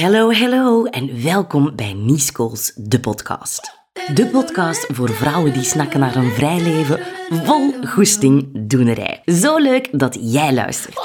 Hallo, 0.00 0.32
hallo 0.32 0.84
en 0.84 1.22
welkom 1.22 1.72
bij 1.76 1.92
Niescools, 1.92 2.72
de 2.74 3.00
podcast. 3.00 3.78
De 4.14 4.26
podcast 4.26 4.86
voor 4.92 5.08
vrouwen 5.08 5.52
die 5.52 5.62
snakken 5.62 6.00
naar 6.00 6.16
een 6.16 6.30
vrij 6.30 6.60
leven 6.60 7.00
vol 7.30 7.72
goesting 7.84 8.48
doenerij. 8.68 9.22
Zo 9.24 9.58
leuk 9.58 9.88
dat 9.92 10.18
jij 10.20 10.54
luistert. 10.54 10.98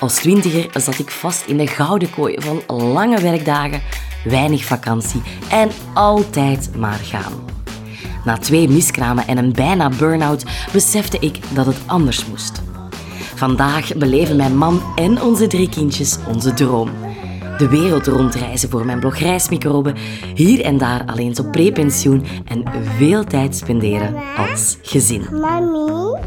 Als 0.00 0.14
twintiger 0.14 0.80
zat 0.80 0.98
ik 0.98 1.10
vast 1.10 1.46
in 1.46 1.56
de 1.56 1.66
gouden 1.66 2.10
kooi 2.10 2.36
van 2.38 2.76
lange 2.76 3.20
werkdagen, 3.20 3.82
weinig 4.24 4.64
vakantie 4.64 5.22
en 5.50 5.70
altijd 5.94 6.76
maar 6.76 7.00
gaan. 7.02 7.44
Na 8.24 8.38
twee 8.38 8.68
miskramen 8.68 9.26
en 9.26 9.38
een 9.38 9.52
bijna 9.52 9.88
burn-out 9.88 10.44
besefte 10.72 11.18
ik 11.18 11.38
dat 11.54 11.66
het 11.66 11.78
anders 11.86 12.26
moest. 12.26 12.62
Vandaag 13.34 13.96
beleven 13.96 14.36
mijn 14.36 14.56
man 14.56 14.82
en 14.94 15.22
onze 15.22 15.46
drie 15.46 15.68
kindjes 15.68 16.18
onze 16.28 16.54
droom. 16.54 16.90
De 17.62 17.68
wereld 17.68 18.06
rondreizen 18.06 18.70
voor 18.70 18.86
mijn 18.86 19.00
blog 19.00 19.18
Reismicroben, 19.18 19.94
hier 20.34 20.60
en 20.60 20.78
daar 20.78 21.04
alleen 21.06 21.38
op 21.38 21.52
prepensioen 21.52 22.24
en 22.44 22.64
veel 22.96 23.24
tijd 23.24 23.56
spenderen 23.56 24.14
als 24.36 24.76
gezin. 24.82 25.26
Mami? 25.30 26.20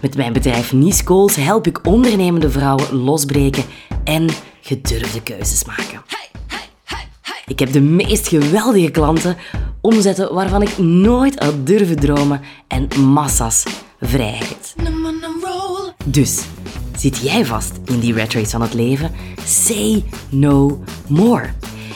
Met 0.00 0.16
mijn 0.16 0.32
bedrijf 0.32 0.72
Nice 0.72 1.06
Goals 1.06 1.36
help 1.36 1.66
ik 1.66 1.86
ondernemende 1.86 2.50
vrouwen 2.50 2.94
losbreken 2.94 3.62
en 4.04 4.28
gedurfde 4.60 5.22
keuzes 5.22 5.64
maken. 5.64 6.02
Ik 7.46 7.58
heb 7.58 7.72
de 7.72 7.80
meest 7.80 8.28
geweldige 8.28 8.90
klanten, 8.90 9.36
omzetten 9.80 10.34
waarvan 10.34 10.62
ik 10.62 10.78
nooit 10.78 11.44
had 11.44 11.66
durven 11.66 11.96
dromen 11.96 12.40
en 12.68 12.88
massa's 13.00 13.64
vrijheid. 14.00 14.74
Dus, 16.04 16.44
zit 16.96 17.18
jij 17.18 17.44
vast 17.44 17.72
in 17.84 18.00
die 18.00 18.14
rat 18.14 18.32
race 18.32 18.50
van 18.50 18.62
het 18.62 18.74
leven? 18.74 19.12
Say 19.44 20.04
no 20.28 20.84
more. 21.08 21.50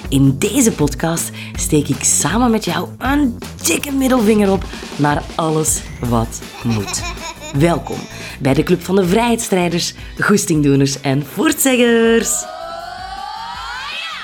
In 0.08 0.38
deze 0.38 0.72
podcast 0.72 1.30
steek 1.54 1.88
ik 1.88 2.02
samen 2.02 2.50
met 2.50 2.64
jou 2.64 2.88
een 2.98 3.38
dikke 3.62 3.92
middelvinger 3.92 4.52
op 4.52 4.64
naar 4.96 5.22
alles 5.34 5.82
wat 6.08 6.40
moet. 6.64 7.02
Welkom 7.68 7.98
bij 8.40 8.54
de 8.54 8.62
Club 8.62 8.82
van 8.82 8.96
de 8.96 9.06
Vrijheidsstrijders, 9.06 9.94
Goestingdoeners 10.18 11.00
en 11.00 11.26
Voortzeggers. 11.26 12.44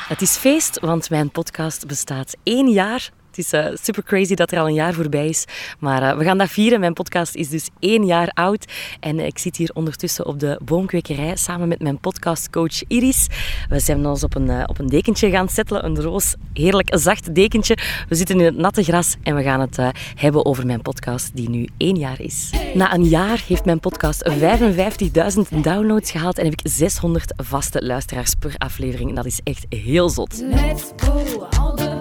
Het 0.08 0.22
is 0.22 0.36
feest, 0.36 0.80
want 0.80 1.10
mijn 1.10 1.30
podcast 1.30 1.86
bestaat 1.86 2.36
één 2.42 2.70
jaar. 2.70 3.10
Het 3.36 3.44
is 3.44 3.52
uh, 3.52 3.66
super 3.82 4.02
crazy 4.02 4.34
dat 4.34 4.52
er 4.52 4.58
al 4.58 4.66
een 4.66 4.74
jaar 4.74 4.94
voorbij 4.94 5.28
is. 5.28 5.44
Maar 5.78 6.02
uh, 6.02 6.18
we 6.18 6.24
gaan 6.24 6.38
dat 6.38 6.48
vieren. 6.48 6.80
Mijn 6.80 6.92
podcast 6.92 7.34
is 7.34 7.48
dus 7.48 7.68
één 7.78 8.06
jaar 8.06 8.30
oud. 8.34 8.72
En 9.00 9.18
uh, 9.18 9.26
ik 9.26 9.38
zit 9.38 9.56
hier 9.56 9.70
ondertussen 9.74 10.26
op 10.26 10.40
de 10.40 10.60
boomkwekerij 10.64 11.36
samen 11.36 11.68
met 11.68 11.82
mijn 11.82 11.98
podcastcoach 11.98 12.82
Iris. 12.88 13.26
We 13.68 13.80
zijn 13.80 14.06
ons 14.06 14.24
op 14.24 14.34
een, 14.34 14.68
op 14.68 14.78
een 14.78 14.86
dekentje 14.86 15.30
gaan 15.30 15.48
settelen. 15.48 15.84
Een 15.84 16.00
roos, 16.00 16.34
heerlijk 16.52 16.88
zacht 16.98 17.34
dekentje. 17.34 17.78
We 18.08 18.14
zitten 18.14 18.38
in 18.38 18.44
het 18.44 18.56
natte 18.56 18.82
gras 18.82 19.16
en 19.22 19.34
we 19.34 19.42
gaan 19.42 19.60
het 19.60 19.78
hebben 20.14 20.44
over 20.44 20.66
mijn 20.66 20.82
podcast 20.82 21.36
die 21.36 21.50
nu 21.50 21.68
één 21.76 21.96
jaar 21.96 22.20
is. 22.20 22.50
Na 22.74 22.94
een 22.94 23.04
jaar 23.04 23.44
heeft 23.46 23.64
mijn 23.64 23.80
podcast 23.80 24.30
55.000 24.30 25.60
downloads 25.60 26.10
gehaald 26.10 26.38
en 26.38 26.44
heb 26.44 26.52
ik 26.52 26.70
600 26.72 27.32
vaste 27.36 27.84
luisteraars 27.84 28.34
per 28.34 28.54
aflevering. 28.58 29.14
Dat 29.14 29.26
is 29.26 29.40
echt 29.44 29.66
heel 29.68 30.08
zot. 30.08 30.40
Let's 30.40 30.92
go 30.96 31.95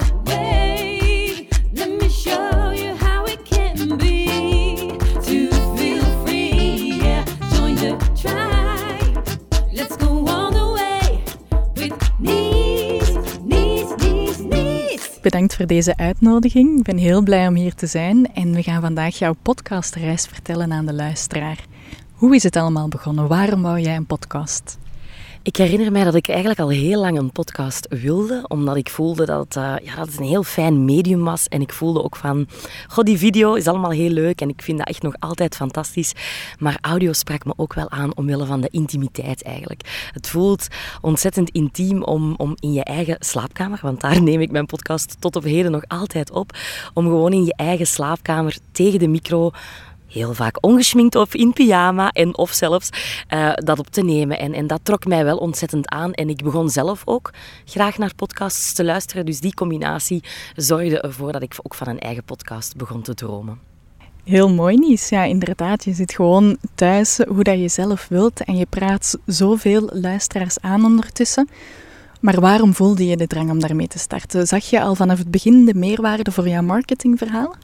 Bedankt 15.25 15.55
voor 15.55 15.65
deze 15.65 15.97
uitnodiging. 15.97 16.77
Ik 16.77 16.83
ben 16.83 16.97
heel 16.97 17.21
blij 17.21 17.47
om 17.47 17.55
hier 17.55 17.73
te 17.73 17.87
zijn 17.87 18.33
en 18.33 18.51
we 18.51 18.63
gaan 18.63 18.81
vandaag 18.81 19.17
jouw 19.17 19.35
podcastreis 19.41 20.25
vertellen 20.25 20.71
aan 20.71 20.86
de 20.86 20.93
luisteraar. 20.93 21.65
Hoe 22.13 22.36
is 22.36 22.43
het 22.43 22.55
allemaal 22.55 22.87
begonnen? 22.87 23.27
Waarom 23.27 23.61
wou 23.61 23.80
jij 23.80 23.95
een 23.95 24.05
podcast? 24.05 24.77
Ik 25.45 25.56
herinner 25.56 25.92
mij 25.92 26.04
dat 26.04 26.16
ik 26.16 26.28
eigenlijk 26.28 26.60
al 26.60 26.70
heel 26.70 27.00
lang 27.00 27.17
een 27.17 27.32
podcast 27.32 27.88
wilde, 27.89 28.45
omdat 28.48 28.76
ik 28.76 28.89
voelde 28.89 29.26
dat 29.26 29.56
uh, 29.56 29.76
ja, 29.83 29.95
dat 29.95 30.08
het 30.08 30.17
een 30.17 30.26
heel 30.26 30.44
fijn 30.44 30.86
medium 30.86 31.23
was. 31.23 31.48
En 31.48 31.61
ik 31.61 31.73
voelde 31.73 32.04
ook 32.04 32.16
van, 32.16 32.48
goh, 32.88 33.04
die 33.04 33.17
video 33.17 33.54
is 33.54 33.67
allemaal 33.67 33.92
heel 33.92 34.10
leuk 34.10 34.42
en 34.42 34.50
ik 34.50 34.61
vind 34.61 34.78
dat 34.78 34.88
echt 34.88 35.02
nog 35.02 35.16
altijd 35.20 35.56
fantastisch. 35.56 36.14
Maar 36.60 36.78
audio 36.82 37.14
sprak 37.14 37.45
me 37.45 37.54
ook 37.56 37.73
wel 37.73 37.89
aan 37.89 38.16
omwille 38.16 38.45
van 38.45 38.61
de 38.61 38.67
intimiteit 38.72 39.44
eigenlijk. 39.44 40.10
Het 40.11 40.28
voelt 40.28 40.67
ontzettend 41.02 41.50
intiem 41.50 42.04
om, 42.04 42.33
om 42.38 42.56
in 42.60 42.73
je 42.73 42.83
eigen 42.83 43.17
slaapkamer, 43.20 43.80
want 43.82 44.02
daar 44.02 44.22
neem 44.22 44.42
ik 44.42 44.52
mijn 44.52 44.66
podcast 44.66 45.16
tot 45.20 45.36
op 45.36 45.44
heden 45.44 45.72
nog 45.72 45.83
altijd 45.88 46.32
op, 46.32 46.58
om 46.94 47.06
gewoon 47.06 47.33
in 47.33 47.45
je 47.45 47.56
eigen 47.56 47.88
slaapkamer 47.88 48.58
tegen 48.72 49.00
de 49.00 49.08
micro 49.08 49.52
heel 50.08 50.33
vaak 50.33 50.58
ongeschminkt 50.61 51.16
of 51.16 51.33
in 51.33 51.54
pyjama 51.54 52.11
en 52.11 52.38
of 52.38 52.52
zelfs 52.52 52.89
uh, 53.33 53.54
dat 53.54 53.80
op 53.80 53.88
te 53.88 54.04
nemen. 54.04 54.39
En, 54.39 54.54
en 54.54 54.67
dat 54.67 54.80
trok 54.83 55.05
mij 55.05 55.23
wel 55.23 55.38
ontzettend 55.38 55.89
aan. 55.89 56.14
En 56.14 56.30
ik 56.30 56.43
begon 56.43 56.70
zelf 56.70 57.02
ook 57.05 57.33
graag 57.66 57.98
naar 57.98 58.15
podcasts 58.15 58.73
te 58.73 58.83
luisteren. 58.83 59.26
Dus 59.26 59.39
die 59.39 59.54
combinatie 59.54 60.23
zorgde 60.55 61.02
ervoor 61.02 61.32
dat 61.32 61.42
ik 61.42 61.55
ook 61.61 61.76
van 61.76 61.88
een 61.88 61.99
eigen 61.99 62.23
podcast 62.23 62.76
begon 62.76 63.02
te 63.02 63.14
dromen. 63.14 63.60
Heel 64.23 64.49
mooi, 64.49 64.77
Nies. 64.77 65.10
Ja, 65.10 65.23
inderdaad. 65.23 65.83
Je 65.83 65.94
zit 65.94 66.14
gewoon 66.14 66.58
thuis 66.76 67.20
hoe 67.27 67.44
dat 67.44 67.60
je 67.60 67.67
zelf 67.67 68.08
wilt 68.08 68.44
en 68.44 68.58
je 68.58 68.65
praat 68.65 69.17
zoveel 69.26 69.89
luisteraars 69.94 70.60
aan 70.60 70.86
ondertussen. 70.86 71.49
Maar 72.21 72.39
waarom 72.39 72.73
voelde 72.73 73.08
je 73.08 73.17
de 73.17 73.27
drang 73.27 73.49
om 73.49 73.60
daarmee 73.60 73.88
te 73.88 73.99
starten? 73.99 74.48
Zag 74.48 74.65
je 74.70 74.82
al 74.82 74.95
vanaf 74.95 75.17
het 75.17 75.32
begin 75.32 75.65
de 75.65 75.73
meerwaarde 75.73 76.32
voor 76.32 76.48
jouw 76.48 76.61
marketingverhaal? 76.61 77.55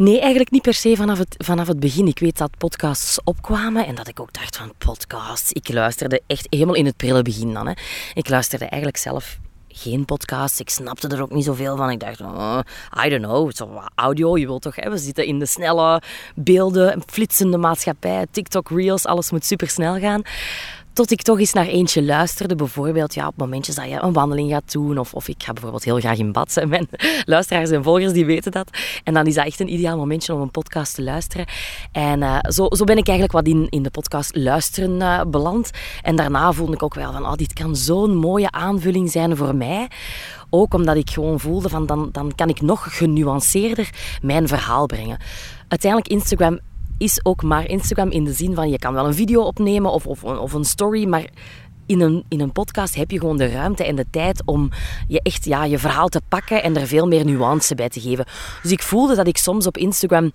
Nee, 0.00 0.20
eigenlijk 0.20 0.50
niet 0.50 0.62
per 0.62 0.74
se 0.74 0.96
vanaf 0.96 1.18
het, 1.18 1.34
vanaf 1.38 1.66
het 1.66 1.80
begin. 1.80 2.06
Ik 2.06 2.18
weet 2.18 2.38
dat 2.38 2.50
podcasts 2.58 3.20
opkwamen 3.24 3.86
en 3.86 3.94
dat 3.94 4.08
ik 4.08 4.20
ook 4.20 4.32
dacht 4.32 4.56
van 4.56 4.72
podcasts. 4.78 5.52
Ik 5.52 5.72
luisterde 5.72 6.22
echt 6.26 6.46
helemaal 6.50 6.74
in 6.74 6.86
het 6.86 6.96
prille 6.96 7.22
begin 7.22 7.54
dan. 7.54 7.66
Hè. 7.66 7.72
Ik 8.14 8.28
luisterde 8.28 8.64
eigenlijk 8.64 8.96
zelf 8.96 9.38
geen 9.68 10.04
podcast. 10.04 10.60
Ik 10.60 10.70
snapte 10.70 11.08
er 11.08 11.22
ook 11.22 11.30
niet 11.30 11.44
zoveel 11.44 11.76
van. 11.76 11.90
Ik 11.90 12.00
dacht, 12.00 12.20
oh, 12.20 12.58
I 13.04 13.08
don't 13.08 13.22
know, 13.22 13.80
audio, 13.94 14.38
je 14.38 14.46
wilt 14.46 14.62
toch, 14.62 14.76
hè? 14.76 14.90
we 14.90 14.98
zitten 14.98 15.26
in 15.26 15.38
de 15.38 15.46
snelle 15.46 16.02
beelden, 16.34 17.02
flitsende 17.06 17.56
maatschappij, 17.56 18.26
TikTok 18.30 18.68
Reels, 18.70 19.06
alles 19.06 19.30
moet 19.30 19.44
super 19.44 19.68
snel 19.68 19.98
gaan. 19.98 20.22
Tot 21.00 21.10
ik 21.10 21.22
toch 21.22 21.38
eens 21.38 21.52
naar 21.52 21.66
eentje 21.66 22.02
luisterde. 22.02 22.54
Bijvoorbeeld 22.54 23.14
ja, 23.14 23.26
op 23.26 23.36
momentjes 23.36 23.74
dat 23.74 23.88
je 23.88 24.02
een 24.02 24.12
wandeling 24.12 24.50
gaat 24.50 24.72
doen. 24.72 24.98
Of, 24.98 25.14
of 25.14 25.28
ik 25.28 25.42
ga 25.42 25.52
bijvoorbeeld 25.52 25.84
heel 25.84 25.98
graag 25.98 26.18
in 26.18 26.32
bad. 26.32 26.62
Mijn 26.66 26.88
luisteraars 27.24 27.70
en 27.70 27.82
volgers 27.82 28.12
die 28.12 28.24
weten 28.24 28.52
dat. 28.52 28.70
En 29.04 29.14
dan 29.14 29.26
is 29.26 29.34
dat 29.34 29.46
echt 29.46 29.60
een 29.60 29.72
ideaal 29.72 29.96
momentje 29.96 30.34
om 30.34 30.40
een 30.40 30.50
podcast 30.50 30.94
te 30.94 31.02
luisteren. 31.02 31.46
En 31.92 32.20
uh, 32.20 32.38
zo, 32.42 32.66
zo 32.70 32.84
ben 32.84 32.96
ik 32.96 33.08
eigenlijk 33.08 33.32
wat 33.32 33.46
in, 33.46 33.66
in 33.68 33.82
de 33.82 33.90
podcast 33.90 34.36
luisteren 34.36 34.96
uh, 34.96 35.20
beland. 35.26 35.70
En 36.02 36.16
daarna 36.16 36.52
voelde 36.52 36.72
ik 36.72 36.82
ook 36.82 36.94
wel 36.94 37.12
van, 37.12 37.26
oh, 37.26 37.34
dit 37.34 37.52
kan 37.52 37.76
zo'n 37.76 38.16
mooie 38.16 38.50
aanvulling 38.50 39.10
zijn 39.10 39.36
voor 39.36 39.54
mij. 39.54 39.88
Ook 40.50 40.74
omdat 40.74 40.96
ik 40.96 41.10
gewoon 41.10 41.40
voelde 41.40 41.68
van, 41.68 41.86
dan, 41.86 42.08
dan 42.12 42.34
kan 42.34 42.48
ik 42.48 42.60
nog 42.60 42.96
genuanceerder 42.98 43.90
mijn 44.22 44.48
verhaal 44.48 44.86
brengen. 44.86 45.18
Uiteindelijk 45.68 46.12
Instagram 46.12 46.58
is 47.00 47.24
ook 47.24 47.42
maar 47.42 47.68
Instagram 47.68 48.10
in 48.10 48.24
de 48.24 48.32
zin 48.32 48.54
van 48.54 48.70
je 48.70 48.78
kan 48.78 48.94
wel 48.94 49.06
een 49.06 49.14
video 49.14 49.42
opnemen 49.42 49.90
of, 49.90 50.06
of, 50.06 50.24
of 50.24 50.52
een 50.52 50.64
story, 50.64 51.08
maar 51.08 51.28
in 51.86 52.00
een, 52.00 52.24
in 52.28 52.40
een 52.40 52.52
podcast 52.52 52.94
heb 52.94 53.10
je 53.10 53.18
gewoon 53.18 53.36
de 53.36 53.48
ruimte 53.48 53.84
en 53.84 53.96
de 53.96 54.06
tijd 54.10 54.42
om 54.44 54.70
je 55.08 55.20
echt 55.22 55.44
ja, 55.44 55.64
je 55.64 55.78
verhaal 55.78 56.08
te 56.08 56.20
pakken 56.28 56.62
en 56.62 56.76
er 56.76 56.86
veel 56.86 57.06
meer 57.06 57.24
nuance 57.24 57.74
bij 57.74 57.88
te 57.88 58.00
geven. 58.00 58.24
Dus 58.62 58.70
ik 58.70 58.82
voelde 58.82 59.14
dat 59.14 59.26
ik 59.26 59.36
soms 59.36 59.66
op 59.66 59.76
Instagram 59.76 60.32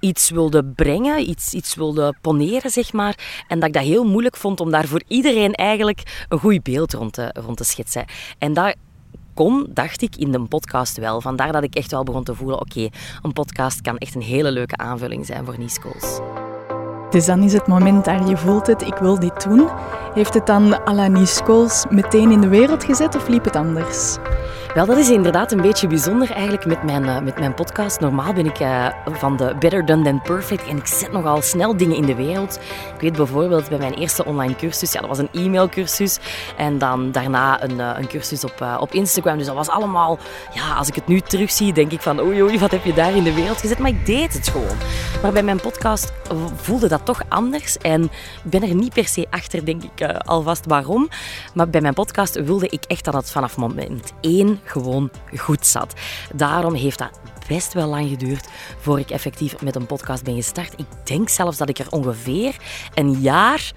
iets 0.00 0.30
wilde 0.30 0.64
brengen, 0.64 1.28
iets, 1.28 1.54
iets 1.54 1.74
wilde 1.74 2.14
poneren, 2.20 2.70
zeg 2.70 2.92
maar. 2.92 3.44
En 3.48 3.58
dat 3.58 3.68
ik 3.68 3.74
dat 3.74 3.82
heel 3.82 4.04
moeilijk 4.04 4.36
vond 4.36 4.60
om 4.60 4.70
daar 4.70 4.86
voor 4.86 5.02
iedereen 5.08 5.52
eigenlijk 5.52 6.26
een 6.28 6.38
goed 6.38 6.62
beeld 6.62 6.92
rond 6.92 7.12
te, 7.12 7.34
rond 7.44 7.56
te 7.56 7.64
schetsen. 7.64 8.04
En 8.38 8.52
dat 8.52 8.74
kon, 9.38 9.66
dacht 9.70 10.02
ik, 10.02 10.16
in 10.16 10.32
de 10.32 10.40
podcast 10.40 10.96
wel. 10.96 11.20
Vandaar 11.20 11.52
dat 11.52 11.62
ik 11.62 11.74
echt 11.74 11.90
wel 11.90 12.02
begon 12.02 12.24
te 12.24 12.34
voelen, 12.34 12.60
oké, 12.60 12.88
een 13.22 13.32
podcast 13.32 13.80
kan 13.80 13.98
echt 13.98 14.14
een 14.14 14.22
hele 14.22 14.50
leuke 14.50 14.76
aanvulling 14.76 15.26
zijn 15.26 15.44
voor 15.44 15.58
Niescools. 15.58 16.20
Dus 17.10 17.26
dan 17.26 17.42
is 17.42 17.52
het 17.52 17.66
moment 17.66 18.04
daar 18.04 18.28
je 18.28 18.36
voelt 18.36 18.66
het, 18.66 18.82
ik 18.82 18.94
wil 18.94 19.18
dit 19.18 19.42
doen. 19.42 19.68
Heeft 20.14 20.34
het 20.34 20.46
dan 20.46 20.74
à 20.88 20.92
la 20.92 21.06
Niescools 21.06 21.86
meteen 21.90 22.30
in 22.30 22.40
de 22.40 22.48
wereld 22.48 22.84
gezet 22.84 23.16
of 23.16 23.28
liep 23.28 23.44
het 23.44 23.56
anders? 23.56 24.16
We 24.68 24.74
Wel, 24.74 24.86
dat 24.86 24.96
is 24.98 25.10
inderdaad 25.10 25.52
een 25.52 25.60
beetje 25.60 25.86
bijzonder 25.86 26.30
eigenlijk 26.30 26.66
met 26.66 26.82
mijn, 26.82 27.04
eh, 27.04 27.20
met 27.20 27.38
mijn 27.38 27.54
podcast. 27.54 28.00
Normaal 28.00 28.32
ben 28.32 28.46
ik 28.46 28.58
eh, 28.58 28.86
van 29.06 29.36
de 29.36 29.56
Better 29.58 29.86
Done 29.86 30.04
Than 30.04 30.22
Perfect 30.22 30.66
en 30.66 30.76
ik 30.76 30.86
zet 30.86 31.12
nogal 31.12 31.42
snel 31.42 31.76
dingen 31.76 31.96
in 31.96 32.06
de 32.06 32.14
wereld. 32.14 32.60
Ik 32.94 33.00
weet 33.00 33.16
bijvoorbeeld 33.16 33.68
bij 33.68 33.78
mijn 33.78 33.94
eerste 33.94 34.24
online 34.24 34.56
cursus, 34.56 34.92
ja, 34.92 35.00
dat 35.00 35.08
was 35.08 35.18
een 35.18 35.28
e-mailcursus. 35.32 36.18
En 36.56 36.78
dan 36.78 37.12
daarna 37.12 37.62
een, 37.62 37.80
eh, 37.80 37.90
een 37.98 38.08
cursus 38.08 38.44
op, 38.44 38.78
op 38.80 38.92
Instagram. 38.92 39.36
Dus 39.36 39.46
dat 39.46 39.54
was 39.54 39.68
allemaal, 39.68 40.18
ja, 40.54 40.74
als 40.74 40.88
ik 40.88 40.94
het 40.94 41.06
nu 41.06 41.20
terugzie, 41.20 41.72
denk 41.72 41.92
ik 41.92 42.00
van 42.00 42.20
oei 42.20 42.42
oei, 42.42 42.58
wat 42.58 42.70
heb 42.70 42.84
je 42.84 42.94
daar 42.94 43.16
in 43.16 43.22
de 43.22 43.34
wereld 43.34 43.60
gezet? 43.60 43.78
Maar 43.78 43.90
ik 43.90 44.06
deed 44.06 44.32
het 44.32 44.48
gewoon. 44.48 44.76
Maar 45.22 45.32
bij 45.32 45.42
mijn 45.42 45.60
podcast 45.60 46.12
voelde 46.54 46.88
dat 46.88 47.04
toch 47.04 47.22
anders. 47.28 47.78
En 47.78 48.10
ben 48.42 48.62
er 48.62 48.74
niet 48.74 48.94
per 48.94 49.06
se 49.06 49.26
achter, 49.30 49.64
denk 49.64 49.82
ik, 49.82 50.16
alvast 50.24 50.66
waarom. 50.66 51.08
Maar 51.54 51.68
bij 51.68 51.80
mijn 51.80 51.94
podcast 51.94 52.42
wilde 52.42 52.68
ik 52.68 52.84
echt 52.84 53.04
dat 53.04 53.14
het 53.14 53.30
vanaf 53.30 53.56
moment 53.56 54.12
gewoon 54.64 55.10
goed 55.36 55.66
zat. 55.66 55.92
Daarom 56.34 56.74
heeft 56.74 56.98
dat 56.98 57.20
best 57.48 57.72
wel 57.72 57.88
lang 57.88 58.08
geduurd 58.08 58.48
voor 58.80 58.98
ik 58.98 59.10
effectief 59.10 59.60
met 59.62 59.76
een 59.76 59.86
podcast 59.86 60.24
ben 60.24 60.34
gestart. 60.34 60.72
Ik 60.76 60.86
denk 61.04 61.28
zelfs 61.28 61.56
dat 61.56 61.68
ik 61.68 61.78
er 61.78 61.90
ongeveer 61.90 62.56
een 62.94 63.10
jaar 63.10 63.72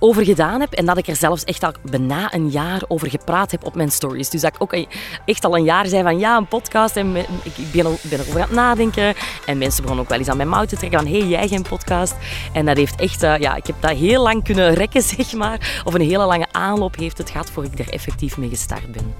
over 0.00 0.24
gedaan 0.24 0.60
heb 0.60 0.72
en 0.72 0.86
dat 0.86 0.98
ik 0.98 1.06
er 1.06 1.16
zelfs 1.16 1.44
echt 1.44 1.62
al 1.62 1.72
bijna 1.90 2.34
een 2.34 2.50
jaar 2.50 2.82
over 2.88 3.10
gepraat 3.10 3.50
heb 3.50 3.64
op 3.64 3.74
mijn 3.74 3.90
stories. 3.90 4.30
Dus 4.30 4.40
dat 4.40 4.54
ik 4.54 4.62
ook 4.62 4.86
echt 5.24 5.44
al 5.44 5.56
een 5.56 5.64
jaar 5.64 5.86
zei 5.86 6.02
van 6.02 6.18
ja, 6.18 6.36
een 6.36 6.46
podcast 6.48 6.96
en 6.96 7.16
ik 7.16 7.72
ben, 7.72 7.86
al- 7.86 7.98
ben 8.02 8.18
erover 8.20 8.34
aan 8.40 8.46
het 8.46 8.50
nadenken 8.50 9.14
en 9.46 9.58
mensen 9.58 9.80
begonnen 9.82 10.04
ook 10.04 10.10
wel 10.10 10.18
eens 10.18 10.28
aan 10.28 10.36
mijn 10.36 10.48
mouw 10.48 10.64
te 10.64 10.76
trekken 10.76 10.98
van 11.00 11.08
hé, 11.08 11.18
hey, 11.18 11.28
jij 11.28 11.48
geen 11.48 11.62
podcast? 11.62 12.14
En 12.52 12.66
dat 12.66 12.76
heeft 12.76 13.00
echt, 13.00 13.22
eh, 13.22 13.38
ja, 13.38 13.56
ik 13.56 13.66
heb 13.66 13.76
dat 13.80 13.90
heel 13.90 14.22
lang 14.22 14.44
kunnen 14.44 14.74
rekken, 14.74 15.02
zeg 15.16 15.32
maar. 15.32 15.82
Of 15.84 15.94
een 15.94 16.00
hele 16.00 16.24
lange 16.24 16.46
aanloop 16.52 16.96
heeft 16.96 17.18
het 17.18 17.30
gehad 17.30 17.50
voor 17.50 17.64
ik 17.64 17.78
er 17.78 17.88
effectief 17.90 18.36
mee 18.36 18.48
gestart 18.48 18.92
ben. 18.92 19.14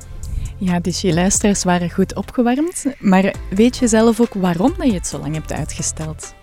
Ja, 0.59 0.81
dus 0.81 1.01
je 1.01 1.15
luisteraars 1.15 1.65
waren 1.65 1.91
goed 1.91 2.15
opgewarmd. 2.15 2.85
Maar 2.99 3.35
weet 3.51 3.77
je 3.77 3.89
zelf 3.89 4.21
ook 4.21 4.35
waarom 4.35 4.75
dat 4.77 4.87
je 4.87 4.93
het 4.93 5.07
zo 5.07 5.19
lang 5.19 5.35
hebt 5.35 5.53
uitgesteld? 5.53 6.35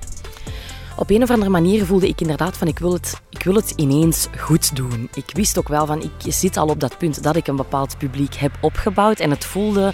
Op 0.98 1.10
een 1.10 1.24
of 1.24 1.30
andere 1.30 1.52
manier 1.52 1.86
voelde 1.86 2.08
ik 2.08 2.22
inderdaad 2.22 2.58
van 2.58 2.68
ik 2.68 2.80
wil 2.80 2.94
het, 2.94 3.22
ik 3.30 3.44
wil 3.44 3.56
het 3.56 3.74
ineens 3.76 4.28
goed 4.38 4.76
doen. 4.76 5.10
Ik 5.14 5.30
wist 5.34 5.58
ook 5.58 5.68
wel 5.68 5.86
van 5.86 6.02
ik 6.02 6.34
zit 6.34 6.58
al 6.58 6.68
op 6.68 6.80
dat 6.80 6.98
punt 6.98 7.24
dat 7.24 7.36
ik 7.36 7.48
een 7.48 7.56
bepaald 7.56 7.98
publiek 7.98 8.36
heb 8.36 8.52
opgebouwd 8.62 9.20
en 9.20 9.30
het 9.30 9.46
voelde 9.46 9.94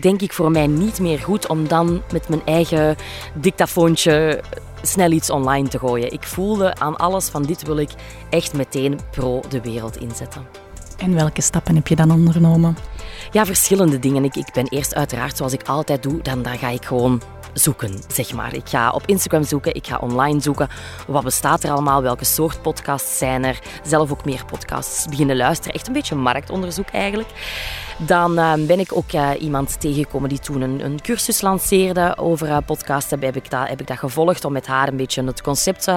denk 0.00 0.20
ik 0.20 0.32
voor 0.32 0.50
mij 0.50 0.66
niet 0.66 1.00
meer 1.00 1.18
goed 1.18 1.48
om 1.48 1.68
dan 1.68 2.02
met 2.12 2.28
mijn 2.28 2.44
eigen 2.44 2.96
dictafoontje 3.34 4.42
snel 4.82 5.10
iets 5.10 5.30
online 5.30 5.68
te 5.68 5.78
gooien. 5.78 6.12
Ik 6.12 6.22
voelde 6.22 6.74
aan 6.74 6.96
alles 6.96 7.28
van 7.28 7.42
dit 7.42 7.62
wil 7.62 7.76
ik 7.76 7.90
echt 8.30 8.54
meteen 8.54 8.98
pro 9.10 9.40
de 9.48 9.60
wereld 9.60 9.96
inzetten. 9.96 10.46
En 10.98 11.14
welke 11.14 11.40
stappen 11.40 11.74
heb 11.74 11.88
je 11.88 11.96
dan 11.96 12.10
ondernomen? 12.10 12.76
Ja, 13.30 13.46
verschillende 13.46 13.98
dingen. 13.98 14.24
Ik, 14.24 14.36
ik 14.36 14.52
ben 14.52 14.68
eerst 14.68 14.94
uiteraard, 14.94 15.36
zoals 15.36 15.52
ik 15.52 15.62
altijd 15.62 16.02
doe, 16.02 16.22
dan, 16.22 16.42
dan 16.42 16.58
ga 16.58 16.68
ik 16.68 16.84
gewoon 16.84 17.22
zoeken, 17.58 17.98
zeg 18.08 18.32
maar. 18.32 18.54
Ik 18.54 18.68
ga 18.68 18.90
op 18.90 19.02
Instagram 19.06 19.44
zoeken, 19.44 19.74
ik 19.74 19.86
ga 19.86 19.96
online 19.96 20.40
zoeken. 20.40 20.68
Wat 21.06 21.24
bestaat 21.24 21.62
er 21.62 21.70
allemaal? 21.70 22.02
Welke 22.02 22.24
soort 22.24 22.62
podcasts 22.62 23.18
zijn 23.18 23.44
er? 23.44 23.58
Zelf 23.84 24.10
ook 24.10 24.24
meer 24.24 24.44
podcasts 24.44 25.06
beginnen 25.06 25.36
luisteren. 25.36 25.74
Echt 25.74 25.86
een 25.86 25.92
beetje 25.92 26.14
marktonderzoek 26.14 26.88
eigenlijk. 26.88 27.28
Dan 27.98 28.38
eh, 28.38 28.52
ben 28.66 28.78
ik 28.78 28.96
ook 28.96 29.12
eh, 29.12 29.30
iemand 29.38 29.80
tegengekomen 29.80 30.28
die 30.28 30.38
toen 30.38 30.60
een, 30.60 30.84
een 30.84 31.00
cursus 31.02 31.40
lanceerde 31.40 32.16
over 32.16 32.48
uh, 32.48 32.56
podcasten. 32.66 33.24
Heb 33.24 33.36
ik, 33.36 33.50
dat, 33.50 33.68
heb 33.68 33.80
ik 33.80 33.86
dat 33.86 33.98
gevolgd 33.98 34.44
om 34.44 34.52
met 34.52 34.66
haar 34.66 34.88
een 34.88 34.96
beetje 34.96 35.24
het 35.24 35.42
concept 35.42 35.90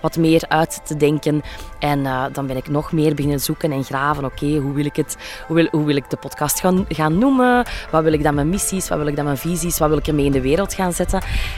wat 0.00 0.16
meer 0.16 0.42
uit 0.48 0.80
te 0.84 0.96
denken. 0.96 1.42
En 1.78 2.02
dan 2.32 2.46
ben 2.46 2.56
ik 2.56 2.68
nog 2.68 2.92
meer 2.92 3.14
beginnen 3.14 3.40
zoeken 3.40 3.72
en 3.72 3.84
graven. 3.84 4.24
Oké, 4.24 4.56
hoe 4.56 4.72
wil 4.72 4.84
ik 4.84 4.96
het? 4.96 5.16
Hoe 5.46 5.56
wil, 5.56 5.68
hoe 5.70 5.84
wil 5.84 5.96
ik 5.96 6.10
de 6.10 6.16
podcast 6.16 6.60
gaan, 6.60 6.84
gaan 6.88 7.18
noemen? 7.18 7.64
Wat 7.90 8.02
wil 8.02 8.12
ik 8.12 8.22
dan 8.22 8.34
mijn 8.34 8.48
missies? 8.48 8.88
Wat 8.88 8.98
wil 8.98 9.06
ik 9.06 9.16
dan 9.16 9.24
mijn 9.24 9.36
visies? 9.36 9.78
Wat 9.78 9.88
wil 9.88 9.98
ik 9.98 10.06
ermee 10.06 10.24
in 10.24 10.32
de 10.32 10.40
wereld 10.40 10.74
gaan 10.74 10.92
zetten? 10.92 11.01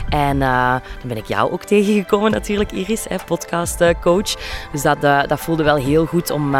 En 0.08 0.36
uh, 0.36 0.70
dan 0.70 1.08
ben 1.08 1.16
ik 1.16 1.26
jou 1.26 1.52
ook 1.52 1.64
tegengekomen 1.64 2.30
natuurlijk, 2.30 2.72
Iris, 2.72 3.04
hè, 3.08 3.16
podcastcoach. 3.26 4.34
Dus 4.72 4.82
dat, 4.82 5.00
dat 5.00 5.40
voelde 5.40 5.62
wel 5.62 5.76
heel 5.76 6.06
goed 6.06 6.30
om, 6.30 6.54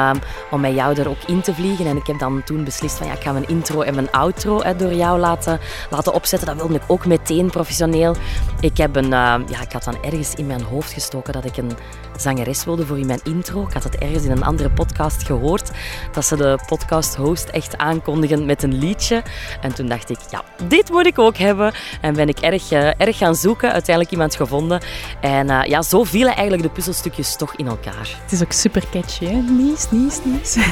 om 0.51 0.61
met 0.61 0.75
jou 0.75 1.01
er 1.01 1.09
ook 1.09 1.23
in 1.27 1.41
te 1.41 1.55
vliegen. 1.55 1.87
En 1.87 1.97
ik 1.97 2.07
heb 2.07 2.19
dan 2.19 2.43
toen 2.45 2.65
beslist 2.65 2.97
van 2.97 3.07
ja, 3.07 3.13
ik 3.13 3.23
ga 3.23 3.33
mijn 3.33 3.49
intro 3.49 3.81
en 3.81 3.95
mijn 3.95 4.11
outro 4.11 4.63
door 4.77 4.93
jou 4.93 5.19
laten, 5.19 5.61
laten 5.91 6.15
opzetten. 6.15 6.49
Dat 6.49 6.57
wilde 6.57 6.75
ik 6.75 6.83
ook 6.87 7.07
meteen 7.07 7.51
professioneel. 7.51 8.17
Ik, 8.61 8.77
heb 8.77 8.97
een, 8.97 9.09
ja, 9.09 9.61
ik 9.63 9.73
had 9.73 9.85
dan 9.85 10.03
ergens 10.03 10.35
in 10.35 10.47
mijn 10.47 10.63
hoofd 10.63 10.93
gestoken 10.93 11.33
dat 11.33 11.45
ik 11.45 11.57
een 11.57 11.73
zangeres 12.17 12.65
wilde 12.65 12.87
voor 12.87 12.99
in 12.99 13.07
mijn 13.07 13.21
intro. 13.25 13.63
Ik 13.63 13.73
had 13.73 13.83
het 13.83 13.97
ergens 13.97 14.25
in 14.25 14.31
een 14.31 14.45
andere 14.45 14.71
podcast 14.71 15.23
gehoord, 15.27 15.71
dat 16.13 16.25
ze 16.25 16.37
de 16.37 16.59
podcast-host 16.67 17.49
echt 17.49 17.77
aankondigen 17.77 18.47
met 18.47 18.63
een 18.63 18.79
liedje. 18.79 19.23
En 19.61 19.75
toen 19.75 19.87
dacht 19.87 20.11
ik, 20.11 20.19
ja, 20.31 20.43
dit 20.69 20.91
moet 20.91 21.07
ik 21.07 21.19
ook 21.19 21.37
hebben. 21.37 21.73
En 22.01 22.15
ben 22.15 22.29
ik 22.29 22.39
erg, 22.39 22.71
uh, 22.75 23.01
erg 23.01 23.19
gaan 23.19 23.35
zoeken, 23.35 23.73
uiteindelijk 23.73 24.15
iemand 24.15 24.37
gevonden. 24.37 24.81
En 25.21 25.51
uh, 25.51 25.63
ja, 25.65 25.83
zo 25.83 26.05
vielen 26.05 26.33
eigenlijk 26.33 26.63
de 26.63 26.69
puzzelstukjes 26.69 27.37
toch 27.37 27.57
in 27.57 27.67
elkaar. 27.67 28.19
Het 28.23 28.33
is 28.33 28.43
ook 28.43 28.53
super 28.53 28.85
catchy, 28.91 29.25
hè? 29.25 29.37
Nies, 29.37 29.91
nies, 29.91 30.21
nies. 30.25 30.57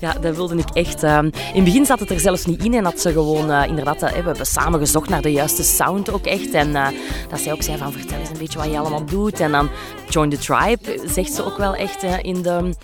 Ja, 0.00 0.12
dat 0.12 0.36
wilde 0.36 0.56
ik 0.56 0.70
echt. 0.72 1.04
Uh, 1.04 1.18
in 1.18 1.32
het 1.54 1.64
begin 1.64 1.86
zat 1.86 2.00
het 2.00 2.10
er 2.10 2.20
zelfs 2.20 2.44
niet 2.44 2.64
in 2.64 2.74
en 2.74 2.84
had 2.84 3.00
ze 3.00 3.12
gewoon, 3.12 3.50
uh, 3.50 3.62
inderdaad, 3.66 4.02
uh, 4.02 4.08
we 4.08 4.14
hebben 4.14 4.46
samen 4.46 4.78
gezocht 4.78 5.08
naar 5.08 5.22
de 5.22 5.32
juiste 5.32 5.62
sound 5.62 6.10
ook 6.10 6.26
echt. 6.26 6.54
En 6.54 6.76
eh, 6.76 6.86
dat 7.28 7.40
zij 7.40 7.52
ook 7.52 7.62
zei 7.62 7.78
van, 7.78 7.92
vertel 7.92 8.18
eens 8.18 8.28
een 8.28 8.38
beetje 8.38 8.58
wat 8.58 8.70
je 8.70 8.78
allemaal 8.78 9.04
doet. 9.04 9.40
En 9.40 9.52
dan 9.52 9.68
Join 10.08 10.30
the 10.30 10.38
Tribe, 10.38 11.00
zegt 11.06 11.32
ze 11.32 11.44
ook 11.44 11.56
wel 11.56 11.74
echt 11.74 12.02
eh, 12.02 12.22
in, 12.22 12.42
de, 12.42 12.74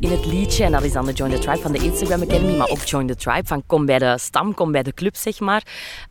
in 0.00 0.10
het 0.10 0.26
liedje. 0.26 0.64
En 0.64 0.72
dat 0.72 0.82
is 0.82 0.92
dan 0.92 1.04
de 1.04 1.12
Join 1.12 1.30
the 1.30 1.38
Tribe 1.38 1.58
van 1.58 1.72
de 1.72 1.78
Instagram 1.78 2.22
Academy, 2.22 2.56
maar 2.56 2.68
ook 2.68 2.82
Join 2.82 3.06
the 3.06 3.16
Tribe 3.16 3.46
van 3.46 3.62
kom 3.66 3.86
bij 3.86 3.98
de 3.98 4.18
stam, 4.18 4.54
kom 4.54 4.72
bij 4.72 4.82
de 4.82 4.94
club, 4.94 5.16
zeg 5.16 5.40
maar. 5.40 5.62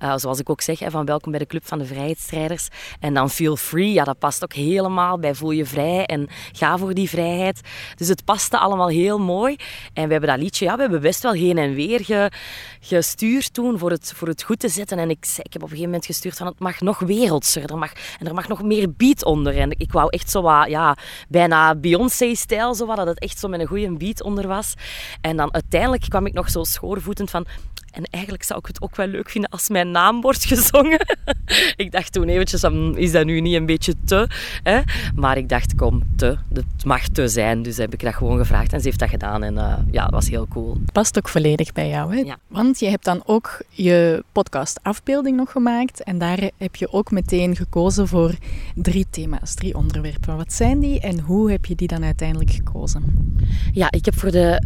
Uh, 0.03 0.13
zoals 0.15 0.39
ik 0.39 0.50
ook 0.50 0.62
zeg, 0.62 0.80
van 0.86 1.06
welkom 1.06 1.31
bij 1.31 1.39
de 1.39 1.45
club 1.45 1.65
van 1.65 1.77
de 1.77 1.86
vrijheidsstrijders. 1.86 2.68
En 3.00 3.13
dan 3.13 3.30
Feel 3.30 3.56
Free, 3.56 3.94
ja, 3.94 4.03
dat 4.03 4.19
past 4.19 4.44
ook 4.44 4.53
helemaal 4.53 5.19
bij 5.19 5.36
Voel 5.36 5.51
je 5.51 5.65
vrij 5.65 6.06
en 6.06 6.27
ga 6.51 6.77
voor 6.77 6.94
die 6.94 7.09
vrijheid. 7.09 7.62
Dus 7.95 8.07
het 8.07 8.25
paste 8.25 8.57
allemaal 8.57 8.88
heel 8.88 9.19
mooi. 9.19 9.56
En 9.94 10.06
we 10.06 10.12
hebben 10.12 10.30
dat 10.30 10.39
liedje, 10.39 10.65
ja, 10.65 10.75
we 10.75 10.81
hebben 10.81 11.01
best 11.01 11.24
wel 11.24 11.33
heen 11.33 11.57
en 11.57 11.74
weer 11.74 12.06
ge, 12.06 12.31
gestuurd 12.80 13.53
toen 13.53 13.77
voor 13.77 13.91
het, 13.91 14.13
voor 14.15 14.27
het 14.27 14.44
goed 14.44 14.59
te 14.59 14.69
zetten. 14.69 14.97
En 14.97 15.09
ik, 15.09 15.25
ik 15.38 15.53
heb 15.53 15.56
op 15.56 15.62
een 15.62 15.68
gegeven 15.68 15.86
moment 15.86 16.06
gestuurd 16.06 16.38
van 16.38 16.47
het 16.47 16.59
mag 16.59 16.81
nog 16.81 17.00
wereldser, 17.00 17.69
er 17.71 17.77
mag, 17.77 17.91
en 18.19 18.27
er 18.27 18.33
mag 18.33 18.47
nog 18.47 18.63
meer 18.63 18.94
beat 18.97 19.24
onder. 19.24 19.57
En 19.57 19.71
ik 19.77 19.91
wou 19.91 20.09
echt 20.09 20.30
zo 20.30 20.41
wat, 20.41 20.69
ja, 20.69 20.97
bijna 21.30 21.75
Beyoncé-stijl, 21.75 22.75
zo 22.75 22.86
wat, 22.86 22.97
dat 22.97 23.07
het 23.07 23.19
echt 23.19 23.39
zo 23.39 23.47
met 23.47 23.59
een 23.59 23.68
goede 23.68 23.78
beat 23.97 24.23
onder 24.23 24.47
was. 24.47 24.73
En 25.21 25.37
dan 25.37 25.53
uiteindelijk 25.53 26.05
kwam 26.09 26.25
ik 26.25 26.33
nog 26.33 26.49
zo 26.49 26.63
schoorvoetend 26.63 27.29
van, 27.29 27.45
en 28.00 28.06
eigenlijk 28.12 28.44
zou 28.44 28.60
ik 28.60 28.66
het 28.66 28.81
ook 28.81 28.96
wel 28.96 29.07
leuk 29.07 29.30
vinden 29.30 29.50
als 29.50 29.69
mijn 29.69 29.92
naam 29.92 30.22
wordt 30.22 30.46
gezongen. 30.46 31.00
ik 31.75 31.92
dacht 31.92 32.12
toen 32.12 32.28
eventjes, 32.28 32.63
is 32.96 33.12
dat 33.12 33.25
nu 33.25 33.42
niet 33.42 33.56
een 33.56 33.66
beetje 33.66 33.94
te? 34.06 34.28
Hè? 34.63 34.80
Maar 35.16 35.38
ik 35.38 35.50
dacht, 35.50 35.75
kom, 35.75 36.04
te. 36.16 36.38
Het 36.54 36.86
mag 36.86 37.07
te 37.07 37.28
zijn. 37.28 37.62
Dus 37.62 37.78
heb 37.78 37.94
ik 37.94 38.04
dat 38.04 38.13
gewoon 38.13 38.38
gevraagd 38.38 38.74
en 38.74 38.80
ze 38.80 38.86
heeft 38.86 39.00
dat 39.00 39.10
gedaan. 39.10 39.44
En 39.44 39.54
uh, 39.54 39.74
ja, 39.92 40.04
dat 40.04 40.12
was 40.13 40.30
heel 40.30 40.48
cool. 40.48 40.78
Past 40.92 41.18
ook 41.18 41.30
volledig 41.30 41.72
bij 41.72 41.90
jou, 41.90 42.16
hè? 42.16 42.22
Ja. 42.22 42.38
Want 42.48 42.80
je 42.80 42.88
hebt 42.88 43.06
dan 43.06 43.22
ook 43.25 43.62
je 43.69 44.24
podcast 44.31 44.80
afbeelding 44.84 45.38
nog 45.38 45.51
gemaakt. 45.51 46.04
En 46.04 46.18
daar 46.18 46.40
heb 46.57 46.75
je 46.75 46.94
ook 46.94 47.12
meteen 47.12 47.56
gekozen 47.56 48.07
voor 48.07 48.34
drie 48.75 49.06
thema's, 49.10 49.54
drie 49.54 49.75
onderwerpen. 49.75 50.38
Wat 50.38 50.54
zijn 50.54 50.80
die 50.80 51.00
en 51.00 51.19
hoe 51.19 51.51
heb 51.51 51.66
je 51.66 51.75
die 51.75 51.88
dan 51.88 52.04
uiteindelijk 52.04 52.51
gekozen? 52.51 53.04
Ja, 53.72 53.92
ik 53.92 54.06
heb 54.06 54.16
voor 54.16 54.31
de 54.31 54.62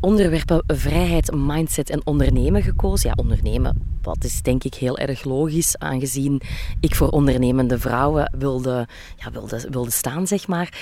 onderwerpen 0.00 0.62
vrijheid, 0.66 1.32
mindset 1.34 1.90
en 1.90 2.06
ondernemen 2.06 2.62
gekozen. 2.62 3.08
Ja, 3.08 3.14
ondernemen, 3.16 3.98
dat 4.02 4.24
is 4.24 4.42
denk 4.42 4.64
ik 4.64 4.74
heel 4.74 4.98
erg 4.98 5.24
logisch, 5.24 5.78
aangezien 5.78 6.40
ik 6.80 6.94
voor 6.94 7.08
ondernemende 7.08 7.78
vrouwen 7.78 8.34
wilde, 8.38 8.88
ja, 9.16 9.30
wilde, 9.30 9.66
wilde 9.70 9.90
staan, 9.90 10.26
zeg 10.26 10.48
maar. 10.48 10.78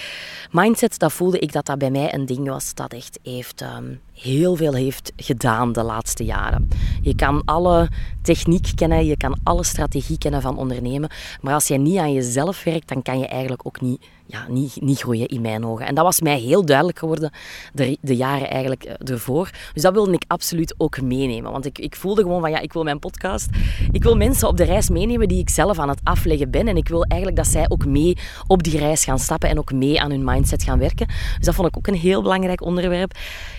Mindset, 0.50 0.98
dat 0.98 1.12
voelde 1.12 1.38
ik 1.38 1.52
dat 1.52 1.66
dat 1.66 1.78
bij 1.78 1.90
mij 1.90 2.14
een 2.14 2.26
ding 2.26 2.48
was 2.48 2.74
dat 2.74 2.92
echt 2.92 3.18
heeft, 3.22 3.62
um, 3.62 4.00
heel 4.20 4.56
veel 4.56 4.74
heeft 4.74 5.12
gedaan 5.16 5.72
de 5.72 5.82
laatste 5.82 6.24
jaren. 6.24 6.68
Je 7.02 7.14
kan 7.14 7.42
alle 7.44 7.88
techniek 8.22 8.70
kennen, 8.74 9.06
je 9.06 9.16
kan 9.16 9.38
alle 9.42 9.64
strategie 9.64 10.18
kennen 10.18 10.42
van 10.42 10.56
ondernemen, 10.56 11.10
maar 11.40 11.54
als 11.54 11.68
je 11.68 11.78
niet 11.78 11.98
aan 11.98 12.12
jezelf 12.12 12.64
werkt, 12.64 12.88
dan 12.88 13.02
kan 13.02 13.18
je 13.18 13.26
eigenlijk 13.26 13.66
ook 13.66 13.80
niet 13.80 14.00
ja, 14.28 14.46
niet, 14.48 14.80
niet 14.80 14.98
groeien 14.98 15.26
in 15.26 15.40
mijn 15.40 15.66
ogen. 15.66 15.86
En 15.86 15.94
dat 15.94 16.04
was 16.04 16.20
mij 16.20 16.38
heel 16.38 16.64
duidelijk 16.64 16.98
geworden 16.98 17.30
de, 17.72 17.98
de 18.00 18.16
jaren 18.16 18.50
eigenlijk 18.50 18.84
ervoor. 18.84 19.50
Dus 19.72 19.82
dat 19.82 19.92
wilde 19.92 20.12
ik 20.12 20.24
absoluut 20.26 20.74
ook 20.76 21.00
meenemen. 21.00 21.52
Want 21.52 21.66
ik, 21.66 21.78
ik 21.78 21.96
voelde 21.96 22.22
gewoon 22.22 22.40
van, 22.40 22.50
ja, 22.50 22.58
ik 22.58 22.72
wil 22.72 22.82
mijn 22.82 22.98
podcast. 22.98 23.48
Ik 23.92 24.02
wil 24.02 24.16
mensen 24.16 24.48
op 24.48 24.56
de 24.56 24.64
reis 24.64 24.88
meenemen 24.88 25.28
die 25.28 25.38
ik 25.38 25.50
zelf 25.50 25.78
aan 25.78 25.88
het 25.88 26.00
afleggen 26.02 26.50
ben. 26.50 26.68
En 26.68 26.76
ik 26.76 26.88
wil 26.88 27.02
eigenlijk 27.02 27.42
dat 27.42 27.52
zij 27.52 27.64
ook 27.68 27.86
mee 27.86 28.16
op 28.46 28.62
die 28.62 28.78
reis 28.78 29.04
gaan 29.04 29.18
stappen 29.18 29.48
en 29.48 29.58
ook 29.58 29.72
mee 29.72 30.00
aan 30.00 30.10
hun 30.10 30.24
mindset 30.24 30.62
gaan 30.62 30.78
werken. 30.78 31.06
Dus 31.06 31.46
dat 31.46 31.54
vond 31.54 31.68
ik 31.68 31.76
ook 31.76 31.86
een 31.86 31.94
heel 31.94 32.22
belangrijk 32.22 32.62
onderwerp. 32.62 33.12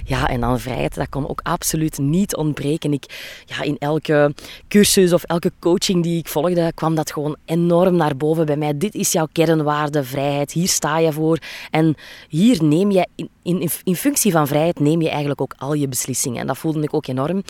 Ja, 0.04 0.28
en 0.28 0.40
dan 0.40 0.49
vrijheid, 0.58 0.96
dat 0.96 1.10
kon 1.10 1.30
ook 1.30 1.40
absoluut 1.44 1.98
niet 1.98 2.36
ontbreken. 2.36 2.94
Ik, 2.94 3.44
ja, 3.46 3.62
in 3.62 3.78
elke 3.78 4.34
cursus 4.68 5.14
of 5.14 5.24
elke 5.24 5.52
coaching 5.60 6.04
die 6.04 6.18
ik 6.18 6.28
volgde, 6.28 6.72
kwam 6.76 6.96
dat 6.96 7.12
gewoon 7.12 7.36
enorm 7.46 7.96
naar 7.96 8.18
boven 8.18 8.46
bij 8.46 8.58
mij. 8.58 8.78
Dit 8.78 8.96
is 8.96 9.12
jouw 9.12 9.28
kernwaarde, 9.32 10.04
vrijheid. 10.04 10.52
Hier 10.52 10.68
sta 10.68 10.98
je 10.98 11.12
voor. 11.12 11.40
En 11.72 11.96
hier 12.30 12.64
neem 12.64 12.92
je, 12.92 13.08
in, 13.16 13.30
in, 13.44 13.70
in 13.84 13.96
functie 13.96 14.32
van 14.32 14.48
vrijheid, 14.48 14.80
neem 14.80 15.02
je 15.02 15.10
eigenlijk 15.10 15.42
ook 15.42 15.54
al 15.58 15.74
je 15.74 15.88
beslissingen. 15.88 16.42
En 16.42 16.48
dat 16.48 16.58
voelde 16.58 16.82
ik 16.82 16.94
ook 16.94 17.08
enorm. 17.08 17.44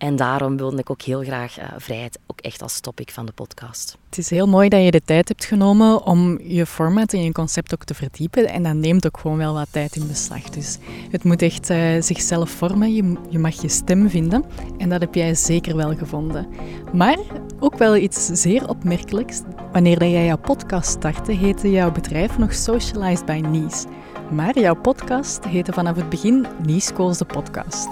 En 0.00 0.16
daarom 0.16 0.56
wilde 0.56 0.76
ik 0.76 0.90
ook 0.90 1.02
heel 1.02 1.22
graag 1.22 1.58
uh, 1.58 1.64
vrijheid 1.76 2.18
ook 2.26 2.40
echt 2.40 2.62
als 2.62 2.80
topic 2.80 3.10
van 3.10 3.26
de 3.26 3.32
podcast. 3.32 3.98
Het 4.08 4.18
is 4.18 4.30
heel 4.30 4.46
mooi 4.46 4.68
dat 4.68 4.84
je 4.84 4.90
de 4.90 5.02
tijd 5.04 5.28
hebt 5.28 5.44
genomen 5.44 6.04
om 6.04 6.38
je 6.42 6.66
format 6.66 7.12
en 7.12 7.22
je 7.22 7.32
concept 7.32 7.74
ook 7.74 7.84
te 7.84 7.94
verdiepen. 7.94 8.48
En 8.48 8.62
dat 8.62 8.74
neemt 8.74 9.06
ook 9.06 9.18
gewoon 9.18 9.36
wel 9.36 9.54
wat 9.54 9.66
tijd 9.70 9.96
in 9.96 10.06
beslag. 10.06 10.42
Dus 10.42 10.78
het 11.10 11.24
moet 11.24 11.42
echt 11.42 11.70
uh, 11.70 12.00
zichzelf 12.00 12.50
vormen. 12.50 12.94
Je, 12.94 13.16
je 13.28 13.38
mag 13.38 13.62
je 13.62 13.68
stem 13.68 14.10
vinden. 14.10 14.44
En 14.78 14.88
dat 14.88 15.00
heb 15.00 15.14
jij 15.14 15.34
zeker 15.34 15.76
wel 15.76 15.96
gevonden. 15.96 16.48
Maar 16.92 17.18
ook 17.58 17.78
wel 17.78 17.96
iets 17.96 18.26
zeer 18.26 18.68
opmerkelijks. 18.68 19.42
Wanneer 19.72 20.04
jij 20.04 20.24
jouw 20.24 20.38
podcast 20.38 20.90
startte, 20.90 21.32
heette 21.32 21.70
jouw 21.70 21.92
bedrijf 21.92 22.38
nog 22.38 22.54
Socialized 22.54 23.24
by 23.24 23.42
Nice. 23.50 23.86
Maar 24.30 24.58
jouw 24.58 24.76
podcast 24.76 25.44
heette 25.44 25.72
vanaf 25.72 25.96
het 25.96 26.08
begin 26.08 26.46
Nice 26.62 26.92
Calls 26.92 27.18
de 27.18 27.24
podcast. 27.24 27.88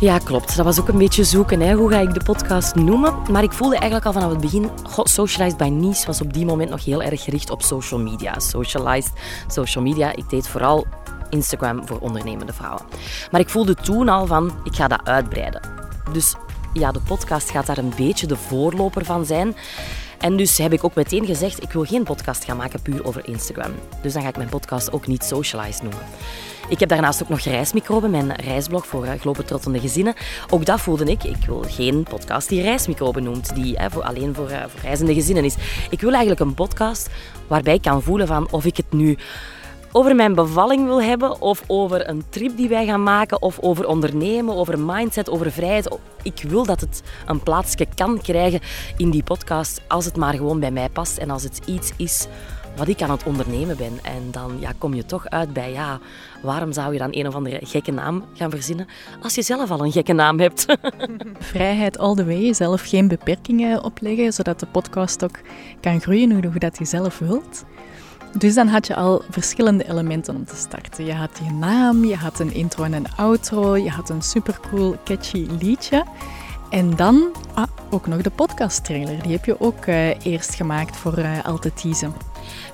Ja, 0.00 0.18
klopt. 0.18 0.56
Dat 0.56 0.64
was 0.64 0.80
ook 0.80 0.88
een 0.88 0.98
beetje 0.98 1.24
zoeken. 1.24 1.60
Hè. 1.60 1.74
Hoe 1.74 1.90
ga 1.90 1.98
ik 1.98 2.14
de 2.14 2.24
podcast 2.24 2.74
noemen? 2.74 3.14
Maar 3.30 3.42
ik 3.42 3.52
voelde 3.52 3.76
eigenlijk 3.76 4.06
al 4.06 4.12
vanaf 4.12 4.30
het 4.30 4.40
begin... 4.40 4.70
God, 4.82 5.10
Socialized 5.10 5.58
by 5.58 5.64
Nice 5.64 6.06
was 6.06 6.20
op 6.20 6.32
die 6.32 6.46
moment 6.46 6.70
nog 6.70 6.84
heel 6.84 7.02
erg 7.02 7.24
gericht 7.24 7.50
op 7.50 7.62
social 7.62 8.00
media. 8.00 8.38
Socialized, 8.38 9.12
social 9.46 9.84
media. 9.84 10.12
Ik 10.14 10.30
deed 10.30 10.48
vooral 10.48 10.86
Instagram 11.30 11.86
voor 11.86 11.98
ondernemende 11.98 12.52
vrouwen. 12.52 12.82
Maar 13.30 13.40
ik 13.40 13.48
voelde 13.48 13.74
toen 13.74 14.08
al 14.08 14.26
van, 14.26 14.52
ik 14.64 14.74
ga 14.74 14.88
dat 14.88 15.00
uitbreiden. 15.04 15.60
Dus 16.12 16.34
ja, 16.72 16.92
de 16.92 17.00
podcast 17.00 17.50
gaat 17.50 17.66
daar 17.66 17.78
een 17.78 17.92
beetje 17.96 18.26
de 18.26 18.36
voorloper 18.36 19.04
van 19.04 19.24
zijn. 19.24 19.56
En 20.18 20.36
dus 20.36 20.58
heb 20.58 20.72
ik 20.72 20.84
ook 20.84 20.94
meteen 20.94 21.26
gezegd, 21.26 21.62
ik 21.62 21.72
wil 21.72 21.84
geen 21.84 22.04
podcast 22.04 22.44
gaan 22.44 22.56
maken 22.56 22.82
puur 22.82 23.06
over 23.06 23.28
Instagram. 23.28 23.72
Dus 24.02 24.12
dan 24.12 24.22
ga 24.22 24.28
ik 24.28 24.36
mijn 24.36 24.48
podcast 24.48 24.92
ook 24.92 25.06
niet 25.06 25.24
Socialized 25.24 25.82
noemen. 25.82 26.02
Ik 26.68 26.80
heb 26.80 26.88
daarnaast 26.88 27.22
ook 27.22 27.28
nog 27.28 27.40
Reismicroben, 27.40 28.10
mijn 28.10 28.32
reisblog 28.34 28.86
voor 28.86 29.04
uh, 29.04 29.12
globetrottende 29.12 29.80
gezinnen. 29.80 30.14
Ook 30.50 30.64
dat 30.64 30.80
voelde 30.80 31.04
ik. 31.04 31.24
Ik 31.24 31.44
wil 31.46 31.64
geen 31.68 32.02
podcast 32.02 32.48
die 32.48 32.62
Reismicroben 32.62 33.22
noemt, 33.22 33.54
die 33.54 33.76
voor, 33.90 34.02
alleen 34.02 34.34
voor, 34.34 34.50
uh, 34.50 34.62
voor 34.66 34.80
reizende 34.80 35.14
gezinnen 35.14 35.44
is. 35.44 35.54
Ik 35.90 36.00
wil 36.00 36.10
eigenlijk 36.10 36.40
een 36.40 36.54
podcast 36.54 37.08
waarbij 37.46 37.74
ik 37.74 37.82
kan 37.82 38.02
voelen 38.02 38.26
van 38.26 38.50
of 38.50 38.64
ik 38.64 38.76
het 38.76 38.92
nu 38.92 39.18
over 39.98 40.14
mijn 40.14 40.34
bevalling 40.34 40.84
wil 40.84 41.02
hebben, 41.02 41.40
of 41.40 41.62
over 41.66 42.08
een 42.08 42.22
trip 42.28 42.56
die 42.56 42.68
wij 42.68 42.86
gaan 42.86 43.02
maken, 43.02 43.42
of 43.42 43.58
over 43.58 43.86
ondernemen, 43.86 44.54
over 44.54 44.78
mindset, 44.78 45.30
over 45.30 45.52
vrijheid. 45.52 45.98
Ik 46.22 46.42
wil 46.48 46.64
dat 46.64 46.80
het 46.80 47.02
een 47.26 47.40
plaatsje 47.40 47.86
kan 47.94 48.20
krijgen 48.20 48.60
in 48.96 49.10
die 49.10 49.22
podcast, 49.22 49.80
als 49.88 50.04
het 50.04 50.16
maar 50.16 50.34
gewoon 50.34 50.60
bij 50.60 50.70
mij 50.70 50.88
past 50.88 51.18
en 51.18 51.30
als 51.30 51.42
het 51.42 51.60
iets 51.66 51.92
is 51.96 52.26
wat 52.76 52.88
ik 52.88 53.02
aan 53.02 53.10
het 53.10 53.24
ondernemen 53.24 53.76
ben. 53.76 53.98
En 54.02 54.30
dan 54.30 54.56
ja, 54.60 54.72
kom 54.78 54.94
je 54.94 55.04
toch 55.04 55.28
uit 55.28 55.52
bij, 55.52 55.72
ja, 55.72 56.00
waarom 56.42 56.72
zou 56.72 56.92
je 56.92 56.98
dan 56.98 57.08
een 57.12 57.26
of 57.26 57.34
andere 57.34 57.58
gekke 57.62 57.92
naam 57.92 58.24
gaan 58.34 58.50
verzinnen 58.50 58.86
als 59.22 59.34
je 59.34 59.42
zelf 59.42 59.70
al 59.70 59.84
een 59.84 59.92
gekke 59.92 60.12
naam 60.12 60.40
hebt? 60.40 60.66
Vrijheid 61.52 61.98
all 61.98 62.14
the 62.14 62.24
way, 62.24 62.52
zelf 62.52 62.82
geen 62.82 63.08
beperkingen 63.08 63.84
opleggen, 63.84 64.32
zodat 64.32 64.60
de 64.60 64.66
podcast 64.66 65.24
ook 65.24 65.38
kan 65.80 66.00
groeien 66.00 66.44
hoe 66.44 66.58
dat 66.58 66.78
je 66.78 66.84
zelf 66.84 67.18
wilt. 67.18 67.64
Dus 68.32 68.54
dan 68.54 68.68
had 68.68 68.86
je 68.86 68.94
al 68.94 69.22
verschillende 69.30 69.88
elementen 69.88 70.34
om 70.34 70.44
te 70.44 70.56
starten. 70.56 71.04
Je 71.04 71.14
had 71.14 71.40
je 71.44 71.52
naam, 71.52 72.04
je 72.04 72.16
had 72.16 72.38
een 72.38 72.54
intro 72.54 72.84
en 72.84 72.92
een 72.92 73.16
outro, 73.16 73.76
je 73.76 73.90
had 73.90 74.10
een 74.10 74.22
supercool, 74.22 74.96
catchy 75.04 75.46
liedje. 75.60 76.04
En 76.70 76.96
dan 76.96 77.28
ah, 77.54 77.66
ook 77.90 78.06
nog 78.06 78.22
de 78.22 78.30
podcast 78.30 78.84
trailer. 78.84 79.22
Die 79.22 79.32
heb 79.32 79.44
je 79.44 79.60
ook 79.60 79.86
uh, 79.86 80.24
eerst 80.24 80.54
gemaakt 80.54 80.96
voor 80.96 81.18
uh, 81.18 81.44
Al 81.44 81.58
te 81.58 81.72
teasen. 81.72 82.12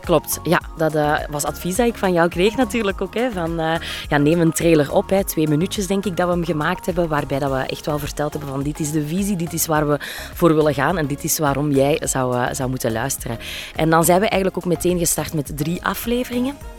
Klopt, 0.05 0.41
ja, 0.43 0.61
dat 0.77 0.95
uh, 0.95 1.19
was 1.31 1.45
advies 1.45 1.77
dat 1.77 1.87
ik 1.87 1.95
van 1.95 2.13
jou 2.13 2.29
kreeg 2.29 2.57
natuurlijk 2.57 3.01
ook. 3.01 3.15
Hè, 3.15 3.31
van, 3.31 3.61
uh, 3.61 3.75
ja, 4.09 4.19
neem 4.19 4.41
een 4.41 4.53
trailer 4.53 4.93
op, 4.93 5.11
hè, 5.11 5.25
twee 5.25 5.49
minuutjes 5.49 5.87
denk 5.87 6.05
ik 6.05 6.17
dat 6.17 6.27
we 6.27 6.33
hem 6.33 6.45
gemaakt 6.45 6.87
hebben, 6.87 7.09
waarbij 7.09 7.39
dat 7.39 7.51
we 7.51 7.57
echt 7.57 7.87
wel 7.87 7.99
verteld 7.99 8.33
hebben 8.33 8.51
van 8.51 8.63
dit 8.63 8.81
is 8.81 8.91
de 8.91 9.07
visie, 9.07 9.37
dit 9.37 9.53
is 9.53 9.67
waar 9.67 9.89
we 9.89 9.99
voor 10.35 10.55
willen 10.55 10.75
gaan 10.75 10.99
en 10.99 11.07
dit 11.07 11.25
is 11.25 11.39
waarom 11.39 11.71
jij 11.71 12.01
zou, 12.03 12.37
uh, 12.37 12.47
zou 12.53 12.69
moeten 12.71 12.93
luisteren. 12.93 13.39
En 13.77 13.91
dan 13.91 14.05
zijn 14.05 14.21
we 14.21 14.29
eigenlijk 14.29 14.57
ook 14.65 14.73
meteen 14.73 14.99
gestart 14.99 15.35
met 15.35 15.57
drie 15.57 15.85
afleveringen. 15.85 16.74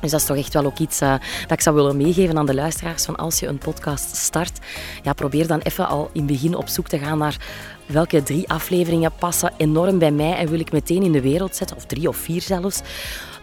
Dus 0.00 0.10
dat 0.10 0.20
is 0.20 0.26
toch 0.26 0.36
echt 0.36 0.52
wel 0.52 0.64
ook 0.64 0.78
iets 0.78 1.02
uh, 1.02 1.14
dat 1.42 1.50
ik 1.50 1.60
zou 1.60 1.76
willen 1.76 1.96
meegeven 1.96 2.38
aan 2.38 2.46
de 2.46 2.54
luisteraars. 2.54 3.04
Van 3.04 3.16
als 3.16 3.40
je 3.40 3.46
een 3.46 3.58
podcast 3.58 4.16
start, 4.16 4.58
ja, 5.02 5.12
probeer 5.12 5.46
dan 5.46 5.60
even 5.60 5.88
al 5.88 6.10
in 6.12 6.20
het 6.20 6.32
begin 6.32 6.54
op 6.54 6.68
zoek 6.68 6.88
te 6.88 6.98
gaan 6.98 7.18
naar 7.18 7.36
welke 7.86 8.22
drie 8.22 8.48
afleveringen 8.48 9.12
passen 9.18 9.52
enorm 9.56 9.98
bij 9.98 10.10
mij 10.10 10.36
en 10.36 10.48
wil 10.48 10.60
ik 10.60 10.72
meteen 10.72 11.02
in 11.02 11.12
de 11.12 11.20
wereld 11.20 11.56
zetten, 11.56 11.76
of 11.76 11.84
drie 11.84 12.08
of 12.08 12.16
vier 12.16 12.42
zelfs. 12.42 12.80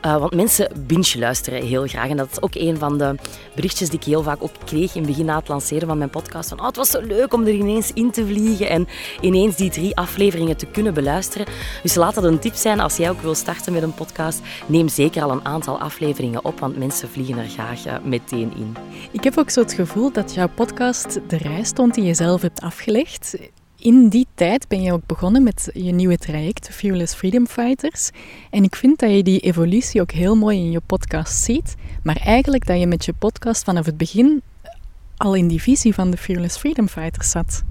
Uh, 0.05 0.17
want 0.17 0.35
mensen 0.35 0.71
binge 0.87 1.19
luisteren 1.19 1.65
heel 1.65 1.87
graag. 1.87 2.09
En 2.09 2.17
dat 2.17 2.31
is 2.31 2.41
ook 2.41 2.55
een 2.55 2.77
van 2.77 2.97
de 2.97 3.15
berichtjes 3.55 3.89
die 3.89 3.99
ik 3.99 4.05
heel 4.05 4.23
vaak 4.23 4.43
ook 4.43 4.51
kreeg 4.65 4.95
in 4.95 5.01
het 5.01 5.09
begin 5.09 5.25
na 5.25 5.37
het 5.37 5.47
lanceren 5.47 5.87
van 5.87 5.97
mijn 5.97 6.09
podcast. 6.09 6.49
Van, 6.49 6.59
oh, 6.59 6.65
het 6.65 6.75
was 6.75 6.89
zo 6.89 7.01
leuk 7.01 7.33
om 7.33 7.41
er 7.41 7.53
ineens 7.53 7.91
in 7.93 8.11
te 8.11 8.25
vliegen 8.25 8.69
en 8.69 8.87
ineens 9.21 9.55
die 9.55 9.69
drie 9.69 9.95
afleveringen 9.95 10.57
te 10.57 10.65
kunnen 10.65 10.93
beluisteren. 10.93 11.47
Dus 11.81 11.95
laat 11.95 12.15
dat 12.15 12.23
een 12.23 12.39
tip 12.39 12.55
zijn 12.55 12.79
als 12.79 12.97
jij 12.97 13.09
ook 13.09 13.21
wil 13.21 13.35
starten 13.35 13.73
met 13.73 13.83
een 13.83 13.93
podcast. 13.93 14.41
Neem 14.65 14.87
zeker 14.87 15.23
al 15.23 15.31
een 15.31 15.45
aantal 15.45 15.79
afleveringen 15.79 16.45
op, 16.45 16.59
want 16.59 16.77
mensen 16.77 17.09
vliegen 17.09 17.37
er 17.37 17.49
graag 17.49 17.85
uh, 17.85 17.93
meteen 18.03 18.53
in. 18.55 18.75
Ik 19.11 19.23
heb 19.23 19.37
ook 19.37 19.49
zo 19.49 19.61
het 19.61 19.73
gevoel 19.73 20.11
dat 20.11 20.33
jouw 20.33 20.49
podcast 20.55 21.19
de 21.27 21.37
reis 21.37 21.67
stond 21.67 21.93
die 21.93 22.03
je 22.03 22.13
zelf 22.13 22.41
hebt 22.41 22.61
afgelegd 22.61 23.35
in 23.83 24.07
die 24.09 24.27
tijd 24.35 24.67
ben 24.67 24.81
je 24.81 24.93
ook 24.93 25.05
begonnen 25.05 25.43
met 25.43 25.69
je 25.73 25.91
nieuwe 25.91 26.17
traject, 26.17 26.69
Fearless 26.69 27.13
Freedom 27.13 27.47
Fighters. 27.47 28.09
En 28.49 28.63
ik 28.63 28.75
vind 28.75 28.99
dat 28.99 29.11
je 29.11 29.23
die 29.23 29.39
evolutie 29.39 30.01
ook 30.01 30.11
heel 30.11 30.35
mooi 30.35 30.57
in 30.57 30.71
je 30.71 30.81
podcast 30.85 31.43
ziet. 31.43 31.75
Maar 32.03 32.15
eigenlijk 32.15 32.65
dat 32.65 32.79
je 32.79 32.87
met 32.87 33.05
je 33.05 33.13
podcast 33.13 33.63
vanaf 33.63 33.85
het 33.85 33.97
begin 33.97 34.41
al 35.17 35.35
in 35.35 35.47
die 35.47 35.61
visie 35.61 35.93
van 35.93 36.11
de 36.11 36.17
Fearless 36.17 36.57
Freedom 36.57 36.87
Fighters 36.87 37.29
zat. 37.29 37.63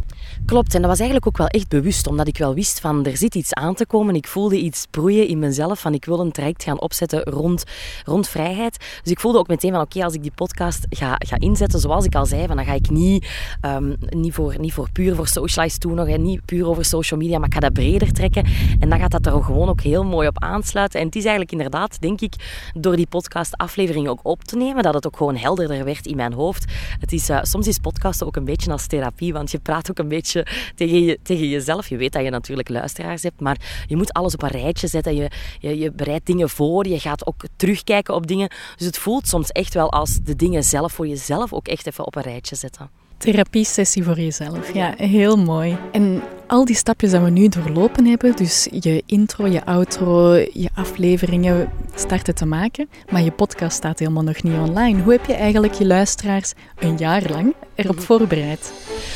Klopt, 0.46 0.74
en 0.74 0.80
dat 0.80 0.90
was 0.90 0.98
eigenlijk 0.98 1.28
ook 1.28 1.36
wel 1.36 1.46
echt 1.46 1.68
bewust, 1.68 2.06
omdat 2.06 2.28
ik 2.28 2.38
wel 2.38 2.54
wist 2.54 2.80
van 2.80 3.06
er 3.06 3.16
zit 3.16 3.34
iets 3.34 3.54
aan 3.54 3.74
te 3.74 3.86
komen. 3.86 4.14
Ik 4.14 4.26
voelde 4.26 4.58
iets 4.58 4.86
broeien 4.90 5.26
in 5.26 5.38
mezelf 5.38 5.80
van 5.80 5.94
ik 5.94 6.04
wil 6.04 6.20
een 6.20 6.32
traject 6.32 6.62
gaan 6.62 6.80
opzetten 6.80 7.22
rond, 7.22 7.64
rond 8.04 8.28
vrijheid. 8.28 8.76
Dus 9.02 9.12
ik 9.12 9.20
voelde 9.20 9.38
ook 9.38 9.48
meteen 9.48 9.72
van 9.72 9.80
oké, 9.80 10.04
als 10.04 10.14
ik 10.14 10.22
die 10.22 10.32
podcast 10.34 10.86
ga, 10.88 11.14
ga 11.18 11.38
inzetten, 11.38 11.80
zoals 11.80 12.04
ik 12.04 12.14
al 12.14 12.26
zei, 12.26 12.46
van, 12.46 12.56
dan 12.56 12.64
ga 12.64 12.72
ik 12.72 12.90
niet, 12.90 13.26
um, 13.66 13.96
niet, 14.08 14.34
voor, 14.34 14.54
niet 14.58 14.72
voor 14.72 14.88
puur 14.92 15.14
voor 15.14 15.28
socialize 15.28 15.78
doen 15.78 15.94
nog, 15.94 16.08
en 16.08 16.22
niet 16.22 16.44
puur 16.44 16.66
over 16.66 16.84
social 16.84 17.20
media, 17.20 17.38
maar 17.38 17.48
ik 17.48 17.54
ga 17.54 17.60
dat 17.60 17.72
breder 17.72 18.12
trekken. 18.12 18.44
En 18.80 18.88
dan 18.88 18.98
gaat 18.98 19.10
dat 19.10 19.26
er 19.26 19.42
gewoon 19.42 19.68
ook 19.68 19.80
heel 19.80 20.04
mooi 20.04 20.28
op 20.28 20.42
aansluiten. 20.42 21.00
En 21.00 21.06
het 21.06 21.16
is 21.16 21.22
eigenlijk 21.22 21.52
inderdaad, 21.52 22.00
denk 22.00 22.20
ik, 22.20 22.34
door 22.74 22.96
die 22.96 23.06
podcast 23.06 23.56
aflevering 23.56 24.08
ook 24.08 24.20
op 24.22 24.44
te 24.44 24.56
nemen, 24.56 24.82
dat 24.82 24.94
het 24.94 25.06
ook 25.06 25.16
gewoon 25.16 25.36
helderder 25.36 25.84
werd 25.84 26.06
in 26.06 26.16
mijn 26.16 26.32
hoofd. 26.32 26.64
Het 26.98 27.12
is, 27.12 27.30
uh, 27.30 27.38
soms 27.42 27.66
is 27.66 27.78
podcasten 27.78 28.26
ook 28.26 28.36
een 28.36 28.44
beetje 28.44 28.72
als 28.72 28.86
therapie, 28.86 29.32
want 29.32 29.50
je 29.50 29.58
praat 29.58 29.90
ook 29.90 29.98
een 29.98 30.08
beetje 30.08 30.31
tegen, 30.74 31.04
je, 31.04 31.18
tegen 31.22 31.48
jezelf. 31.48 31.88
Je 31.88 31.96
weet 31.96 32.12
dat 32.12 32.24
je 32.24 32.30
natuurlijk 32.30 32.68
luisteraars 32.68 33.22
hebt, 33.22 33.40
maar 33.40 33.84
je 33.86 33.96
moet 33.96 34.12
alles 34.12 34.34
op 34.34 34.42
een 34.42 34.48
rijtje 34.48 34.86
zetten. 34.86 35.16
Je, 35.16 35.30
je, 35.58 35.78
je 35.78 35.92
bereidt 35.92 36.26
dingen 36.26 36.48
voor, 36.48 36.86
je 36.86 36.98
gaat 36.98 37.26
ook 37.26 37.44
terugkijken 37.56 38.14
op 38.14 38.26
dingen. 38.26 38.50
Dus 38.76 38.86
het 38.86 38.98
voelt 38.98 39.28
soms 39.28 39.48
echt 39.48 39.74
wel 39.74 39.90
als 39.90 40.18
de 40.22 40.36
dingen 40.36 40.64
zelf 40.64 40.92
voor 40.92 41.06
jezelf 41.06 41.52
ook 41.52 41.68
echt 41.68 41.86
even 41.86 42.06
op 42.06 42.16
een 42.16 42.22
rijtje 42.22 42.56
zetten. 42.56 42.90
Therapiesessie 43.22 44.04
voor 44.04 44.20
jezelf, 44.20 44.74
ja, 44.74 44.94
heel 44.96 45.36
mooi. 45.36 45.78
En 45.92 46.22
al 46.46 46.64
die 46.64 46.76
stapjes 46.76 47.10
die 47.10 47.20
we 47.20 47.30
nu 47.30 47.48
doorlopen 47.48 48.06
hebben, 48.06 48.36
dus 48.36 48.68
je 48.70 49.02
intro, 49.06 49.46
je 49.46 49.64
outro, 49.64 50.34
je 50.34 50.68
afleveringen 50.74 51.70
starten 51.94 52.34
te 52.34 52.46
maken, 52.46 52.88
maar 53.10 53.22
je 53.22 53.30
podcast 53.30 53.76
staat 53.76 53.98
helemaal 53.98 54.22
nog 54.22 54.42
niet 54.42 54.54
online. 54.54 55.02
Hoe 55.02 55.12
heb 55.12 55.24
je 55.26 55.34
eigenlijk 55.34 55.72
je 55.72 55.86
luisteraars 55.86 56.52
een 56.78 56.96
jaar 56.96 57.22
lang 57.30 57.54
erop 57.74 58.00
voorbereid? 58.08 58.72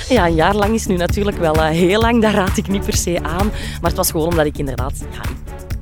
Ja, 0.08 0.26
een 0.26 0.34
jaar 0.34 0.54
lang 0.54 0.74
is 0.74 0.86
nu 0.86 0.96
natuurlijk 0.96 1.36
wel 1.36 1.56
uh, 1.56 1.68
heel 1.68 2.00
lang, 2.00 2.22
daar 2.22 2.34
raad 2.34 2.56
ik 2.56 2.68
niet 2.68 2.84
per 2.84 2.96
se 2.96 3.18
aan. 3.22 3.46
Maar 3.80 3.90
het 3.90 3.96
was 3.96 4.10
gewoon 4.10 4.26
omdat 4.26 4.46
ik 4.46 4.58
inderdaad... 4.58 5.04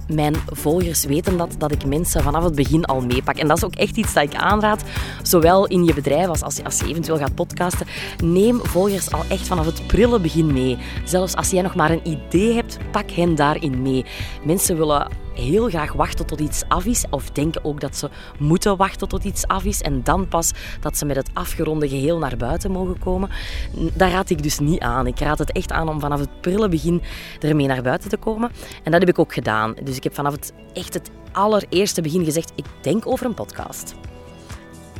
Mijn 0.08 0.36
volgers 0.46 1.04
weten 1.04 1.36
dat, 1.36 1.54
dat 1.58 1.72
ik 1.72 1.86
mensen 1.86 2.22
vanaf 2.22 2.44
het 2.44 2.54
begin 2.54 2.84
al 2.84 3.00
meepak. 3.00 3.36
En 3.36 3.48
dat 3.48 3.56
is 3.56 3.64
ook 3.64 3.74
echt 3.74 3.96
iets 3.96 4.12
dat 4.12 4.22
ik 4.22 4.34
aanraad, 4.34 4.82
zowel 5.22 5.66
in 5.66 5.84
je 5.84 5.94
bedrijf 5.94 6.28
als 6.28 6.42
als 6.42 6.56
je, 6.56 6.64
als 6.64 6.78
je 6.78 6.86
eventueel 6.86 7.18
gaat 7.18 7.34
podcasten. 7.34 7.86
Neem 8.22 8.60
volgers 8.62 9.12
al 9.12 9.24
echt 9.28 9.46
vanaf 9.46 9.66
het 9.66 9.86
prille 9.86 10.20
begin 10.20 10.52
mee. 10.52 10.78
Zelfs 11.04 11.34
als 11.34 11.50
jij 11.50 11.62
nog 11.62 11.74
maar 11.74 11.90
een 11.90 12.08
idee 12.08 12.54
hebt, 12.54 12.78
pak 12.90 13.10
hen 13.10 13.34
daarin 13.34 13.82
mee. 13.82 14.04
Mensen 14.44 14.76
willen 14.76 15.08
heel 15.34 15.68
graag 15.68 15.92
wachten 15.92 16.26
tot 16.26 16.40
iets 16.40 16.62
af 16.68 16.84
is. 16.84 17.04
Of 17.10 17.30
denken 17.30 17.64
ook 17.64 17.80
dat 17.80 17.96
ze 17.96 18.10
moeten 18.38 18.76
wachten 18.76 19.08
tot 19.08 19.24
iets 19.24 19.46
af 19.46 19.64
is. 19.64 19.80
En 19.80 20.02
dan 20.02 20.28
pas 20.28 20.52
dat 20.80 20.98
ze 20.98 21.04
met 21.04 21.16
het 21.16 21.30
afgeronde 21.32 21.88
geheel 21.88 22.18
naar 22.18 22.36
buiten 22.36 22.70
mogen 22.70 22.98
komen. 22.98 23.30
Daar 23.94 24.10
raad 24.10 24.30
ik 24.30 24.42
dus 24.42 24.58
niet 24.58 24.80
aan. 24.80 25.06
Ik 25.06 25.18
raad 25.18 25.38
het 25.38 25.52
echt 25.52 25.72
aan 25.72 25.88
om 25.88 26.00
vanaf 26.00 26.20
het 26.20 26.40
prille 26.40 26.68
begin 26.68 27.02
ermee 27.40 27.66
naar 27.66 27.82
buiten 27.82 28.10
te 28.10 28.16
komen. 28.16 28.50
En 28.82 28.90
dat 28.90 29.00
heb 29.00 29.08
ik 29.08 29.18
ook 29.18 29.32
gedaan. 29.32 29.74
Dus 29.82 29.96
ik 29.96 30.02
heb 30.02 30.14
vanaf 30.14 30.32
het 30.32 30.52
echt 30.72 30.94
het 30.94 31.10
allereerste 31.32 32.02
begin 32.02 32.24
gezegd, 32.24 32.52
ik 32.56 32.66
denk 32.80 33.06
over 33.06 33.26
een 33.26 33.34
podcast. 33.34 33.94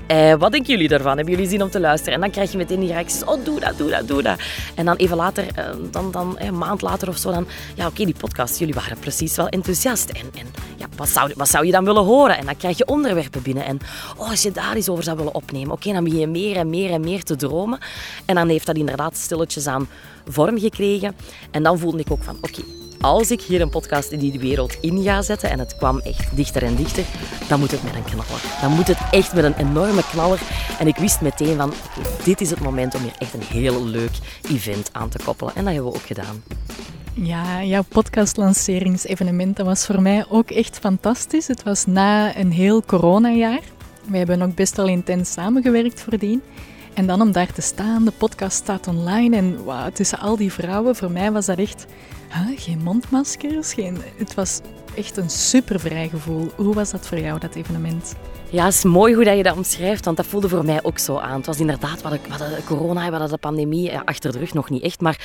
Eh, 0.07 0.35
wat 0.35 0.53
denken 0.53 0.71
jullie 0.71 0.89
daarvan? 0.89 1.17
Hebben 1.17 1.35
jullie 1.35 1.49
zin 1.49 1.63
om 1.63 1.71
te 1.71 1.81
luisteren? 1.81 2.15
En 2.15 2.21
dan 2.21 2.31
krijg 2.31 2.53
je 2.53 2.57
meteen 2.57 2.81
die 2.81 2.89
reacties. 2.89 3.25
Oh, 3.25 3.45
doe 3.45 3.61
dat, 3.61 3.79
doe 3.79 3.91
dat, 3.91 4.09
doe 4.09 4.23
dat. 4.23 4.39
En 4.75 4.85
dan 4.85 4.97
even 4.97 5.17
later, 5.17 5.47
eh, 5.55 5.65
dan, 5.91 6.11
dan, 6.11 6.39
eh, 6.39 6.47
een 6.47 6.59
maand 6.59 6.83
later 6.83 7.09
of 7.09 7.17
zo, 7.17 7.33
dan... 7.33 7.47
Ja, 7.75 7.87
oké, 7.87 8.05
die 8.05 8.15
podcast, 8.19 8.59
jullie 8.59 8.75
waren 8.75 8.99
precies 8.99 9.37
wel 9.37 9.49
enthousiast. 9.49 10.11
En, 10.11 10.31
en 10.39 10.47
ja, 10.77 10.87
wat, 10.97 11.09
zou, 11.09 11.33
wat 11.37 11.49
zou 11.49 11.67
je 11.67 11.73
dan 11.73 11.85
willen 11.85 12.05
horen? 12.05 12.39
En 12.39 12.47
dan 12.47 12.57
krijg 12.57 12.79
je 12.79 12.87
onderwerpen 12.87 13.43
binnen. 13.43 13.65
En 13.65 13.79
oh, 14.17 14.31
als 14.31 14.43
je 14.43 14.51
daar 14.51 14.75
eens 14.75 14.89
over 14.89 15.05
zou 15.05 15.17
willen 15.17 15.35
opnemen. 15.35 15.73
Oké, 15.73 15.93
dan 15.93 16.05
begin 16.05 16.21
je 16.21 16.27
meer 16.27 16.57
en 16.57 16.71
meer 16.71 16.91
en 16.91 17.01
meer 17.01 17.23
te 17.23 17.37
dromen. 17.37 17.79
En 18.25 18.35
dan 18.35 18.49
heeft 18.49 18.67
dat 18.67 18.77
inderdaad 18.77 19.17
stilletjes 19.17 19.67
aan 19.67 19.89
vorm 20.29 20.59
gekregen. 20.59 21.17
En 21.51 21.63
dan 21.63 21.79
voelde 21.79 21.99
ik 21.99 22.11
ook 22.11 22.23
van, 22.23 22.37
oké, 22.41 22.63
als 23.05 23.31
ik 23.31 23.41
hier 23.41 23.61
een 23.61 23.69
podcast 23.69 24.11
in 24.11 24.19
die 24.19 24.39
wereld 24.39 24.77
in 24.81 25.03
ga 25.03 25.23
zetten, 25.23 25.51
en 25.51 25.59
het 25.59 25.77
kwam 25.77 25.99
echt 25.99 26.37
dichter 26.37 26.63
en 26.63 26.75
dichter, 26.75 27.05
dan 27.49 27.59
moet 27.59 27.71
het 27.71 27.83
met 27.83 27.95
een 27.95 28.05
knaller. 28.05 28.43
Dan 28.61 28.73
moet 28.73 28.87
het 28.87 28.99
echt 29.11 29.35
met 29.35 29.45
een 29.45 29.55
enorme 29.55 30.03
knaller. 30.11 30.41
En 30.79 30.87
ik 30.87 30.97
wist 30.97 31.21
meteen 31.21 31.57
van, 31.57 31.73
dit 32.25 32.41
is 32.41 32.51
het 32.51 32.61
moment 32.61 32.95
om 32.95 33.03
hier 33.03 33.15
echt 33.19 33.35
een 33.35 33.43
heel 33.43 33.85
leuk 33.85 34.19
event 34.51 34.89
aan 34.93 35.09
te 35.09 35.19
koppelen. 35.25 35.55
En 35.55 35.65
dat 35.65 35.75
hebben 35.75 35.93
we 35.93 35.99
ook 35.99 36.07
gedaan. 36.07 36.43
Ja, 37.15 37.63
jouw 37.63 37.83
podcastlanceringsevenement 37.89 39.57
dat 39.57 39.67
was 39.67 39.87
voor 39.87 40.03
mij 40.03 40.25
ook 40.29 40.51
echt 40.51 40.79
fantastisch. 40.79 41.47
Het 41.47 41.63
was 41.63 41.87
na 41.87 42.37
een 42.37 42.53
heel 42.53 42.83
coronajaar. 42.83 43.61
We 44.09 44.17
hebben 44.17 44.43
ook 44.43 44.55
best 44.55 44.77
wel 44.77 44.87
intens 44.87 45.33
samengewerkt 45.33 46.01
voordien. 46.01 46.43
En 46.95 47.07
dan 47.07 47.21
om 47.21 47.33
daar 47.33 47.53
te 47.53 47.63
staan, 47.63 48.05
de 48.05 48.13
podcast 48.19 48.57
staat 48.57 48.89
online 48.89 49.37
en 49.37 49.59
tussen 49.93 50.19
al 50.19 50.37
die 50.37 50.53
vrouwen, 50.53 50.97
voor 50.97 51.11
mij 51.11 51.33
was 51.33 51.47
dat 51.47 51.59
echt 51.59 51.87
huh, 52.35 52.59
geen 52.59 52.83
mondmaskers. 52.83 53.73
Geen, 53.73 53.99
het 54.17 54.35
was 54.35 54.61
echt 54.97 55.17
een 55.17 55.31
super 55.31 55.81
vrij 55.81 56.09
gevoel. 56.09 56.51
Hoe 56.57 56.75
was 56.75 56.91
dat 56.91 57.07
voor 57.07 57.19
jou, 57.19 57.41
dat 57.41 57.55
evenement? 57.55 58.15
Ja, 58.55 58.65
het 58.65 58.75
is 58.75 58.85
mooi 58.85 59.15
hoe 59.15 59.25
dat 59.25 59.37
je 59.37 59.43
dat 59.43 59.57
omschrijft, 59.57 60.05
want 60.05 60.17
dat 60.17 60.27
voelde 60.27 60.49
voor 60.49 60.65
mij 60.65 60.83
ook 60.83 60.99
zo 60.99 61.19
aan. 61.19 61.37
Het 61.37 61.47
was 61.47 61.61
inderdaad, 61.61 62.03
wat 62.03 62.13
de, 62.13 62.19
wat 62.29 62.39
de 62.39 62.61
corona, 62.65 63.11
wat 63.11 63.31
de 63.31 63.39
pandemie, 63.39 63.99
achter 63.99 64.33
de 64.33 64.39
rug 64.39 64.55
nog 64.55 64.71
niet 64.71 64.83
echt. 64.83 65.01
Maar 65.01 65.19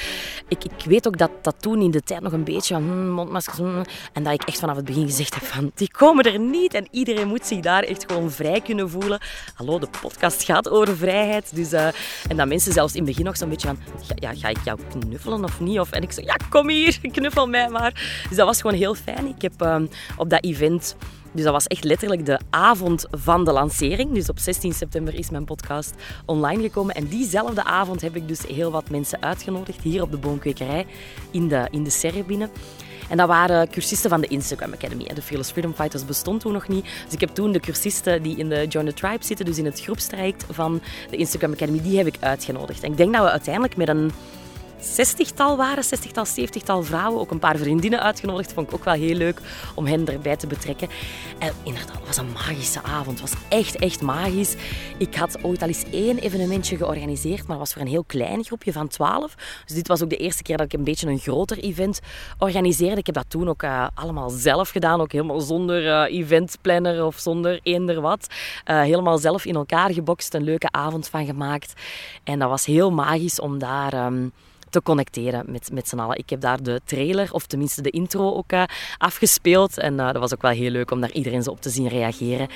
ik, 0.48 0.63
ik 0.63 0.86
weet 0.86 1.07
ook 1.07 1.17
dat 1.17 1.31
dat 1.41 1.55
toen 1.59 1.81
in 1.81 1.91
de 1.91 2.01
tijd 2.01 2.21
nog 2.21 2.31
een 2.31 2.43
beetje 2.43 2.75
hmm, 2.75 3.09
mondmaskers... 3.09 3.57
hmm, 3.57 3.81
en 4.13 4.24
dat 4.24 4.33
ik 4.33 4.43
echt 4.43 4.59
vanaf 4.59 4.75
het 4.75 4.86
begin 4.86 5.05
gezegd 5.05 5.33
heb 5.33 5.43
van, 5.43 5.71
die 5.75 5.91
komen 5.91 6.24
er 6.24 6.39
niet. 6.39 6.74
En 6.74 6.88
iedereen 6.91 7.27
moet 7.27 7.45
zich 7.45 7.59
daar 7.59 7.83
echt 7.83 8.05
gewoon 8.12 8.31
vrij 8.31 8.62
kunnen 8.62 8.89
voelen. 8.89 9.19
Hallo, 9.55 9.79
de 9.79 9.88
podcast 10.01 10.43
gaat 10.43 10.69
over 10.69 10.98
vrijheid. 10.98 11.55
Dus, 11.55 11.71
eh, 11.71 11.88
en 12.29 12.38
dat 12.38 12.48
mensen 12.48 12.74
zelfs 12.74 12.93
in 12.93 13.00
het 13.00 13.09
begin 13.09 13.25
nog 13.25 13.38
zo'n 13.38 13.50
beetje 13.50 13.67
van, 13.67 13.77
ja, 14.15 14.33
ga 14.36 14.48
ik 14.48 14.59
jou 14.63 14.79
knuffelen 15.00 15.43
of 15.43 15.59
niet? 15.59 15.79
Of, 15.79 15.91
en 15.91 16.01
ik 16.01 16.12
zeg, 16.12 16.25
ja, 16.25 16.36
kom 16.50 16.69
hier, 16.69 17.00
knuffel 17.12 17.48
mij 17.48 17.69
maar. 17.69 18.24
Dus 18.27 18.38
dat 18.38 18.45
was 18.45 18.62
gewoon 18.62 18.77
heel 18.77 18.95
fijn. 18.95 19.27
Ik 19.27 19.41
heb 19.41 19.62
ehm, 19.62 19.86
op 20.17 20.29
dat 20.29 20.43
event... 20.43 20.95
Dus 21.31 21.43
dat 21.43 21.53
was 21.53 21.67
echt 21.67 21.83
letterlijk 21.83 22.25
de 22.25 22.39
avond 22.50 23.05
van 23.12 23.45
de 23.45 23.51
lancering. 23.51 24.13
Dus 24.13 24.29
op 24.29 24.39
16 24.39 24.74
september 24.74 25.15
is 25.15 25.29
mijn 25.29 25.45
podcast 25.45 25.93
online 26.25 26.62
gekomen. 26.62 26.95
En 26.95 27.07
diezelfde 27.07 27.63
avond 27.63 28.01
heb 28.01 28.15
ik 28.15 28.27
dus 28.27 28.48
heel 28.48 28.71
wat 28.71 28.89
mensen 28.89 29.21
uitgenodigd 29.21 29.81
hier 29.81 30.01
op 30.01 30.12
de 30.12 30.17
Boomkwekerij 30.17 30.86
in 31.31 31.48
de, 31.48 31.67
in 31.71 31.83
de 31.83 31.89
serre 31.89 32.24
binnen. 32.24 32.50
En 33.09 33.17
dat 33.17 33.27
waren 33.27 33.69
cursisten 33.69 34.09
van 34.09 34.21
de 34.21 34.27
Instagram 34.27 34.74
Academy. 34.74 35.03
De 35.13 35.21
Fearless 35.21 35.51
Freedom 35.51 35.74
Fighters 35.74 36.05
bestond 36.05 36.41
toen 36.41 36.53
nog 36.53 36.67
niet. 36.67 36.86
Dus 37.03 37.13
ik 37.13 37.19
heb 37.19 37.29
toen 37.29 37.51
de 37.51 37.59
cursisten 37.59 38.24
die 38.24 38.38
in 38.38 38.50
de 38.50 38.67
Join 38.67 38.86
the 38.86 38.93
Tribe 38.93 39.25
zitten, 39.25 39.45
dus 39.45 39.57
in 39.57 39.65
het 39.65 39.81
groepstraject 39.81 40.45
van 40.50 40.81
de 41.09 41.17
Instagram 41.17 41.51
Academy, 41.51 41.81
die 41.81 41.98
heb 41.98 42.07
ik 42.07 42.15
uitgenodigd. 42.19 42.83
En 42.83 42.91
ik 42.91 42.98
denk 42.98 43.13
dat 43.13 43.24
we 43.24 43.29
uiteindelijk 43.29 43.77
met 43.77 43.88
een 43.88 44.12
zestigtal 44.81 45.57
waren, 45.57 45.83
zestigtal, 45.83 46.25
zeventigtal 46.25 46.83
vrouwen. 46.83 47.21
Ook 47.21 47.31
een 47.31 47.39
paar 47.39 47.57
vriendinnen 47.57 48.01
uitgenodigd. 48.01 48.53
Vond 48.53 48.67
ik 48.67 48.74
ook 48.74 48.83
wel 48.83 48.93
heel 48.93 49.15
leuk 49.15 49.41
om 49.75 49.86
hen 49.86 50.07
erbij 50.07 50.36
te 50.36 50.48
betrekken. 50.48 50.88
En 51.39 51.53
inderdaad, 51.63 51.98
het 51.98 52.07
was 52.07 52.17
een 52.17 52.31
magische 52.31 52.83
avond. 52.83 53.19
Het 53.19 53.29
was 53.29 53.39
echt, 53.50 53.75
echt 53.75 54.01
magisch. 54.01 54.55
Ik 54.98 55.15
had 55.15 55.43
ooit 55.43 55.62
al 55.62 55.67
eens 55.67 55.83
één 55.91 56.17
evenementje 56.17 56.77
georganiseerd, 56.77 57.48
maar 57.48 57.57
was 57.57 57.74
voor 57.74 57.81
een 57.81 57.88
heel 57.88 58.03
klein 58.03 58.43
groepje 58.43 58.71
van 58.71 58.88
twaalf. 58.88 59.36
Dus 59.65 59.75
dit 59.75 59.88
was 59.88 60.03
ook 60.03 60.09
de 60.09 60.17
eerste 60.17 60.43
keer 60.43 60.57
dat 60.57 60.65
ik 60.65 60.74
een 60.74 60.83
beetje 60.83 61.07
een 61.07 61.19
groter 61.19 61.57
event 61.57 62.00
organiseerde. 62.38 63.00
Ik 63.00 63.05
heb 63.05 63.15
dat 63.15 63.29
toen 63.29 63.50
ook 63.50 63.63
eh, 63.63 63.88
allemaal 63.93 64.29
zelf 64.29 64.69
gedaan. 64.69 65.01
Ook 65.01 65.12
helemaal 65.12 65.39
zonder 65.39 65.88
eh, 65.88 66.19
eventplanner 66.19 67.05
of 67.05 67.17
zonder 67.19 67.59
eender 67.63 68.01
wat. 68.01 68.27
Eh, 68.63 68.81
helemaal 68.81 69.17
zelf 69.17 69.45
in 69.45 69.55
elkaar 69.55 69.93
gebokst. 69.93 70.33
Een 70.33 70.43
leuke 70.43 70.71
avond 70.71 71.07
van 71.07 71.25
gemaakt. 71.25 71.74
En 72.24 72.39
dat 72.39 72.50
was 72.50 72.65
heel 72.65 72.91
magisch 72.91 73.39
om 73.39 73.59
daar... 73.59 73.93
ehm, 73.93 74.27
te 74.69 74.81
connecteren 74.81 75.43
met, 75.47 75.69
met 75.73 75.88
z'n 75.88 75.99
allen. 75.99 76.17
Ik 76.17 76.29
heb 76.29 76.41
daar 76.41 76.63
de 76.63 76.81
trailer, 76.85 77.33
of 77.33 77.45
tenminste 77.45 77.81
de 77.81 77.89
intro, 77.89 78.33
ook 78.33 78.51
eh, 78.51 78.63
afgespeeld. 78.97 79.77
En 79.77 79.99
eh, 79.99 80.05
dat 80.05 80.17
was 80.17 80.33
ook 80.33 80.41
wel 80.41 80.51
heel 80.51 80.69
leuk 80.69 80.91
om 80.91 81.01
daar 81.01 81.11
iedereen 81.11 81.43
zo 81.43 81.49
op 81.49 81.61
te 81.61 81.69
zien 81.69 81.88
reageren. 81.88 82.47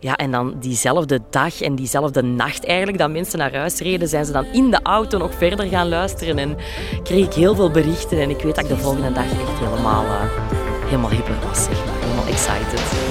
Ja, 0.00 0.16
en 0.16 0.30
dan 0.30 0.54
diezelfde 0.58 1.20
dag 1.30 1.60
en 1.60 1.74
diezelfde 1.74 2.22
nacht 2.22 2.66
eigenlijk, 2.66 2.98
dat 2.98 3.10
mensen 3.10 3.38
naar 3.38 3.54
huis 3.54 3.78
reden, 3.78 4.08
zijn 4.08 4.24
ze 4.24 4.32
dan 4.32 4.44
in 4.44 4.70
de 4.70 4.80
auto 4.82 5.18
nog 5.18 5.34
verder 5.34 5.66
gaan 5.66 5.88
luisteren. 5.88 6.38
En 6.38 6.56
kreeg 7.02 7.26
ik 7.26 7.34
heel 7.34 7.54
veel 7.54 7.70
berichten. 7.70 8.20
En 8.20 8.30
ik 8.30 8.40
weet 8.40 8.54
dat 8.54 8.64
ik 8.64 8.70
de 8.70 8.76
volgende 8.76 9.12
dag 9.12 9.24
echt 9.24 9.58
helemaal, 9.58 10.04
eh, 10.04 10.22
helemaal 10.84 11.10
hyper 11.10 11.38
was, 11.46 11.64
zeg 11.64 11.84
maar. 11.84 11.94
Helemaal 12.00 12.26
excited. 12.26 13.07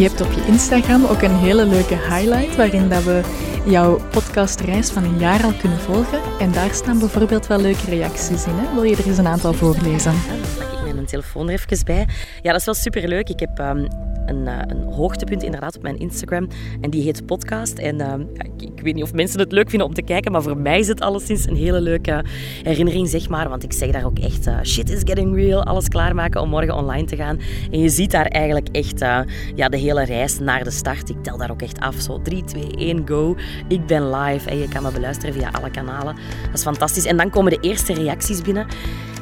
Je 0.00 0.06
hebt 0.06 0.20
op 0.20 0.32
je 0.32 0.46
Instagram 0.46 1.04
ook 1.04 1.22
een 1.22 1.36
hele 1.36 1.66
leuke 1.66 1.94
highlight 1.94 2.56
waarin 2.56 2.88
dat 2.88 3.02
we 3.02 3.20
jouw 3.64 4.00
podcastreis 4.10 4.90
van 4.90 5.04
een 5.04 5.18
jaar 5.18 5.44
al 5.44 5.52
kunnen 5.60 5.78
volgen. 5.78 6.20
En 6.38 6.52
daar 6.52 6.74
staan 6.74 6.98
bijvoorbeeld 6.98 7.46
wel 7.46 7.60
leuke 7.60 7.84
reacties 7.84 8.46
in. 8.46 8.52
Hè? 8.54 8.74
Wil 8.74 8.82
je 8.82 8.96
er 8.96 9.06
eens 9.06 9.18
een 9.18 9.26
aantal 9.26 9.52
voorlezen? 9.52 10.12
Ik 10.90 10.96
mijn 10.96 11.08
telefoon 11.08 11.48
er 11.48 11.52
even 11.68 11.84
bij. 11.84 12.06
Ja, 12.42 12.50
dat 12.50 12.60
is 12.60 12.64
wel 12.64 12.74
superleuk. 12.74 13.28
Ik 13.28 13.40
heb 13.40 13.58
ehm, 13.58 13.86
een, 14.26 14.46
eh, 14.46 14.58
een 14.66 14.82
hoogtepunt 14.82 15.42
inderdaad 15.42 15.76
op 15.76 15.82
mijn 15.82 15.98
Instagram. 15.98 16.48
En 16.80 16.90
die 16.90 17.02
heet 17.02 17.26
Podcast. 17.26 17.78
En 17.78 18.00
ehm, 18.00 18.20
ik 18.56 18.80
weet 18.82 18.94
niet 18.94 19.04
of 19.04 19.12
mensen 19.12 19.40
het 19.40 19.52
leuk 19.52 19.68
vinden 19.70 19.88
om 19.88 19.94
te 19.94 20.02
kijken, 20.02 20.32
maar 20.32 20.42
voor 20.42 20.56
mij 20.56 20.78
is 20.78 20.88
het 20.88 21.00
alleszins 21.00 21.46
een 21.46 21.56
hele 21.56 21.80
leuke 21.80 22.24
herinnering, 22.62 23.08
zeg 23.08 23.28
maar. 23.28 23.48
Want 23.48 23.62
ik 23.62 23.72
zeg 23.72 23.90
daar 23.90 24.04
ook 24.04 24.18
echt, 24.18 24.46
eh, 24.46 24.62
shit 24.62 24.90
is 24.90 25.00
getting 25.04 25.34
real. 25.34 25.64
Alles 25.64 25.88
klaarmaken 25.88 26.40
om 26.40 26.48
morgen 26.48 26.74
online 26.74 27.06
te 27.06 27.16
gaan. 27.16 27.40
En 27.70 27.80
je 27.80 27.88
ziet 27.88 28.10
daar 28.10 28.26
eigenlijk 28.26 28.68
echt 28.72 29.00
eh, 29.00 29.20
ja, 29.54 29.68
de 29.68 29.76
hele 29.76 30.04
reis 30.04 30.38
naar 30.38 30.64
de 30.64 30.70
start. 30.70 31.08
Ik 31.08 31.22
tel 31.22 31.36
daar 31.36 31.50
ook 31.50 31.62
echt 31.62 31.80
af. 31.80 31.94
Zo 31.94 32.22
3, 32.22 32.44
2, 32.44 32.66
1, 32.76 33.08
go. 33.08 33.36
Ik 33.68 33.86
ben 33.86 34.10
live 34.10 34.50
en 34.50 34.58
je 34.58 34.68
kan 34.68 34.82
me 34.82 34.92
beluisteren 34.92 35.34
via 35.34 35.50
alle 35.52 35.70
kanalen. 35.70 36.16
Dat 36.44 36.54
is 36.54 36.62
fantastisch. 36.62 37.04
En 37.04 37.16
dan 37.16 37.30
komen 37.30 37.52
de 37.52 37.68
eerste 37.68 37.94
reacties 37.94 38.42
binnen. 38.42 38.66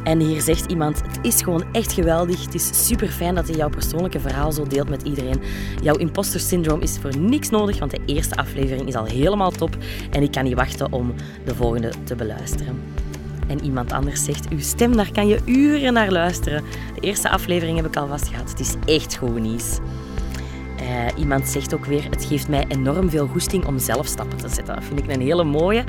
En 0.05 0.21
hier 0.21 0.41
zegt 0.41 0.71
iemand, 0.71 1.03
het 1.03 1.19
is 1.23 1.43
gewoon 1.43 1.65
echt 1.73 1.93
geweldig. 1.93 2.45
Het 2.45 2.55
is 2.55 2.87
super 2.87 3.09
fijn 3.09 3.35
dat 3.35 3.49
je 3.49 3.57
jouw 3.57 3.69
persoonlijke 3.69 4.21
verhaal 4.21 4.53
zo 4.53 4.67
deelt 4.67 4.89
met 4.89 5.03
iedereen. 5.03 5.41
Jouw 5.83 5.97
imposter 5.97 6.41
syndroom 6.41 6.81
is 6.81 6.99
voor 6.99 7.19
niks 7.19 7.51
nodig, 7.51 7.79
want 7.79 7.91
de 7.91 8.01
eerste 8.07 8.37
aflevering 8.37 8.89
is 8.89 8.95
al 8.95 9.05
helemaal 9.05 9.51
top. 9.51 9.77
En 10.11 10.23
ik 10.23 10.31
kan 10.31 10.45
niet 10.45 10.55
wachten 10.55 10.93
om 10.93 11.15
de 11.45 11.55
volgende 11.55 11.93
te 12.05 12.15
beluisteren. 12.15 12.81
En 13.49 13.65
iemand 13.65 13.93
anders 13.93 14.25
zegt, 14.25 14.49
uw 14.49 14.61
stem, 14.61 14.97
daar 14.97 15.13
kan 15.13 15.27
je 15.27 15.41
uren 15.45 15.93
naar 15.93 16.11
luisteren. 16.11 16.65
De 16.95 17.01
eerste 17.01 17.29
aflevering 17.29 17.77
heb 17.77 17.87
ik 17.87 17.97
al 17.97 18.07
vast 18.07 18.29
gehad. 18.29 18.51
Het 18.51 18.61
is 18.61 18.75
echt 18.85 19.17
goed 19.17 19.41
nieuws. 19.41 19.79
Eh, 20.79 21.19
iemand 21.19 21.49
zegt 21.49 21.75
ook 21.75 21.85
weer, 21.85 22.05
het 22.11 22.25
geeft 22.25 22.49
mij 22.49 22.65
enorm 22.69 23.11
veel 23.11 23.27
goesting 23.27 23.67
om 23.67 23.79
zelf 23.79 24.07
stappen 24.07 24.39
te 24.39 24.49
zetten. 24.49 24.75
Dat 24.75 24.85
vind 24.85 24.99
ik 24.99 25.15
een 25.15 25.21
hele 25.21 25.45
mooie. 25.45 25.85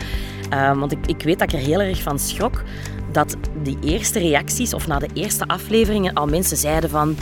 Eh, 0.49 0.79
want 0.79 0.91
ik, 0.91 1.05
ik 1.05 1.21
weet 1.21 1.39
dat 1.39 1.53
ik 1.53 1.59
er 1.59 1.65
heel 1.65 1.81
erg 1.81 2.01
van 2.01 2.19
schrok 2.19 2.63
dat 3.11 3.35
die 3.63 3.77
eerste 3.81 4.19
reacties, 4.19 4.73
of 4.73 4.87
na 4.87 4.99
de 4.99 5.09
eerste 5.13 5.47
afleveringen, 5.47 6.13
al 6.13 6.27
mensen 6.27 6.57
zeiden 6.57 6.89
van... 6.89 7.17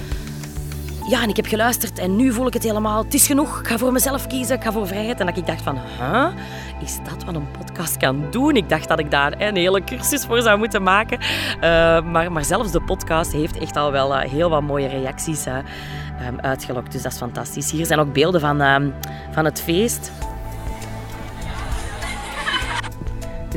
Ja, 1.10 1.24
en 1.24 1.30
ik 1.30 1.36
heb 1.36 1.46
geluisterd 1.46 2.00
en 2.00 2.16
nu 2.16 2.32
voel 2.32 2.48
ik 2.48 2.54
het 2.54 2.64
helemaal. 2.64 3.04
Het 3.04 3.14
is 3.14 3.28
genoeg, 3.28 3.60
ik 3.60 3.68
ga 3.68 3.78
voor 3.78 3.92
mezelf 3.92 4.28
kiezen, 4.28 4.56
ik 4.56 4.64
ga 4.64 4.72
voor 4.72 4.88
vrijheid. 4.88 5.20
En 5.20 5.26
dat 5.26 5.38
ik 5.38 5.46
dacht 5.46 5.62
van, 5.62 5.78
huh? 6.00 6.28
Is 6.82 6.98
dat 7.10 7.24
wat 7.24 7.36
een 7.36 7.52
podcast 7.52 7.98
kan 7.98 8.28
doen? 8.32 8.56
Ik 8.56 8.70
dacht 8.70 8.88
dat 8.88 9.00
ik 9.00 9.12
daar 9.12 9.42
een 9.42 9.56
hele 9.56 9.84
cursus 9.84 10.26
voor 10.26 10.42
zou 10.42 10.58
moeten 10.58 10.84
maken. 10.84 11.20
Eh, 11.20 12.02
maar, 12.02 12.32
maar 12.32 12.46
zelfs 12.46 12.72
de 12.72 12.82
podcast 12.82 13.32
heeft 13.32 13.58
echt 13.58 13.76
al 13.76 13.92
wel 13.92 14.16
eh, 14.16 14.30
heel 14.30 14.50
wat 14.50 14.62
mooie 14.62 14.88
reacties 14.88 15.46
eh, 15.46 15.58
ehm, 16.20 16.40
uitgelokt. 16.42 16.92
Dus 16.92 17.02
dat 17.02 17.12
is 17.12 17.18
fantastisch. 17.18 17.72
Hier 17.72 17.86
zijn 17.86 18.00
ook 18.00 18.14
beelden 18.14 18.42
van, 18.42 18.62
ehm, 18.62 18.90
van 19.32 19.46
het 19.46 19.62
feest. 19.62 20.12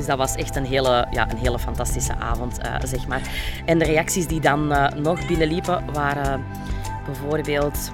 Dus 0.00 0.08
dat 0.08 0.18
was 0.18 0.34
echt 0.34 0.56
een 0.56 0.64
hele, 0.64 1.06
ja, 1.10 1.30
een 1.30 1.36
hele 1.36 1.58
fantastische 1.58 2.16
avond, 2.16 2.58
eh, 2.58 2.74
zeg 2.84 3.06
maar. 3.06 3.20
En 3.64 3.78
de 3.78 3.84
reacties 3.84 4.26
die 4.26 4.40
dan 4.40 4.72
eh, 4.72 4.98
nog 4.98 5.26
binnenliepen 5.26 5.84
waren 5.92 6.44
bijvoorbeeld... 7.04 7.92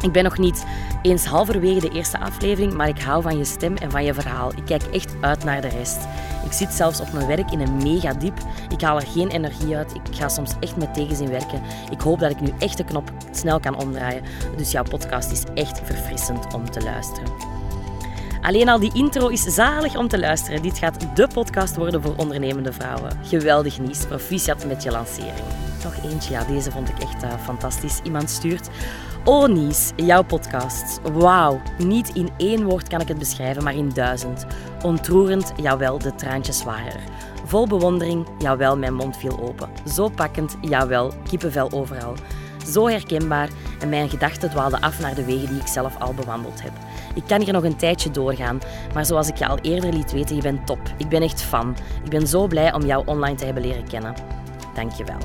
Ik 0.00 0.12
ben 0.12 0.24
nog 0.24 0.38
niet 0.38 0.64
eens 1.02 1.24
halverwege 1.24 1.80
de 1.80 1.90
eerste 1.90 2.18
aflevering, 2.20 2.74
maar 2.74 2.88
ik 2.88 3.00
hou 3.00 3.22
van 3.22 3.38
je 3.38 3.44
stem 3.44 3.76
en 3.76 3.90
van 3.90 4.04
je 4.04 4.14
verhaal. 4.14 4.52
Ik 4.56 4.64
kijk 4.64 4.82
echt 4.82 5.14
uit 5.20 5.44
naar 5.44 5.60
de 5.60 5.68
rest. 5.68 5.98
Ik 6.44 6.52
zit 6.52 6.72
zelfs 6.72 7.00
op 7.00 7.12
mijn 7.12 7.26
werk 7.26 7.50
in 7.50 7.60
een 7.60 7.76
mega 7.76 8.12
diep. 8.12 8.38
Ik 8.72 8.80
haal 8.80 8.96
er 8.96 9.06
geen 9.06 9.28
energie 9.28 9.76
uit. 9.76 9.94
Ik 9.94 10.16
ga 10.16 10.28
soms 10.28 10.52
echt 10.60 10.76
met 10.76 10.94
tegenzin 10.94 11.28
werken. 11.28 11.62
Ik 11.90 12.00
hoop 12.00 12.18
dat 12.18 12.30
ik 12.30 12.40
nu 12.40 12.52
echt 12.58 12.76
de 12.76 12.84
knop 12.84 13.10
snel 13.30 13.60
kan 13.60 13.78
omdraaien. 13.78 14.22
Dus 14.56 14.70
jouw 14.70 14.84
podcast 14.84 15.30
is 15.30 15.42
echt 15.54 15.80
verfrissend 15.84 16.54
om 16.54 16.70
te 16.70 16.82
luisteren. 16.82 17.30
Alleen 18.46 18.68
al 18.68 18.78
die 18.78 18.94
intro 18.94 19.28
is 19.28 19.42
zalig 19.42 19.96
om 19.96 20.08
te 20.08 20.18
luisteren. 20.18 20.62
Dit 20.62 20.78
gaat 20.78 21.16
de 21.16 21.28
podcast 21.34 21.76
worden 21.76 22.02
voor 22.02 22.14
ondernemende 22.16 22.72
vrouwen. 22.72 23.10
Geweldig 23.22 23.78
Nies, 23.78 24.06
proficiat 24.06 24.66
met 24.66 24.82
je 24.82 24.90
lancering. 24.90 25.44
Nog 25.84 25.94
eentje, 26.04 26.32
ja, 26.32 26.44
deze 26.44 26.70
vond 26.70 26.88
ik 26.88 26.98
echt 26.98 27.22
eh, 27.22 27.30
fantastisch. 27.44 28.00
Iemand 28.02 28.30
stuurt... 28.30 28.68
Oh 29.24 29.48
Nies, 29.48 29.92
jouw 29.96 30.22
podcast. 30.22 31.00
Wauw, 31.12 31.60
niet 31.78 32.08
in 32.14 32.30
één 32.36 32.64
woord 32.64 32.88
kan 32.88 33.00
ik 33.00 33.08
het 33.08 33.18
beschrijven, 33.18 33.62
maar 33.62 33.74
in 33.74 33.88
duizend. 33.88 34.46
Ontroerend, 34.82 35.52
jawel, 35.62 35.98
de 35.98 36.14
traantjes 36.14 36.64
waren 36.64 36.92
er. 36.92 37.02
Vol 37.44 37.66
bewondering, 37.66 38.26
jawel, 38.38 38.76
mijn 38.76 38.94
mond 38.94 39.16
viel 39.16 39.40
open. 39.40 39.68
Zo 39.92 40.08
pakkend, 40.08 40.56
jawel, 40.60 41.12
kippenvel 41.28 41.72
overal. 41.72 42.14
Zo 42.66 42.88
herkenbaar 42.88 43.48
en 43.80 43.88
mijn 43.88 44.08
gedachten 44.08 44.50
dwaalden 44.50 44.80
af 44.80 45.00
naar 45.00 45.14
de 45.14 45.24
wegen 45.24 45.48
die 45.48 45.60
ik 45.60 45.66
zelf 45.66 45.96
al 45.98 46.14
bewandeld 46.14 46.62
heb. 46.62 46.72
Ik 47.16 47.22
kan 47.26 47.42
hier 47.42 47.52
nog 47.52 47.64
een 47.64 47.76
tijdje 47.76 48.10
doorgaan, 48.10 48.58
maar 48.94 49.06
zoals 49.06 49.28
ik 49.28 49.36
je 49.36 49.46
al 49.46 49.58
eerder 49.58 49.92
liet 49.92 50.12
weten, 50.12 50.36
je 50.36 50.42
bent 50.42 50.66
top. 50.66 50.80
Ik 50.96 51.08
ben 51.08 51.22
echt 51.22 51.42
fan. 51.42 51.76
Ik 52.04 52.10
ben 52.10 52.26
zo 52.26 52.46
blij 52.46 52.72
om 52.72 52.86
jou 52.86 53.06
online 53.06 53.36
te 53.36 53.44
hebben 53.44 53.62
leren 53.62 53.88
kennen. 53.88 54.14
Dank 54.74 54.92
je 54.92 55.04
wel. 55.04 55.18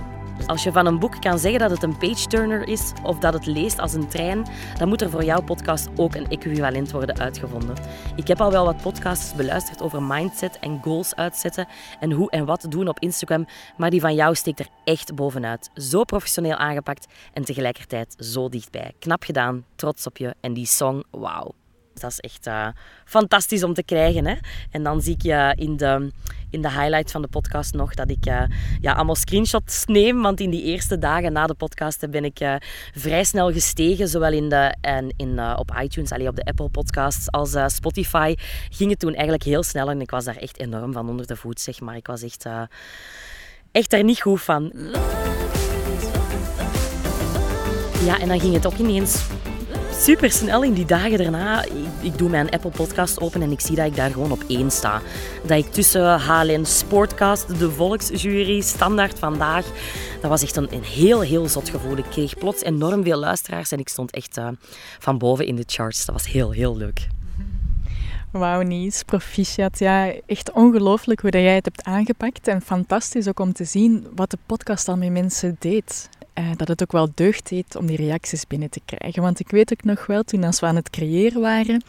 Als 0.47 0.63
je 0.63 0.71
van 0.71 0.85
een 0.85 0.99
boek 0.99 1.21
kan 1.21 1.39
zeggen 1.39 1.59
dat 1.59 1.71
het 1.71 1.83
een 1.83 1.97
page-turner 1.97 2.67
is 2.67 2.91
of 3.03 3.17
dat 3.19 3.33
het 3.33 3.45
leest 3.45 3.79
als 3.79 3.93
een 3.93 4.07
trein, 4.07 4.47
dan 4.77 4.87
moet 4.87 5.01
er 5.01 5.09
voor 5.09 5.23
jouw 5.23 5.41
podcast 5.41 5.87
ook 5.95 6.15
een 6.15 6.29
equivalent 6.29 6.91
worden 6.91 7.19
uitgevonden. 7.19 7.75
Ik 8.15 8.27
heb 8.27 8.41
al 8.41 8.51
wel 8.51 8.65
wat 8.65 8.81
podcasts 8.81 9.35
beluisterd 9.35 9.81
over 9.81 10.03
mindset 10.03 10.59
en 10.59 10.79
goals 10.81 11.15
uitzetten 11.15 11.67
en 11.99 12.11
hoe 12.11 12.31
en 12.31 12.45
wat 12.45 12.65
doen 12.69 12.87
op 12.87 12.99
Instagram, 12.99 13.45
maar 13.77 13.89
die 13.89 14.01
van 14.01 14.15
jou 14.15 14.35
steekt 14.35 14.59
er 14.59 14.69
echt 14.83 15.15
bovenuit. 15.15 15.69
Zo 15.73 16.03
professioneel 16.03 16.55
aangepakt 16.55 17.07
en 17.33 17.43
tegelijkertijd 17.43 18.15
zo 18.17 18.49
dichtbij. 18.49 18.91
Knap 18.99 19.23
gedaan, 19.23 19.65
trots 19.75 20.05
op 20.05 20.17
je 20.17 20.35
en 20.41 20.53
die 20.53 20.67
song, 20.67 21.03
wauw. 21.11 21.60
Dat 21.93 22.11
is 22.11 22.19
echt 22.19 22.47
eh, 22.47 22.67
fantastisch 23.05 23.63
om 23.63 23.73
te 23.73 23.83
krijgen. 23.83 24.25
Hè? 24.25 24.35
En 24.71 24.83
dan 24.83 25.01
zie 25.01 25.13
ik 25.13 25.21
je 25.21 25.53
in 25.55 25.77
de, 25.77 26.11
in 26.49 26.61
de 26.61 26.71
highlight 26.71 27.11
van 27.11 27.21
de 27.21 27.27
podcast 27.27 27.73
nog 27.73 27.93
dat 27.93 28.09
ik 28.09 28.25
eh, 28.25 28.43
ja, 28.81 28.93
allemaal 28.93 29.15
screenshots 29.15 29.85
neem. 29.85 30.21
Want 30.21 30.39
in 30.39 30.49
die 30.49 30.63
eerste 30.63 30.97
dagen 30.97 31.33
na 31.33 31.47
de 31.47 31.53
podcast 31.53 32.09
ben 32.09 32.25
ik 32.25 32.39
eh, 32.39 32.55
vrij 32.93 33.23
snel 33.23 33.51
gestegen. 33.51 34.07
Zowel 34.07 34.31
in 34.31 34.49
de, 34.49 34.75
en 34.81 35.13
in, 35.17 35.39
op 35.55 35.71
iTunes, 35.81 36.11
allee, 36.11 36.27
op 36.27 36.35
de 36.35 36.45
Apple 36.45 36.69
Podcasts 36.69 37.31
als 37.31 37.55
Spotify. 37.65 38.35
Ging 38.69 38.89
het 38.89 38.99
toen 38.99 39.13
eigenlijk 39.13 39.43
heel 39.43 39.63
snel 39.63 39.89
en 39.89 40.01
ik 40.01 40.11
was 40.11 40.25
daar 40.25 40.37
echt 40.37 40.59
enorm 40.59 40.93
van 40.93 41.09
onder 41.09 41.27
de 41.27 41.35
voet. 41.35 41.59
Zeg 41.59 41.79
maar. 41.79 41.95
Ik 41.95 42.07
was 42.07 42.21
echt, 42.21 42.45
echt 43.71 43.93
er 43.93 44.03
niet 44.03 44.21
goed 44.21 44.41
van. 44.41 44.71
Ja, 48.03 48.19
en 48.19 48.27
dan 48.27 48.39
ging 48.39 48.53
het 48.53 48.65
ook 48.65 48.77
ineens 48.77 49.25
super 50.01 50.31
snel 50.31 50.63
in 50.63 50.73
die 50.73 50.85
dagen 50.85 51.17
daarna. 51.17 51.65
Ik, 52.01 52.17
doe 52.17 52.29
mijn 52.29 52.49
Apple 52.49 52.69
Podcast 52.69 53.19
open 53.19 53.41
en 53.41 53.51
ik 53.51 53.59
zie 53.59 53.75
dat 53.75 53.85
ik 53.85 53.95
daar 53.95 54.11
gewoon 54.11 54.31
op 54.31 54.43
één 54.47 54.71
sta. 54.71 55.01
Dat 55.45 55.57
ik 55.57 55.71
tussen 55.71 56.19
HLN 56.19 56.65
Sportcast, 56.65 57.59
de 57.59 57.71
Volksjury, 57.71 58.61
Standaard 58.61 59.19
vandaag. 59.19 59.65
Dat 60.21 60.29
was 60.29 60.41
echt 60.41 60.55
een, 60.55 60.73
een 60.73 60.83
heel, 60.83 61.21
heel 61.21 61.47
zot 61.47 61.69
gevoel. 61.69 61.97
Ik 61.97 62.05
kreeg 62.09 62.37
plots 62.37 62.63
enorm 62.63 63.03
veel 63.03 63.17
luisteraars 63.17 63.71
en 63.71 63.79
ik 63.79 63.89
stond 63.89 64.11
echt 64.11 64.37
eh, 64.37 64.47
van 64.99 65.17
boven 65.17 65.45
in 65.45 65.55
de 65.55 65.63
charts. 65.65 66.05
Dat 66.05 66.15
was 66.15 66.27
heel, 66.27 66.51
heel 66.51 66.77
leuk. 66.77 67.07
Wauw, 68.31 68.61
Nies, 68.61 69.03
proficiat. 69.03 69.79
Ja, 69.79 70.13
echt 70.25 70.51
ongelooflijk 70.51 71.21
hoe 71.21 71.31
dat 71.31 71.41
jij 71.41 71.55
het 71.55 71.65
hebt 71.65 71.83
aangepakt. 71.83 72.47
En 72.47 72.61
fantastisch 72.61 73.27
ook 73.27 73.39
om 73.39 73.53
te 73.53 73.63
zien 73.63 74.07
wat 74.15 74.31
de 74.31 74.37
podcast 74.45 74.87
al 74.87 74.97
met 74.97 75.11
mensen 75.11 75.55
deed. 75.59 76.09
Eh, 76.33 76.51
dat 76.55 76.67
het 76.67 76.81
ook 76.81 76.91
wel 76.91 77.09
deugd 77.15 77.49
deed 77.49 77.75
om 77.75 77.85
die 77.85 77.97
reacties 77.97 78.47
binnen 78.47 78.69
te 78.69 78.81
krijgen. 78.85 79.21
Want 79.21 79.39
ik 79.39 79.49
weet 79.49 79.71
ook 79.71 79.83
nog 79.83 80.05
wel, 80.05 80.23
toen 80.23 80.43
als 80.43 80.59
we 80.59 80.65
aan 80.65 80.75
het 80.75 80.89
creëren 80.89 81.41
waren, 81.41 81.83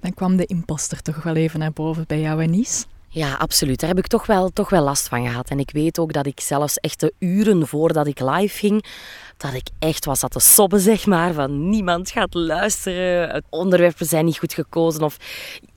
dan 0.00 0.14
kwam 0.14 0.36
de 0.36 0.46
imposter 0.46 1.02
toch 1.02 1.22
wel 1.22 1.34
even 1.34 1.58
naar 1.58 1.72
boven 1.72 2.04
bij 2.06 2.20
jou 2.20 2.42
en 2.42 2.50
Nies. 2.50 2.86
Ja, 3.12 3.34
absoluut. 3.34 3.80
Daar 3.80 3.88
heb 3.88 3.98
ik 3.98 4.06
toch 4.06 4.26
wel, 4.26 4.50
toch 4.50 4.70
wel 4.70 4.82
last 4.82 5.08
van 5.08 5.26
gehad. 5.26 5.48
En 5.48 5.58
ik 5.58 5.70
weet 5.70 5.98
ook 5.98 6.12
dat 6.12 6.26
ik 6.26 6.40
zelfs 6.40 6.76
echt 6.76 7.00
de 7.00 7.12
uren 7.18 7.66
voordat 7.66 8.06
ik 8.06 8.20
live 8.20 8.58
ging, 8.58 8.84
dat 9.36 9.52
ik 9.54 9.68
echt 9.78 10.04
was 10.04 10.22
aan 10.22 10.28
te 10.28 10.40
sobben, 10.40 10.80
zeg 10.80 11.06
maar. 11.06 11.32
Van 11.32 11.68
niemand 11.68 12.10
gaat 12.10 12.34
luisteren, 12.34 13.30
het 13.30 13.44
onderwerpen 13.48 14.06
zijn 14.06 14.24
niet 14.24 14.38
goed 14.38 14.52
gekozen. 14.52 15.02
Of 15.02 15.16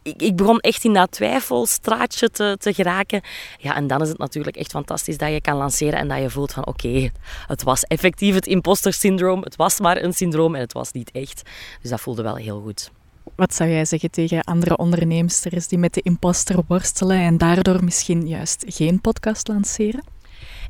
ik, 0.04 0.22
ik 0.22 0.36
begon 0.36 0.60
echt 0.60 0.84
in 0.84 0.94
dat 0.94 1.12
twijfelstraatje 1.12 2.30
te, 2.30 2.56
te 2.60 2.74
geraken. 2.74 3.22
Ja, 3.58 3.76
en 3.76 3.88
dan 3.88 4.02
is 4.02 4.10
het 4.10 4.18
natuurlijk 4.18 4.58
echt 4.58 4.72
fantastisch 4.72 5.18
dat 5.18 5.32
je 5.32 5.42
kan 5.42 5.58
lanceren 5.58 6.00
en 6.00 6.08
dat 6.08 6.22
je 6.22 6.30
voelt 6.30 6.54
van 6.54 6.66
oké, 6.66 7.12
het 7.48 7.64
was 7.64 7.84
effectief 7.84 8.36
het 8.36 8.48
imposter 8.48 8.94
syndroom. 8.94 9.42
Het 9.42 9.56
was 9.56 9.80
maar 9.80 10.04
een 10.04 10.14
syndroom 10.14 10.56
en 10.56 10.62
het 10.62 10.74
was 10.74 10.92
niet 10.92 11.12
echt. 11.12 11.42
Dus 11.82 11.90
dat 11.90 12.02
voelde 12.02 12.22
wel 12.22 12.36
heel 12.36 12.62
goed. 12.62 12.92
Wat 13.36 13.54
zou 13.54 13.70
jij 13.70 13.86
zeggen 13.86 14.12
tegen 14.12 14.44
andere 14.44 14.78
onderneemsters 14.78 15.68
die 15.68 15.78
met 15.78 15.94
de 15.94 16.02
imposter 16.02 16.60
worstelen 16.68 17.18
en 17.18 17.38
daardoor 17.38 17.84
misschien 17.84 18.28
juist 18.28 18.64
geen 18.68 19.02
podcast 19.02 19.48
lanceren? 19.48 20.04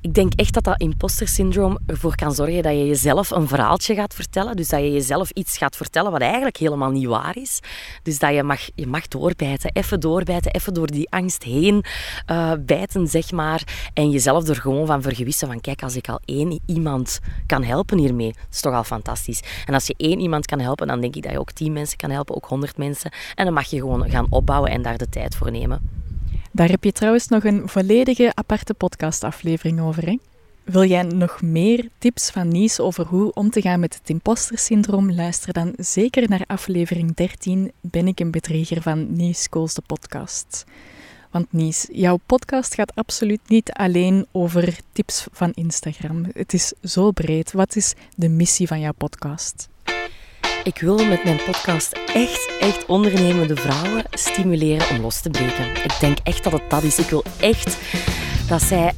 Ik 0.03 0.13
denk 0.13 0.33
echt 0.33 0.53
dat 0.53 0.63
dat 0.63 0.81
imposter 0.81 1.27
syndroom 1.27 1.77
ervoor 1.85 2.15
kan 2.15 2.33
zorgen 2.33 2.63
dat 2.63 2.71
je 2.71 2.87
jezelf 2.87 3.31
een 3.31 3.47
verhaaltje 3.47 3.95
gaat 3.95 4.13
vertellen. 4.13 4.55
Dus 4.55 4.67
dat 4.67 4.79
je 4.79 4.91
jezelf 4.91 5.29
iets 5.29 5.57
gaat 5.57 5.75
vertellen 5.75 6.11
wat 6.11 6.21
eigenlijk 6.21 6.57
helemaal 6.57 6.91
niet 6.91 7.05
waar 7.05 7.37
is. 7.37 7.59
Dus 8.01 8.19
dat 8.19 8.33
je 8.33 8.43
mag, 8.43 8.69
je 8.75 8.87
mag 8.87 9.07
doorbijten, 9.07 9.69
even 9.73 9.99
doorbijten, 9.99 10.51
even 10.51 10.73
door 10.73 10.87
die 10.87 11.11
angst 11.11 11.43
heen 11.43 11.83
eh, 12.25 12.51
bijten, 12.59 13.07
zeg 13.07 13.31
maar. 13.31 13.89
En 13.93 14.09
jezelf 14.09 14.47
er 14.47 14.55
gewoon 14.55 14.85
van 14.85 15.01
vergewissen 15.01 15.47
van, 15.47 15.61
kijk, 15.61 15.83
als 15.83 15.95
ik 15.95 16.09
al 16.09 16.19
één 16.25 16.59
iemand 16.65 17.19
kan 17.45 17.63
helpen 17.63 17.97
hiermee, 17.97 18.31
dat 18.33 18.45
is 18.51 18.61
toch 18.61 18.73
al 18.73 18.83
fantastisch. 18.83 19.41
En 19.65 19.73
als 19.73 19.87
je 19.87 19.93
één 19.97 20.19
iemand 20.19 20.45
kan 20.45 20.59
helpen, 20.59 20.87
dan 20.87 21.01
denk 21.01 21.15
ik 21.15 21.23
dat 21.23 21.31
je 21.31 21.39
ook 21.39 21.51
tien 21.51 21.73
mensen 21.73 21.97
kan 21.97 22.09
helpen, 22.09 22.35
ook 22.35 22.45
honderd 22.45 22.77
mensen. 22.77 23.11
En 23.35 23.45
dan 23.45 23.53
mag 23.53 23.65
je 23.65 23.77
gewoon 23.77 24.09
gaan 24.09 24.27
opbouwen 24.29 24.71
en 24.71 24.81
daar 24.81 24.97
de 24.97 25.09
tijd 25.09 25.35
voor 25.35 25.51
nemen. 25.51 26.02
Daar 26.55 26.69
heb 26.69 26.83
je 26.83 26.91
trouwens 26.91 27.27
nog 27.27 27.43
een 27.43 27.69
volledige 27.69 28.31
aparte 28.33 28.73
podcastaflevering 28.73 29.81
over. 29.81 30.05
Hè? 30.05 30.17
Wil 30.63 30.85
jij 30.85 31.03
nog 31.03 31.41
meer 31.41 31.89
tips 31.97 32.29
van 32.29 32.47
Nies 32.47 32.79
over 32.79 33.05
hoe 33.05 33.33
om 33.33 33.49
te 33.49 33.61
gaan 33.61 33.79
met 33.79 33.95
het 33.95 34.09
imposter-syndroom? 34.09 35.11
Luister 35.11 35.53
dan 35.53 35.73
zeker 35.77 36.29
naar 36.29 36.43
aflevering 36.47 37.15
13 37.15 37.71
Ben 37.81 38.07
ik 38.07 38.19
een 38.19 38.31
bedrieger 38.31 38.81
van 38.81 39.15
Nies 39.15 39.49
Kools 39.49 39.73
de 39.73 39.81
podcast. 39.85 40.65
Want 41.31 41.53
Nies, 41.53 41.87
jouw 41.91 42.19
podcast 42.25 42.73
gaat 42.73 42.95
absoluut 42.95 43.41
niet 43.47 43.71
alleen 43.71 44.25
over 44.31 44.79
tips 44.91 45.27
van 45.31 45.51
Instagram. 45.53 46.25
Het 46.33 46.53
is 46.53 46.73
zo 46.81 47.11
breed. 47.11 47.51
Wat 47.51 47.75
is 47.75 47.93
de 48.15 48.29
missie 48.29 48.67
van 48.67 48.79
jouw 48.79 48.93
podcast? 48.97 49.67
Ik 50.63 50.79
wil 50.79 51.05
met 51.05 51.23
mijn 51.23 51.39
podcast 51.45 51.91
echt, 52.13 52.51
echt 52.59 52.85
ondernemende 52.85 53.55
vrouwen 53.55 54.03
stimuleren 54.11 54.89
om 54.89 55.01
los 55.01 55.21
te 55.21 55.29
breken. 55.29 55.83
Ik 55.83 55.95
denk 55.99 56.17
echt 56.23 56.43
dat 56.43 56.53
het 56.53 56.69
dat 56.69 56.83
is. 56.83 56.99
Ik 56.99 57.09
wil 57.09 57.23
echt 57.39 57.77
dat 58.47 58.61
zij 58.61 58.91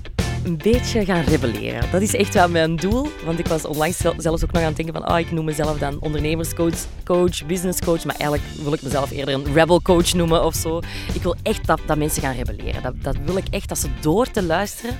een 0.43 0.57
beetje 0.57 1.05
gaan 1.05 1.23
rebelleren. 1.23 1.91
Dat 1.91 2.01
is 2.01 2.15
echt 2.15 2.33
wel 2.33 2.49
mijn 2.49 2.75
doel. 2.75 3.07
Want 3.25 3.39
ik 3.39 3.47
was 3.47 3.65
onlangs 3.65 3.97
zel- 3.97 4.13
zelfs 4.17 4.43
ook 4.43 4.51
nog 4.51 4.61
aan 4.61 4.67
het 4.67 4.75
denken 4.77 4.93
van... 4.93 5.11
Oh, 5.11 5.19
ik 5.19 5.31
noem 5.31 5.45
mezelf 5.45 5.77
dan 5.77 5.97
ondernemerscoach, 5.99 6.75
coach, 7.03 7.45
businesscoach. 7.45 8.05
Maar 8.05 8.15
eigenlijk 8.15 8.43
wil 8.63 8.73
ik 8.73 8.81
mezelf 8.81 9.11
eerder 9.11 9.33
een 9.33 9.53
rebel 9.53 9.81
coach 9.81 10.13
noemen 10.13 10.43
of 10.43 10.55
zo. 10.55 10.79
Ik 11.13 11.23
wil 11.23 11.35
echt 11.43 11.67
dat, 11.67 11.79
dat 11.85 11.97
mensen 11.97 12.21
gaan 12.21 12.35
rebelleren. 12.35 12.81
Dat, 12.83 12.93
dat 13.01 13.15
wil 13.25 13.37
ik 13.37 13.47
echt, 13.49 13.69
dat 13.69 13.77
ze 13.77 13.87
door 14.01 14.31
te 14.31 14.43
luisteren 14.43 14.97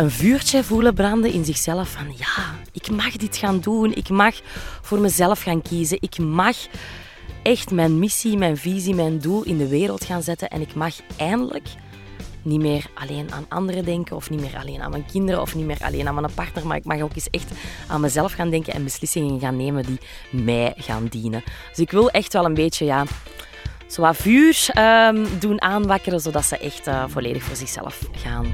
een 0.00 0.10
vuurtje 0.10 0.64
voelen 0.64 0.94
branden 0.94 1.32
in 1.32 1.44
zichzelf 1.44 1.90
van 1.90 2.14
ja, 2.16 2.54
ik 2.72 2.90
mag 2.90 3.16
dit 3.16 3.36
gaan 3.36 3.60
doen, 3.60 3.94
ik 3.94 4.08
mag 4.08 4.34
voor 4.82 4.98
mezelf 4.98 5.42
gaan 5.42 5.62
kiezen, 5.62 5.96
ik 6.00 6.18
mag 6.18 6.56
echt 7.42 7.70
mijn 7.70 7.98
missie, 7.98 8.36
mijn 8.36 8.56
visie, 8.56 8.94
mijn 8.94 9.18
doel 9.18 9.42
in 9.42 9.58
de 9.58 9.68
wereld 9.68 10.04
gaan 10.04 10.22
zetten. 10.22 10.48
En 10.48 10.60
ik 10.60 10.74
mag 10.74 10.94
eindelijk 11.16 11.68
niet 12.42 12.60
meer 12.60 12.90
alleen 12.94 13.32
aan 13.32 13.46
anderen 13.48 13.84
denken 13.84 14.16
of 14.16 14.30
niet 14.30 14.40
meer 14.40 14.56
alleen 14.58 14.82
aan 14.82 14.90
mijn 14.90 15.06
kinderen 15.06 15.40
of 15.40 15.54
niet 15.54 15.66
meer 15.66 15.80
alleen 15.80 16.08
aan 16.08 16.14
mijn 16.14 16.34
partner, 16.34 16.66
maar 16.66 16.76
ik 16.76 16.84
mag 16.84 17.00
ook 17.00 17.14
eens 17.14 17.30
echt 17.30 17.50
aan 17.88 18.00
mezelf 18.00 18.32
gaan 18.32 18.50
denken 18.50 18.72
en 18.72 18.84
beslissingen 18.84 19.40
gaan 19.40 19.56
nemen 19.56 19.84
die 19.84 20.00
mij 20.30 20.72
gaan 20.76 21.06
dienen. 21.06 21.42
Dus 21.68 21.78
ik 21.78 21.90
wil 21.90 22.10
echt 22.10 22.32
wel 22.32 22.44
een 22.44 22.54
beetje 22.54 22.84
ja, 22.84 23.04
zo 23.86 24.02
wat 24.02 24.16
vuur 24.16 24.66
ehm, 24.68 25.26
doen 25.38 25.62
aanwakkeren, 25.62 26.20
zodat 26.20 26.44
ze 26.44 26.58
echt 26.58 26.86
eh, 26.86 27.04
volledig 27.08 27.42
voor 27.42 27.56
zichzelf 27.56 28.08
gaan 28.12 28.52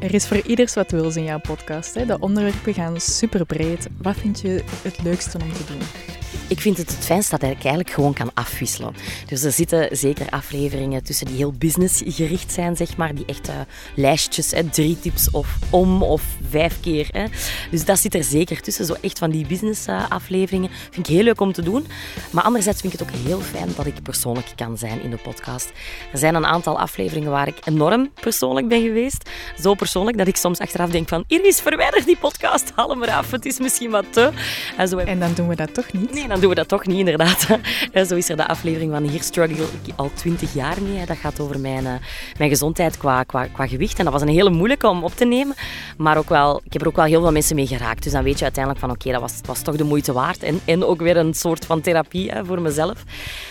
Er 0.00 0.14
is 0.14 0.26
voor 0.26 0.40
ieders 0.46 0.74
wat 0.74 0.90
wils 0.90 1.16
in 1.16 1.24
jouw 1.24 1.38
podcast. 1.38 1.94
Hè? 1.94 2.06
De 2.06 2.18
onderwerpen 2.18 2.74
gaan 2.74 3.00
super 3.00 3.46
breed. 3.46 3.88
Wat 4.02 4.16
vind 4.16 4.40
je 4.40 4.64
het 4.82 5.02
leukste 5.02 5.38
om 5.42 5.52
te 5.52 5.64
doen? 5.64 6.09
Ik 6.50 6.60
vind 6.60 6.76
het 6.76 6.90
het 6.90 7.04
fijnst 7.04 7.30
dat 7.30 7.42
ik 7.42 7.48
eigenlijk 7.48 7.90
gewoon 7.90 8.14
kan 8.14 8.30
afwisselen. 8.34 8.94
Dus 9.26 9.42
er 9.42 9.52
zitten 9.52 9.96
zeker 9.96 10.28
afleveringen 10.30 11.02
tussen 11.02 11.26
die 11.26 11.36
heel 11.36 11.52
businessgericht 11.52 12.52
zijn, 12.52 12.76
zeg 12.76 12.96
maar. 12.96 13.14
Die 13.14 13.24
echt 13.26 13.48
eh, 13.48 13.54
lijstjes, 13.94 14.50
hè, 14.50 14.64
drie 14.64 14.98
tips 15.00 15.30
of 15.30 15.58
om 15.70 16.02
of 16.02 16.22
vijf 16.50 16.80
keer. 16.80 17.08
Hè. 17.10 17.24
Dus 17.70 17.84
dat 17.84 17.98
zit 17.98 18.14
er 18.14 18.24
zeker 18.24 18.60
tussen. 18.60 18.84
Zo 18.84 18.94
echt 19.00 19.18
van 19.18 19.30
die 19.30 19.46
business 19.46 19.86
eh, 19.86 20.10
afleveringen. 20.10 20.70
Vind 20.90 21.08
ik 21.08 21.14
heel 21.14 21.22
leuk 21.22 21.40
om 21.40 21.52
te 21.52 21.62
doen. 21.62 21.86
Maar 22.30 22.44
anderzijds 22.44 22.80
vind 22.80 22.92
ik 22.92 22.98
het 22.98 23.08
ook 23.08 23.14
heel 23.24 23.40
fijn 23.40 23.68
dat 23.76 23.86
ik 23.86 24.02
persoonlijk 24.02 24.52
kan 24.56 24.78
zijn 24.78 25.02
in 25.02 25.10
de 25.10 25.16
podcast. 25.16 25.72
Er 26.12 26.18
zijn 26.18 26.34
een 26.34 26.46
aantal 26.46 26.78
afleveringen 26.78 27.30
waar 27.30 27.48
ik 27.48 27.58
enorm 27.64 28.10
persoonlijk 28.20 28.68
ben 28.68 28.82
geweest. 28.82 29.30
Zo 29.60 29.74
persoonlijk 29.74 30.18
dat 30.18 30.28
ik 30.28 30.36
soms 30.36 30.58
achteraf 30.58 30.90
denk 30.90 31.08
van... 31.08 31.24
Iris, 31.26 31.60
verwijder 31.60 32.04
die 32.04 32.16
podcast, 32.16 32.72
haal 32.74 32.90
hem 32.90 33.02
eraf. 33.02 33.30
Het 33.30 33.46
is 33.46 33.58
misschien 33.58 33.90
wat 33.90 34.04
te... 34.10 34.30
En 34.76 34.88
zo 34.88 34.98
heb 34.98 35.06
En 35.06 35.20
dan 35.20 35.34
doen 35.34 35.48
we 35.48 35.56
dat 35.56 35.74
toch 35.74 35.92
niet. 35.92 36.12
Nee, 36.12 36.28
dan 36.28 36.39
doen 36.40 36.48
we 36.48 36.54
dat 36.54 36.68
toch 36.68 36.86
niet, 36.86 36.98
inderdaad. 36.98 37.46
En 37.92 38.06
Zo 38.06 38.16
is 38.16 38.28
er 38.28 38.36
de 38.36 38.46
aflevering 38.46 38.92
van 38.92 39.02
Hier 39.02 39.22
struggle 39.22 39.64
ik 39.84 39.92
al 39.96 40.10
twintig 40.14 40.54
jaar 40.54 40.82
mee. 40.82 41.06
Dat 41.06 41.16
gaat 41.16 41.40
over 41.40 41.60
mijn, 41.60 41.86
eh, 41.86 41.92
mijn 42.38 42.50
gezondheid 42.50 42.98
qua, 42.98 43.22
qua, 43.22 43.46
qua 43.46 43.66
gewicht. 43.66 43.98
En 43.98 44.04
dat 44.04 44.12
was 44.12 44.22
een 44.22 44.28
hele 44.28 44.50
moeilijke 44.50 44.88
om 44.88 45.04
op 45.04 45.16
te 45.16 45.24
nemen. 45.24 45.54
Maar 45.96 46.18
ook 46.18 46.28
wel, 46.28 46.60
ik 46.64 46.72
heb 46.72 46.82
er 46.82 46.88
ook 46.88 46.96
wel 46.96 47.04
heel 47.04 47.20
veel 47.20 47.32
mensen 47.32 47.56
mee 47.56 47.66
geraakt. 47.66 48.02
Dus 48.02 48.12
dan 48.12 48.22
weet 48.22 48.38
je 48.38 48.44
uiteindelijk 48.44 48.84
van 48.84 48.94
oké, 48.94 49.12
dat 49.12 49.20
was, 49.20 49.34
was 49.44 49.62
toch 49.62 49.76
de 49.76 49.84
moeite 49.84 50.12
waard. 50.12 50.42
En, 50.42 50.60
en 50.64 50.84
ook 50.84 51.00
weer 51.00 51.16
een 51.16 51.34
soort 51.34 51.66
van 51.66 51.80
therapie 51.80 52.30
hè, 52.30 52.44
voor 52.44 52.60
mezelf. 52.60 53.04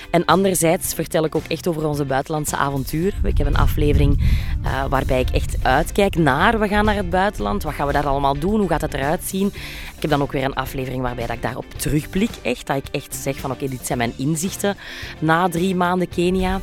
En 0.09 0.25
anderzijds 0.25 0.93
vertel 0.93 1.25
ik 1.25 1.35
ook 1.35 1.45
echt 1.47 1.67
over 1.67 1.87
onze 1.87 2.05
buitenlandse 2.05 2.55
avonturen. 2.55 3.19
Ik 3.23 3.37
heb 3.37 3.47
een 3.47 3.57
aflevering 3.57 4.19
eh, 4.63 4.85
waarbij 4.89 5.19
ik 5.19 5.29
echt 5.29 5.55
uitkijk 5.61 6.15
naar 6.15 6.59
we 6.59 6.67
gaan 6.67 6.85
naar 6.85 6.95
het 6.95 7.09
buitenland. 7.09 7.63
Wat 7.63 7.73
gaan 7.73 7.87
we 7.87 7.93
daar 7.93 8.07
allemaal 8.07 8.39
doen? 8.39 8.59
Hoe 8.59 8.69
gaat 8.69 8.81
het 8.81 8.93
eruit 8.93 9.23
zien? 9.23 9.53
Ik 9.99 10.05
heb 10.09 10.13
dan 10.13 10.27
ook 10.27 10.31
weer 10.31 10.43
een 10.43 10.53
aflevering 10.53 11.01
waarbij 11.01 11.25
dat 11.27 11.35
ik 11.35 11.41
daarop 11.41 11.65
terugblik. 11.77 12.29
Echt, 12.41 12.67
dat 12.67 12.75
ik 12.75 12.85
echt 12.91 13.15
zeg 13.15 13.37
van 13.37 13.51
oké, 13.51 13.67
dit 13.67 13.85
zijn 13.85 13.97
mijn 13.97 14.13
inzichten 14.17 14.75
na 15.19 15.49
drie 15.49 15.75
maanden 15.75 16.09
Kenia. 16.09 16.59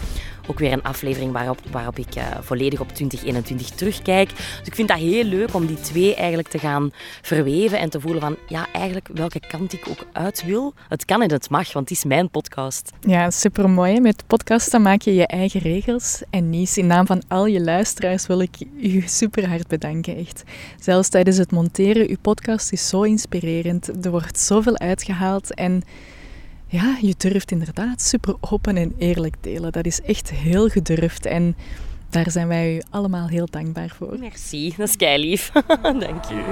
Ook 0.47 0.59
weer 0.59 0.73
een 0.73 0.83
aflevering 0.83 1.33
waarop, 1.33 1.59
waarop 1.71 1.99
ik 1.99 2.15
eh, 2.15 2.25
volledig 2.41 2.81
op 2.81 2.89
2021 2.89 3.69
terugkijk. 3.71 4.29
Dus 4.37 4.61
ik 4.65 4.75
vind 4.75 4.89
dat 4.89 4.99
heel 4.99 5.25
leuk 5.25 5.55
om 5.55 5.67
die 5.67 5.81
twee 5.81 6.15
eigenlijk 6.15 6.49
te 6.49 6.59
gaan 6.59 6.91
verweven 7.23 7.79
en 7.79 7.91
te 7.91 8.01
voelen 8.01 8.21
van 8.21 8.37
ja, 8.49 8.67
eigenlijk 8.73 9.09
welke 9.15 9.41
kant 9.49 9.73
ik 9.73 9.89
ook 9.89 10.07
uit 10.13 10.45
wil. 10.45 10.75
Het 10.89 11.05
kan 11.05 11.23
en 11.23 11.31
het 11.31 11.51
mag, 11.51 11.73
want 11.73 11.89
het 11.89 11.99
is 11.99 12.05
mijn 12.05 12.31
podcast. 12.31 12.93
Ja, 13.01 13.31
supermooi. 13.31 14.01
Met 14.01 14.25
podcasten 14.27 14.83
maak 14.83 15.03
je 15.03 15.15
je 15.15 15.27
eigen 15.27 15.61
regels. 15.61 16.23
En 16.31 16.51
Nies, 16.51 16.79
in 16.79 16.87
naam 16.87 17.07
van 17.07 17.23
al 17.29 17.47
je 17.47 17.61
luisteraars 17.61 18.27
wil 18.27 18.41
ik 18.41 18.57
u 18.81 19.03
super 19.07 19.49
hard 19.49 19.67
bedanken, 19.69 20.17
echt. 20.17 20.43
Zelfs 20.81 21.09
tijdens 21.09 21.37
het 21.37 21.51
monteren, 21.51 22.09
uw 22.09 22.17
podcast 22.21 22.73
is 22.73 22.89
zo 22.89 23.03
inspirerend. 23.03 24.05
Er 24.05 24.11
wordt 24.11 24.39
zoveel 24.39 24.79
uitgehaald 24.79 25.55
en 25.55 25.83
ja, 26.67 26.97
je 27.01 27.15
durft 27.17 27.51
inderdaad 27.51 28.03
super 28.03 28.35
open 28.41 28.77
en 28.77 28.95
eerlijk 28.99 29.37
delen. 29.41 29.73
Dat 29.73 29.87
is 29.87 30.01
echt 30.01 30.31
heel 30.31 30.69
gedurfd 30.69 31.27
en 31.27 31.57
daar 32.11 32.31
zijn 32.31 32.49
wij 32.49 32.77
u 32.77 32.83
allemaal 32.91 33.29
heel 33.29 33.47
dankbaar 33.51 33.89
voor. 33.97 34.19
Merci, 34.19 34.75
dat 34.77 34.89
is 34.89 34.97
kei 34.97 35.19
lief. 35.19 35.51
Dank 35.83 36.25
je. 36.25 36.45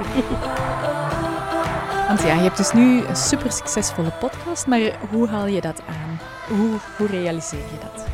Want 2.07 2.21
ja, 2.21 2.33
je 2.33 2.41
hebt 2.41 2.57
dus 2.57 2.73
nu 2.73 3.05
een 3.05 3.15
super 3.15 3.51
succesvolle 3.51 4.11
podcast, 4.19 4.67
maar 4.67 4.99
hoe 5.09 5.27
haal 5.27 5.47
je 5.47 5.61
dat 5.61 5.81
aan? 5.87 6.19
Hoe, 6.57 6.79
hoe 6.97 7.07
realiseer 7.07 7.59
je 7.59 7.77
dat? 7.81 8.05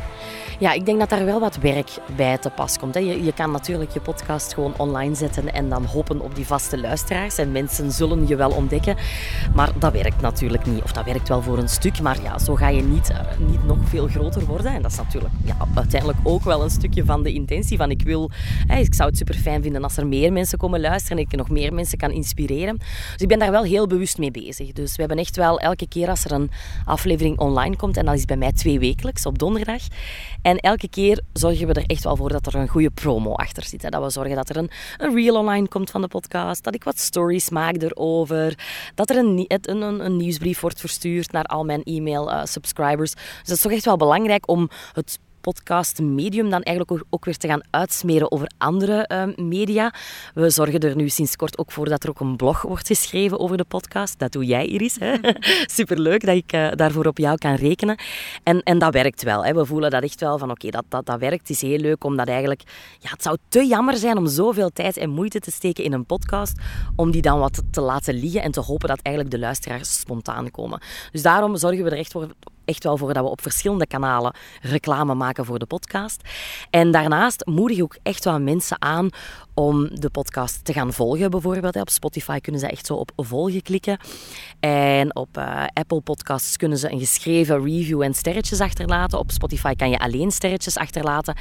Ja, 0.62 0.72
ik 0.72 0.86
denk 0.86 0.98
dat 0.98 1.08
daar 1.08 1.24
wel 1.24 1.40
wat 1.40 1.56
werk 1.56 1.90
bij 2.16 2.38
te 2.38 2.50
pas 2.50 2.78
komt. 2.78 2.94
hè. 2.94 3.00
Je, 3.00 3.24
je 3.24 3.32
kan 3.32 3.50
natuurlijk 3.50 3.90
je 3.90 4.00
podcast 4.00 4.54
gewoon 4.54 4.74
online 4.76 5.14
zetten 5.14 5.52
en 5.52 5.68
dan 5.68 5.84
hopen 5.84 6.20
op 6.20 6.34
die 6.34 6.46
vaste 6.46 6.78
luisteraars. 6.78 7.38
En 7.38 7.52
mensen 7.52 7.92
zullen 7.92 8.26
je 8.26 8.36
wel 8.36 8.50
ontdekken. 8.50 8.96
Maar 9.54 9.70
dat 9.78 9.92
werkt 9.92 10.20
natuurlijk 10.20 10.66
niet. 10.66 10.82
Of 10.82 10.92
dat 10.92 11.04
werkt 11.04 11.28
wel 11.28 11.42
voor 11.42 11.58
een 11.58 11.68
stuk. 11.68 12.00
Maar 12.00 12.22
ja, 12.22 12.38
zo 12.38 12.54
ga 12.54 12.68
je 12.68 12.82
niet, 12.82 13.10
eh, 13.10 13.18
niet 13.38 13.64
nog 13.64 13.78
veel 13.84 14.08
groter 14.08 14.46
worden. 14.46 14.72
En 14.72 14.82
dat 14.82 14.90
is 14.90 14.96
natuurlijk 14.96 15.32
ja, 15.44 15.56
uiteindelijk 15.74 16.18
ook 16.22 16.42
wel 16.42 16.62
een 16.62 16.70
stukje 16.70 17.04
van 17.04 17.22
de 17.22 17.32
intentie. 17.32 17.76
Van 17.76 17.90
ik 17.90 18.02
wil, 18.02 18.30
hè, 18.66 18.78
ik 18.78 18.94
zou 18.94 19.08
het 19.08 19.18
super 19.18 19.34
fijn 19.34 19.62
vinden 19.62 19.82
als 19.82 19.96
er 19.96 20.06
meer 20.06 20.32
mensen 20.32 20.58
komen 20.58 20.80
luisteren. 20.80 21.18
En 21.18 21.24
ik 21.24 21.36
nog 21.36 21.50
meer 21.50 21.74
mensen 21.74 21.98
kan 21.98 22.10
inspireren. 22.10 22.76
Dus 23.12 23.20
ik 23.20 23.28
ben 23.28 23.38
daar 23.38 23.50
wel 23.50 23.64
heel 23.64 23.86
bewust 23.86 24.18
mee 24.18 24.30
bezig. 24.30 24.72
Dus 24.72 24.94
we 24.94 25.00
hebben 25.00 25.18
echt 25.18 25.36
wel 25.36 25.60
elke 25.60 25.88
keer 25.88 26.08
als 26.08 26.24
er 26.24 26.32
een 26.32 26.50
aflevering 26.84 27.38
online 27.38 27.76
komt. 27.76 27.96
En 27.96 28.04
dat 28.04 28.14
is 28.14 28.24
bij 28.24 28.36
mij 28.36 28.52
twee 28.52 28.78
wekelijks 28.78 29.26
op 29.26 29.38
donderdag. 29.38 29.82
En 30.42 30.51
elke 30.58 30.88
keer 30.88 31.20
zorgen 31.32 31.66
we 31.66 31.72
er 31.72 31.86
echt 31.86 32.04
wel 32.04 32.16
voor 32.16 32.28
dat 32.28 32.46
er 32.46 32.54
een 32.54 32.68
goede 32.68 32.90
promo 32.90 33.32
achter 33.32 33.64
zit. 33.64 33.82
Hè. 33.82 33.88
Dat 33.88 34.02
we 34.02 34.10
zorgen 34.10 34.36
dat 34.36 34.48
er 34.48 34.56
een, 34.56 34.70
een 34.98 35.14
reel 35.14 35.36
online 35.36 35.68
komt 35.68 35.90
van 35.90 36.00
de 36.00 36.08
podcast. 36.08 36.64
Dat 36.64 36.74
ik 36.74 36.84
wat 36.84 36.98
stories 36.98 37.50
maak 37.50 37.82
erover. 37.82 38.58
Dat 38.94 39.10
er 39.10 39.16
een, 39.16 39.44
een, 39.48 40.04
een, 40.04 40.16
nieuwsbrief 40.16 40.60
wordt 40.60 40.80
verstuurd 40.80 41.32
naar 41.32 41.44
al 41.44 41.64
mijn 41.64 41.82
e-mail-subscribers. 41.82 43.14
dus 43.14 43.42
dat 43.44 43.56
is 43.56 43.62
toch 43.62 43.72
echt 43.72 43.84
wel 43.84 43.96
belangrijk 43.96 44.48
om 44.48 44.68
het 44.92 45.18
podcastmedium 45.42 46.50
dan 46.50 46.62
eigenlijk 46.62 47.04
ook, 47.10 47.24
weer 47.24 47.36
te 47.36 47.46
gaan 47.46 47.60
uitsmeren 47.70 48.32
over 48.32 48.50
andere 48.58 49.06
eh, 49.06 49.26
media. 49.36 49.94
We 50.34 50.50
zorgen 50.50 50.80
er 50.80 50.96
nu 50.96 51.08
sinds 51.08 51.36
kort 51.36 51.58
ook 51.58 51.72
voor 51.72 51.88
dat 51.88 52.02
er 52.02 52.08
ook 52.08 52.20
een 52.20 52.36
blog 52.36 52.62
wordt 52.62 52.86
geschreven 52.86 53.38
over 53.38 53.56
de 53.56 53.64
podcast. 53.64 54.18
Dat 54.18 54.32
doe 54.32 54.44
jij, 54.44 54.66
Iris. 54.66 54.96
Hè? 54.98 55.14
Superleuk 55.78 56.26
dat 56.26 56.36
ik 56.36 56.52
eh, 56.52 56.68
daarvoor 56.74 57.06
op 57.06 57.18
jou 57.18 57.38
kan 57.38 57.54
rekenen. 57.54 57.98
En, 58.42 58.62
en 58.62 58.78
dat 58.78 58.92
werkt 58.92 59.22
wel. 59.22 59.44
Hè? 59.44 59.54
We 59.54 59.66
voelen 59.66 59.90
dat 59.90 60.02
echt 60.02 60.20
wel 60.20 60.38
van 60.38 60.50
oké, 60.50 60.70
dat, 60.70 60.84
dat, 60.88 61.06
dat 61.06 61.18
werkt. 61.18 61.40
Het 61.40 61.50
is 61.50 61.60
heel 61.60 61.78
leuk 61.78 62.04
omdat 62.04 62.28
eigenlijk... 62.28 62.62
Ja, 62.98 63.10
het 63.10 63.22
zou 63.22 63.36
te 63.48 63.66
jammer 63.66 63.96
zijn 63.96 64.16
om 64.16 64.26
zoveel 64.26 64.70
tijd 64.70 64.96
en 64.96 65.10
moeite 65.10 65.40
te 65.40 65.50
steken 65.50 65.84
in 65.84 65.92
een 65.92 66.06
podcast 66.06 66.58
om 66.96 67.10
die 67.10 67.22
dan 67.22 67.38
wat 67.38 67.62
te 67.70 67.80
laten 67.80 68.14
liggen 68.14 68.42
en 68.42 68.50
te 68.50 68.60
hopen 68.60 68.88
dat 68.88 69.00
eigenlijk 69.02 69.34
de 69.34 69.40
luisteraars 69.40 69.98
spontaan 69.98 70.50
komen. 70.50 70.80
Dus 71.12 71.22
daarom 71.22 71.56
zorgen 71.56 71.84
we 71.84 71.90
er 71.90 71.98
echt 71.98 72.12
voor 72.12 72.28
echt 72.64 72.84
wel 72.84 72.96
voor 72.96 73.12
dat 73.12 73.24
we 73.24 73.30
op 73.30 73.42
verschillende 73.42 73.86
kanalen 73.86 74.34
reclame 74.60 75.14
maken 75.14 75.44
voor 75.44 75.58
de 75.58 75.66
podcast. 75.66 76.20
En 76.70 76.90
daarnaast 76.90 77.46
moedig 77.46 77.76
ik 77.76 77.82
ook 77.82 77.96
echt 78.02 78.24
wel 78.24 78.40
mensen 78.40 78.82
aan 78.82 79.08
om 79.54 79.88
de 80.00 80.10
podcast 80.10 80.64
te 80.64 80.72
gaan 80.72 80.92
volgen, 80.92 81.30
bijvoorbeeld. 81.30 81.76
Op 81.76 81.90
Spotify 81.90 82.38
kunnen 82.38 82.60
ze 82.60 82.66
echt 82.66 82.86
zo 82.86 82.94
op 82.94 83.10
volgen 83.16 83.62
klikken. 83.62 83.98
En 84.60 85.16
op 85.16 85.36
eh, 85.36 85.64
Apple 85.72 86.00
Podcasts 86.00 86.56
kunnen 86.56 86.78
ze 86.78 86.92
een 86.92 86.98
geschreven 86.98 87.64
review 87.64 88.02
en 88.02 88.14
sterretjes 88.14 88.60
achterlaten. 88.60 89.18
Op 89.18 89.30
Spotify 89.30 89.74
kan 89.74 89.90
je 89.90 89.98
alleen 89.98 90.30
sterretjes 90.30 90.76
achterlaten. 90.76 91.36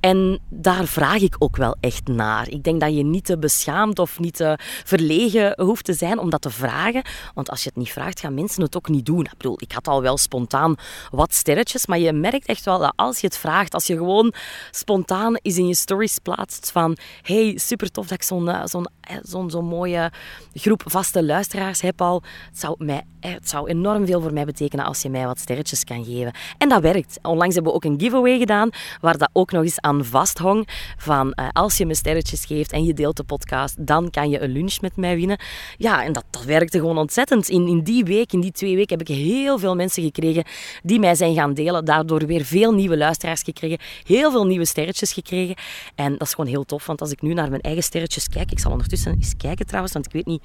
En 0.00 0.40
daar 0.48 0.86
vraag 0.86 1.20
ik 1.20 1.36
ook 1.38 1.56
wel 1.56 1.76
echt 1.80 2.06
naar. 2.08 2.48
Ik 2.48 2.62
denk 2.62 2.80
dat 2.80 2.94
je 2.94 3.04
niet 3.04 3.24
te 3.24 3.38
beschaamd 3.38 3.98
of 3.98 4.18
niet 4.18 4.36
te 4.36 4.58
verlegen 4.84 5.60
hoeft 5.60 5.84
te 5.84 5.92
zijn 5.92 6.18
om 6.18 6.30
dat 6.30 6.42
te 6.42 6.50
vragen. 6.50 7.02
Want 7.34 7.50
als 7.50 7.62
je 7.62 7.68
het 7.68 7.78
niet 7.78 7.92
vraagt, 7.92 8.20
gaan 8.20 8.34
mensen 8.34 8.62
het 8.62 8.76
ook 8.76 8.88
niet 8.88 9.06
doen. 9.06 9.24
Ik 9.24 9.36
bedoel, 9.36 9.56
ik 9.60 9.72
had 9.72 9.88
al 9.88 10.02
wel 10.02 10.18
spontaan 10.18 10.74
wat 11.10 11.34
sterretjes, 11.34 11.86
maar 11.86 11.98
je 11.98 12.12
merkt 12.12 12.46
echt 12.46 12.64
wel 12.64 12.78
dat 12.78 12.92
als 12.96 13.18
je 13.18 13.26
het 13.26 13.36
vraagt, 13.36 13.74
als 13.74 13.86
je 13.86 13.96
gewoon 13.96 14.32
spontaan 14.70 15.36
is 15.42 15.56
in 15.56 15.66
je 15.66 15.74
stories 15.74 16.18
plaatst 16.18 16.70
van 16.70 16.96
hey, 17.22 17.51
super 17.58 17.90
tof 17.90 18.06
dat 18.06 18.18
ik 18.18 18.22
zo'n 18.22 18.48
eh, 18.48 18.62
eh, 19.00 19.16
zo'n 19.22 19.50
zo'n 19.50 19.64
mooie 19.64 20.12
groep 20.54 20.82
vaste 20.86 21.24
luisteraars 21.24 21.80
heb 21.80 22.00
al. 22.00 22.22
Het 22.48 22.58
zou, 22.60 22.74
mij, 22.78 23.02
eh, 23.20 23.32
het 23.32 23.48
zou 23.48 23.68
enorm 23.68 24.06
veel 24.06 24.20
voor 24.20 24.32
mij 24.32 24.44
betekenen 24.44 24.84
als 24.84 25.02
je 25.02 25.10
mij 25.10 25.26
wat 25.26 25.38
sterretjes 25.38 25.84
kan 25.84 26.04
geven. 26.04 26.32
En 26.58 26.68
dat 26.68 26.82
werkt. 26.82 27.18
Onlangs 27.22 27.54
hebben 27.54 27.72
we 27.72 27.78
ook 27.78 27.84
een 27.84 28.00
giveaway 28.00 28.38
gedaan, 28.38 28.70
waar 29.00 29.18
dat 29.18 29.30
ook 29.32 29.50
nog 29.50 29.62
eens 29.62 29.80
aan 29.80 30.04
vasthong. 30.04 30.68
Van 30.96 31.34
als 31.34 31.76
je 31.76 31.86
me 31.86 31.94
sterretjes 31.94 32.44
geeft 32.44 32.72
en 32.72 32.84
je 32.84 32.94
deelt 32.94 33.16
de 33.16 33.24
podcast, 33.24 33.86
dan 33.86 34.10
kan 34.10 34.30
je 34.30 34.40
een 34.40 34.50
lunch 34.50 34.80
met 34.80 34.96
mij 34.96 35.16
winnen. 35.16 35.38
Ja, 35.76 36.04
en 36.04 36.12
dat, 36.12 36.24
dat 36.30 36.44
werkte 36.44 36.78
gewoon 36.78 36.98
ontzettend. 36.98 37.48
In, 37.48 37.66
in 37.68 37.82
die 37.82 38.04
week, 38.04 38.32
in 38.32 38.40
die 38.40 38.52
twee 38.52 38.76
weken, 38.76 38.98
heb 38.98 39.08
ik 39.08 39.16
heel 39.16 39.58
veel 39.58 39.74
mensen 39.74 40.02
gekregen 40.02 40.44
die 40.82 40.98
mij 40.98 41.14
zijn 41.14 41.34
gaan 41.34 41.54
delen. 41.54 41.84
Daardoor 41.84 42.26
weer 42.26 42.44
veel 42.44 42.72
nieuwe 42.72 42.96
luisteraars 42.96 43.42
gekregen. 43.42 43.78
Heel 44.02 44.30
veel 44.30 44.46
nieuwe 44.46 44.64
sterretjes 44.64 45.12
gekregen. 45.12 45.54
En 45.94 46.12
dat 46.12 46.26
is 46.26 46.34
gewoon 46.34 46.50
heel 46.50 46.64
tof, 46.64 46.86
want 46.86 47.00
als 47.00 47.10
ik 47.10 47.22
nu 47.22 47.34
naar 47.34 47.41
mijn 47.48 47.62
eigen 47.62 47.82
sterretjes 47.82 48.28
kijk, 48.28 48.50
ik 48.50 48.58
zal 48.58 48.70
ondertussen 48.70 49.14
eens 49.14 49.36
kijken 49.36 49.66
trouwens, 49.66 49.92
want 49.92 50.06
ik 50.06 50.12
weet 50.12 50.26
niet 50.26 50.42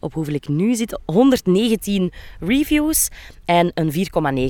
op 0.00 0.14
hoeveel 0.14 0.34
ik 0.34 0.48
nu 0.48 0.74
zit. 0.74 0.98
119 1.04 2.12
reviews 2.40 3.08
en 3.44 3.70
een 3.74 3.92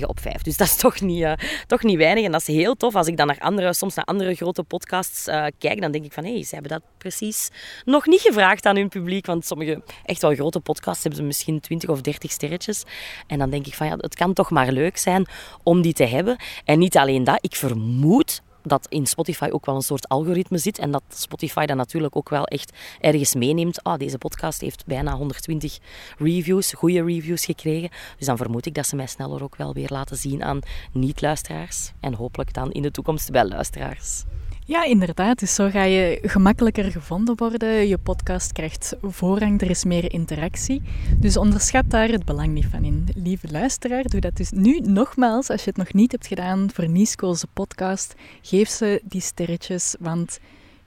4,9 0.00 0.06
op 0.06 0.20
5. 0.20 0.42
Dus 0.42 0.56
dat 0.56 0.66
is 0.66 0.76
toch 0.76 1.00
niet, 1.00 1.22
eh, 1.22 1.32
toch 1.66 1.82
niet 1.82 1.96
weinig. 1.96 2.24
En 2.24 2.32
dat 2.32 2.40
is 2.40 2.46
heel 2.46 2.74
tof. 2.74 2.94
Als 2.94 3.06
ik 3.06 3.16
dan 3.16 3.26
naar 3.26 3.38
andere, 3.38 3.72
soms 3.72 3.94
naar 3.94 4.04
andere 4.04 4.34
grote 4.34 4.62
podcasts 4.62 5.26
eh, 5.26 5.46
kijk, 5.58 5.80
dan 5.80 5.90
denk 5.92 6.04
ik 6.04 6.12
van 6.12 6.24
hé, 6.24 6.32
hey, 6.32 6.42
ze 6.42 6.54
hebben 6.54 6.70
dat 6.70 6.82
precies 6.98 7.48
nog 7.84 8.06
niet 8.06 8.20
gevraagd 8.20 8.66
aan 8.66 8.76
hun 8.76 8.88
publiek. 8.88 9.26
Want 9.26 9.46
sommige 9.46 9.82
echt 10.04 10.22
wel 10.22 10.34
grote 10.34 10.60
podcasts 10.60 11.02
hebben 11.02 11.20
ze 11.20 11.26
misschien 11.26 11.60
20 11.60 11.88
of 11.88 12.00
30 12.00 12.30
sterretjes. 12.30 12.84
En 13.26 13.38
dan 13.38 13.50
denk 13.50 13.66
ik 13.66 13.74
van 13.74 13.86
ja, 13.86 13.96
het 13.96 14.14
kan 14.14 14.32
toch 14.32 14.50
maar 14.50 14.72
leuk 14.72 14.96
zijn 14.96 15.26
om 15.62 15.82
die 15.82 15.92
te 15.92 16.04
hebben. 16.04 16.36
En 16.64 16.78
niet 16.78 16.96
alleen 16.96 17.24
dat, 17.24 17.38
ik 17.40 17.54
vermoed 17.56 18.42
dat 18.62 18.86
in 18.88 19.06
Spotify 19.06 19.48
ook 19.50 19.66
wel 19.66 19.74
een 19.74 19.82
soort 19.82 20.08
algoritme 20.08 20.58
zit 20.58 20.78
en 20.78 20.90
dat 20.90 21.02
Spotify 21.08 21.66
dat 21.66 21.76
natuurlijk 21.76 22.16
ook 22.16 22.28
wel 22.28 22.44
echt 22.44 22.72
ergens 23.00 23.34
meeneemt. 23.34 23.82
Ah, 23.82 23.98
deze 23.98 24.18
podcast 24.18 24.60
heeft 24.60 24.86
bijna 24.86 25.16
120 25.16 25.78
reviews, 26.18 26.72
goede 26.72 27.04
reviews 27.04 27.44
gekregen. 27.44 27.90
Dus 28.18 28.26
dan 28.26 28.36
vermoed 28.36 28.66
ik 28.66 28.74
dat 28.74 28.86
ze 28.86 28.96
mij 28.96 29.06
sneller 29.06 29.42
ook 29.42 29.56
wel 29.56 29.72
weer 29.72 29.88
laten 29.90 30.16
zien 30.16 30.44
aan 30.44 30.60
niet-luisteraars 30.92 31.92
en 32.00 32.14
hopelijk 32.14 32.52
dan 32.54 32.72
in 32.72 32.82
de 32.82 32.90
toekomst 32.90 33.28
wel 33.28 33.48
luisteraars. 33.48 34.24
Ja, 34.68 34.84
inderdaad. 34.84 35.38
Dus 35.38 35.54
zo 35.54 35.70
ga 35.70 35.82
je 35.82 36.18
gemakkelijker 36.22 36.90
gevonden 36.90 37.36
worden. 37.36 37.88
Je 37.88 37.98
podcast 37.98 38.52
krijgt 38.52 38.96
voorrang, 39.02 39.60
er 39.60 39.70
is 39.70 39.84
meer 39.84 40.12
interactie. 40.12 40.82
Dus 41.16 41.36
onderschat 41.36 41.90
daar 41.90 42.08
het 42.08 42.24
belang 42.24 42.52
niet 42.52 42.66
van 42.66 42.84
in. 42.84 43.08
Lieve 43.14 43.48
luisteraar, 43.50 44.02
doe 44.02 44.20
dat 44.20 44.36
dus 44.36 44.50
nu 44.50 44.80
nogmaals. 44.80 45.50
Als 45.50 45.64
je 45.64 45.68
het 45.68 45.78
nog 45.78 45.92
niet 45.92 46.12
hebt 46.12 46.26
gedaan 46.26 46.70
voor 46.74 46.88
Niesco's 46.88 47.44
podcast, 47.52 48.14
geef 48.42 48.68
ze 48.68 49.00
die 49.04 49.20
sterretjes, 49.20 49.96
want 50.00 50.38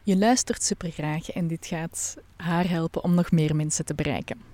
je 0.04 0.18
luistert 0.18 0.64
supergraag 0.64 1.32
en 1.32 1.48
dit 1.48 1.66
gaat 1.66 2.18
haar 2.36 2.70
helpen 2.70 3.04
om 3.04 3.16
nog 3.16 3.32
meer 3.32 3.56
mensen 3.56 3.86
te 3.86 3.96
bereiken. 3.96 4.51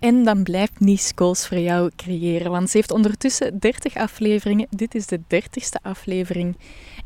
En 0.00 0.24
dan 0.24 0.42
blijft 0.42 0.80
Nies 0.80 1.14
Kools 1.14 1.46
voor 1.46 1.58
jou 1.58 1.90
creëren, 1.96 2.50
want 2.50 2.70
ze 2.70 2.76
heeft 2.76 2.90
ondertussen 2.90 3.58
30 3.58 3.96
afleveringen. 3.96 4.66
Dit 4.70 4.94
is 4.94 5.06
de 5.06 5.20
30ste 5.20 5.82
aflevering 5.82 6.56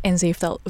en 0.01 0.19
ze 0.19 0.27
heeft 0.27 0.43
al 0.43 0.61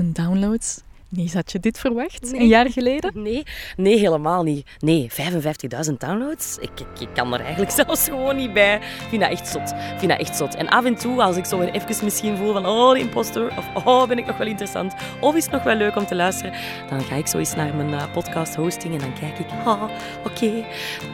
55.000 0.00 0.06
downloads. 0.12 0.80
Nies, 1.10 1.34
had 1.34 1.52
je 1.52 1.60
dit 1.60 1.78
verwacht? 1.78 2.30
Nee. 2.32 2.40
Een 2.40 2.46
jaar 2.46 2.70
geleden? 2.70 3.10
Nee, 3.14 3.42
nee, 3.76 3.98
helemaal 3.98 4.42
niet. 4.42 4.70
Nee, 4.78 5.10
55.000 5.10 5.92
downloads. 5.98 6.58
Ik, 6.60 6.70
ik, 6.80 7.00
ik 7.00 7.08
kan 7.14 7.34
er 7.34 7.40
eigenlijk 7.40 7.70
zelfs 7.84 8.04
gewoon 8.04 8.36
niet 8.36 8.52
bij. 8.52 8.76
Ik 8.76 9.08
vind 9.08 9.22
dat 9.22 9.30
echt 9.30 9.48
zot. 9.48 9.70
Ik 9.70 9.98
vind 9.98 10.10
dat 10.10 10.20
echt 10.20 10.36
zot. 10.36 10.54
En 10.54 10.68
af 10.68 10.84
en 10.84 10.94
toe, 10.94 11.22
als 11.22 11.36
ik 11.36 11.44
zo 11.44 11.58
weer 11.58 11.70
even 11.70 12.04
misschien 12.04 12.36
voel 12.36 12.52
van 12.52 12.66
oh, 12.66 12.92
de 12.92 12.98
imposter, 12.98 13.52
of 13.58 13.84
oh, 13.84 14.08
ben 14.08 14.18
ik 14.18 14.26
nog 14.26 14.36
wel 14.36 14.46
interessant, 14.46 14.94
of 15.20 15.34
is 15.34 15.44
het 15.44 15.52
nog 15.52 15.62
wel 15.62 15.76
leuk 15.76 15.96
om 15.96 16.06
te 16.06 16.14
luisteren, 16.14 16.52
dan 16.88 17.00
ga 17.00 17.14
ik 17.14 17.26
zo 17.26 17.38
eens 17.38 17.54
naar 17.54 17.74
mijn 17.74 17.92
eh, 17.92 18.12
podcast 18.12 18.54
hosting 18.54 18.94
en 18.94 19.00
dan 19.00 19.12
kijk 19.20 19.38
ik, 19.38 19.46
ah, 19.64 19.82
oké, 20.24 20.64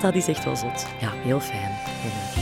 dat 0.00 0.14
is 0.14 0.28
echt 0.28 0.44
wel 0.44 0.56
zot. 0.56 0.86
Ja, 1.00 1.12
heel 1.12 1.40
fijn. 1.40 1.70
Heel 1.70 2.10
leuk. 2.10 2.35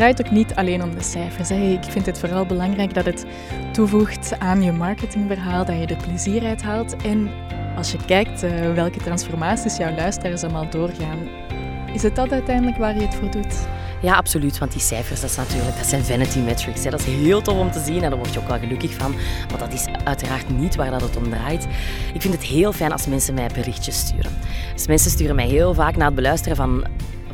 Draait 0.00 0.26
ook 0.26 0.30
niet 0.30 0.54
alleen 0.54 0.82
om 0.82 0.94
de 0.94 1.02
cijfers. 1.02 1.50
Ik 1.50 1.84
vind 1.84 2.06
het 2.06 2.18
vooral 2.18 2.46
belangrijk 2.46 2.94
dat 2.94 3.04
het 3.04 3.24
toevoegt 3.72 4.38
aan 4.38 4.62
je 4.62 4.72
marketingverhaal, 4.72 5.64
dat 5.64 5.78
je 5.78 5.86
er 5.86 6.02
plezier 6.06 6.44
uit 6.44 6.62
haalt. 6.62 6.96
En 6.96 7.30
als 7.76 7.92
je 7.92 7.98
kijkt 8.06 8.42
eh, 8.42 8.72
welke 8.74 8.98
transformaties 8.98 9.76
jouw 9.76 9.94
luisteraars 9.94 10.42
allemaal 10.42 10.70
doorgaan, 10.70 11.18
is 11.92 12.02
het 12.02 12.16
dat 12.16 12.32
uiteindelijk 12.32 12.76
waar 12.76 12.94
je 12.94 13.00
het 13.00 13.14
voor 13.14 13.30
doet? 13.30 13.66
Ja, 14.02 14.14
absoluut. 14.14 14.58
Want 14.58 14.72
die 14.72 14.80
cijfers, 14.80 15.20
dat, 15.20 15.30
is 15.30 15.36
natuurlijk, 15.36 15.76
dat 15.76 15.86
zijn 15.86 16.04
vanity 16.04 16.38
metrics. 16.38 16.84
Hè. 16.84 16.90
Dat 16.90 17.00
is 17.00 17.06
heel 17.06 17.42
tof 17.42 17.58
om 17.58 17.70
te 17.70 17.80
zien 17.80 18.02
en 18.02 18.10
daar 18.10 18.18
word 18.18 18.34
je 18.34 18.40
ook 18.40 18.48
wel 18.48 18.58
gelukkig 18.58 18.94
van. 18.94 19.14
Maar 19.50 19.58
dat 19.58 19.72
is 19.72 19.86
uiteraard 20.04 20.58
niet 20.58 20.76
waar 20.76 20.90
dat 20.90 21.00
het 21.00 21.16
om 21.16 21.30
draait. 21.30 21.66
Ik 22.14 22.20
vind 22.20 22.34
het 22.34 22.42
heel 22.42 22.72
fijn 22.72 22.92
als 22.92 23.06
mensen 23.06 23.34
mij 23.34 23.48
berichtjes 23.54 23.98
sturen. 23.98 24.32
Dus 24.74 24.86
mensen 24.86 25.10
sturen 25.10 25.36
mij 25.36 25.46
heel 25.46 25.74
vaak 25.74 25.96
na 25.96 26.04
het 26.04 26.14
beluisteren 26.14 26.56
van 26.56 26.84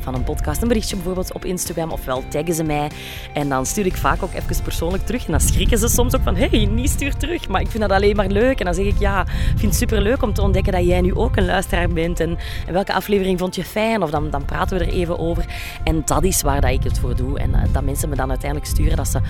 van 0.06 0.14
een 0.14 0.24
podcast 0.24 0.62
een 0.62 0.68
berichtje 0.68 0.96
bijvoorbeeld 0.96 1.32
op 1.32 1.44
Instagram, 1.44 1.90
ofwel 1.90 2.22
taggen 2.28 2.54
ze 2.54 2.62
mij. 2.62 2.90
En 3.32 3.48
dan 3.48 3.66
stuur 3.66 3.86
ik 3.86 3.96
vaak 3.96 4.22
ook 4.22 4.32
even 4.32 4.62
persoonlijk 4.62 5.06
terug. 5.06 5.24
En 5.24 5.30
dan 5.30 5.40
schrikken 5.40 5.78
ze 5.78 5.88
soms 5.88 6.14
ook 6.14 6.22
van, 6.22 6.36
hey, 6.36 6.68
niet 6.70 6.90
stuur 6.90 7.16
terug. 7.16 7.48
Maar 7.48 7.60
ik 7.60 7.68
vind 7.68 7.82
dat 7.82 7.92
alleen 7.92 8.16
maar 8.16 8.26
leuk. 8.26 8.58
En 8.58 8.64
dan 8.64 8.74
zeg 8.74 8.84
ik, 8.84 8.98
ja, 8.98 9.20
ik 9.22 9.58
vind 9.58 9.62
het 9.62 9.74
superleuk 9.74 10.22
om 10.22 10.32
te 10.32 10.42
ontdekken 10.42 10.72
dat 10.72 10.84
jij 10.84 11.00
nu 11.00 11.14
ook 11.14 11.36
een 11.36 11.44
luisteraar 11.44 11.88
bent. 11.88 12.20
En, 12.20 12.38
en 12.66 12.72
welke 12.72 12.92
aflevering 12.92 13.38
vond 13.38 13.54
je 13.54 13.64
fijn? 13.64 14.02
Of 14.02 14.10
dan, 14.10 14.30
dan 14.30 14.44
praten 14.44 14.78
we 14.78 14.84
er 14.84 14.92
even 14.92 15.18
over. 15.18 15.44
En 15.84 16.02
dat 16.04 16.24
is 16.24 16.42
waar 16.42 16.60
dat 16.60 16.70
ik 16.70 16.82
het 16.82 16.98
voor 16.98 17.16
doe. 17.16 17.38
En 17.38 17.54
eh, 17.54 17.62
dat 17.72 17.84
mensen 17.84 18.08
me 18.08 18.14
dan 18.14 18.28
uiteindelijk 18.28 18.70
sturen 18.70 18.96
dat 18.96 19.08
ze 19.08 19.20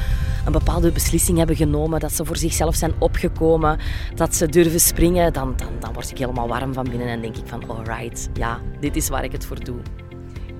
een 0.44 0.52
bepaalde 0.52 0.92
beslissing 0.92 1.38
hebben 1.38 1.56
genomen. 1.56 2.00
Dat 2.00 2.12
ze 2.12 2.24
voor 2.24 2.36
zichzelf 2.36 2.74
zijn 2.74 2.92
opgekomen. 2.98 3.78
Dat 4.14 4.34
ze 4.34 4.46
durven 4.46 4.80
springen. 4.80 5.32
Dan, 5.32 5.52
dan, 5.56 5.68
dan 5.80 5.92
word 5.92 6.10
ik 6.10 6.18
helemaal 6.18 6.48
warm 6.48 6.74
van 6.74 6.84
binnen. 6.84 7.08
En 7.08 7.20
denk 7.20 7.36
ik 7.36 7.46
van, 7.46 7.68
alright, 7.68 8.28
ja, 8.34 8.60
dit 8.80 8.96
is 8.96 9.08
waar 9.08 9.24
ik 9.24 9.32
het 9.32 9.46
voor 9.46 9.64
doe. 9.64 9.76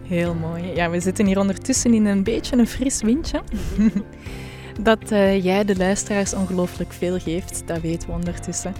Heel 0.09 0.35
mooi. 0.35 0.63
Ja, 0.75 0.91
we 0.91 1.01
zitten 1.01 1.27
hier 1.27 1.39
ondertussen 1.39 1.95
in 1.95 2.07
een 2.07 2.23
beetje 2.23 2.57
een 2.57 2.67
fris 2.67 3.03
windje. 3.03 3.43
dat 4.81 5.11
eh, 5.11 5.45
jij 5.45 5.65
de 5.65 5.77
luisteraars 5.77 6.35
ongelooflijk 6.35 6.93
veel 6.93 7.19
geeft, 7.19 7.63
dat 7.67 7.81
weten 7.81 8.09
we 8.09 8.15
ondertussen. 8.15 8.75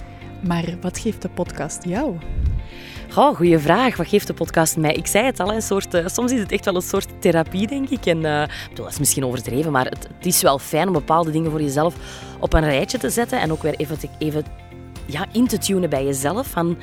Maar 0.47 0.65
wat 0.81 0.99
geeft 0.99 1.23
de 1.23 1.29
podcast 1.29 1.85
jou? 1.85 2.17
Oh, 3.17 3.37
goeie 3.37 3.59
vraag. 3.59 3.97
Wat 3.97 4.09
geeft 4.09 4.27
de 4.27 4.35
podcast 4.35 4.77
mij? 4.77 4.93
Ik 4.93 5.07
zei 5.07 5.25
het 5.25 5.41
al, 5.41 5.53
een 5.53 5.63
soort, 5.63 5.95
eh, 5.95 6.07
soms 6.07 6.33
is 6.33 6.41
het 6.41 6.53
echt 6.53 6.65
wel 6.65 6.75
een 6.75 6.83
soort 6.83 7.09
therapie, 7.21 7.67
denk 7.67 7.89
ik. 7.89 8.07
En, 8.07 8.25
eh, 8.25 8.43
dat 8.75 8.91
is 8.91 8.99
misschien 8.99 9.25
overdreven, 9.25 9.73
maar 9.73 9.85
het, 9.85 10.09
het 10.17 10.27
is 10.27 10.43
wel 10.43 10.59
fijn 10.59 10.87
om 10.87 10.93
bepaalde 10.93 11.31
dingen 11.31 11.51
voor 11.51 11.63
jezelf 11.63 11.95
op 12.41 12.53
een 12.53 12.65
rijtje 12.65 12.99
te 12.99 13.11
zetten. 13.11 13.41
En 13.41 13.53
ook 13.53 13.63
weer 13.63 13.75
even, 13.75 13.99
te- 13.99 14.09
even 14.19 14.45
ja, 15.07 15.27
in 15.33 15.47
te 15.47 15.59
tunen 15.59 15.91
bij 15.91 16.05
jezelf. 16.05 16.47
Van, 16.47 16.77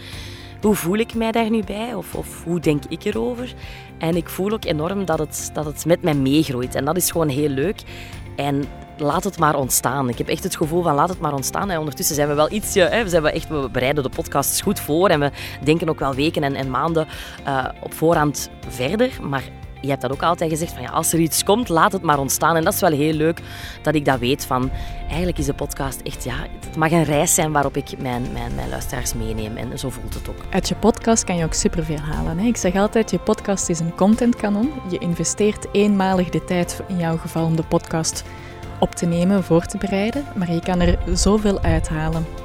hoe 0.64 0.76
voel 0.76 0.98
ik 0.98 1.14
mij 1.14 1.32
daar 1.32 1.50
nu 1.50 1.64
bij? 1.64 1.94
Of, 1.94 2.16
of 2.16 2.44
hoe 2.44 2.60
denk 2.60 2.84
ik 2.90 3.04
erover? 3.04 3.54
En 3.98 4.16
ik 4.16 4.30
voel 4.30 4.52
ook 4.52 4.66
enorm 4.66 5.06
dat 5.06 5.20
het, 5.20 5.50
dat 5.54 5.66
het 5.66 5.86
met 5.86 6.02
mij 6.02 6.14
meegroeit. 6.14 6.76
En 6.76 6.86
dat 6.86 6.98
is 6.98 7.12
gewoon 7.12 7.30
heel 7.30 7.50
leuk. 7.50 7.82
En 8.36 8.64
laat 8.98 9.24
het 9.24 9.40
maar 9.40 9.56
ontstaan. 9.56 10.10
Ik 10.10 10.18
heb 10.18 10.28
echt 10.28 10.44
het 10.44 10.56
gevoel 10.56 10.84
van 10.84 10.96
laat 10.96 11.10
het 11.10 11.20
maar 11.20 11.34
ontstaan. 11.34 11.70
En 11.70 11.80
ondertussen 11.80 12.16
zijn 12.16 12.28
we 12.28 12.34
wel 12.34 12.52
ietsje, 12.52 12.80
hè, 12.80 13.04
we, 13.04 13.10
zijn 13.10 13.22
wel 13.22 13.32
echt, 13.32 13.48
we 13.48 13.70
bereiden 13.72 14.04
de 14.04 14.10
podcasts 14.10 14.62
goed 14.62 14.80
voor. 14.80 15.10
En 15.10 15.20
we 15.20 15.32
denken 15.64 15.90
ook 15.90 16.00
wel 16.00 16.14
weken 16.14 16.44
en, 16.44 16.56
en 16.56 16.70
maanden 16.70 17.08
eh, 17.44 17.66
op 17.82 17.94
voorhand 17.94 18.50
verder. 18.68 19.12
Maar 19.22 19.44
je 19.84 19.90
hebt 19.90 20.02
dat 20.02 20.12
ook 20.12 20.24
altijd 20.24 20.50
gezegd, 20.50 20.74
van 20.74 20.82
ja, 20.82 20.90
als 20.90 21.14
er 21.14 21.20
iets 21.20 21.44
komt, 21.44 21.70
laat 21.70 21.92
het 21.92 22.02
maar 22.02 22.20
ontstaan. 22.20 22.56
En 22.56 22.64
dat 22.64 22.74
is 22.74 22.80
wel 22.80 22.92
heel 22.92 23.14
leuk 23.14 23.40
dat 23.82 23.96
ik 23.96 24.06
dat 24.06 24.20
weet 24.20 24.46
van, 24.46 24.72
eigenlijk 25.08 25.38
is 25.38 25.46
de 25.46 25.54
podcast 25.54 26.02
echt, 26.02 26.24
ja, 26.24 26.36
het 26.66 26.76
mag 26.76 26.92
een 26.92 27.04
reis 27.04 27.34
zijn 27.34 27.52
waarop 27.52 27.78
ik 27.78 28.02
mijn, 28.02 28.28
mijn, 28.34 28.56
mijn 28.56 28.70
luisteraars 28.70 29.14
meeneem. 29.14 29.58
En 29.58 29.80
zo 29.80 29.90
voelt 29.90 30.14
het 30.14 30.30
ook. 30.30 30.46
Uit 30.50 30.70
je 30.70 30.76
podcast 30.76 31.24
kan 31.24 31.36
je 31.36 31.46
ook 31.46 31.54
superveel 31.54 32.00
halen. 32.00 32.38
Hè? 32.38 32.48
Ik 32.48 32.58
zeg 32.58 32.76
altijd, 32.76 33.12
je 33.12 33.20
podcast 33.20 33.70
is 33.70 33.80
een 33.80 33.96
contentkanon. 33.96 34.72
Je 34.90 34.98
investeert 34.98 35.68
eenmalig 35.72 36.30
de 36.30 36.44
tijd, 36.44 36.82
in 36.88 36.98
jouw 36.98 37.18
geval 37.18 37.46
om 37.46 37.56
de 37.56 37.64
podcast 37.64 38.24
op 38.80 38.96
te 38.96 39.06
nemen, 39.06 39.44
voor 39.44 39.66
te 39.66 39.78
bereiden. 39.78 40.26
Maar 40.36 40.52
je 40.52 40.62
kan 40.62 40.80
er 40.80 40.98
zoveel 41.14 41.62
uithalen. 41.62 42.43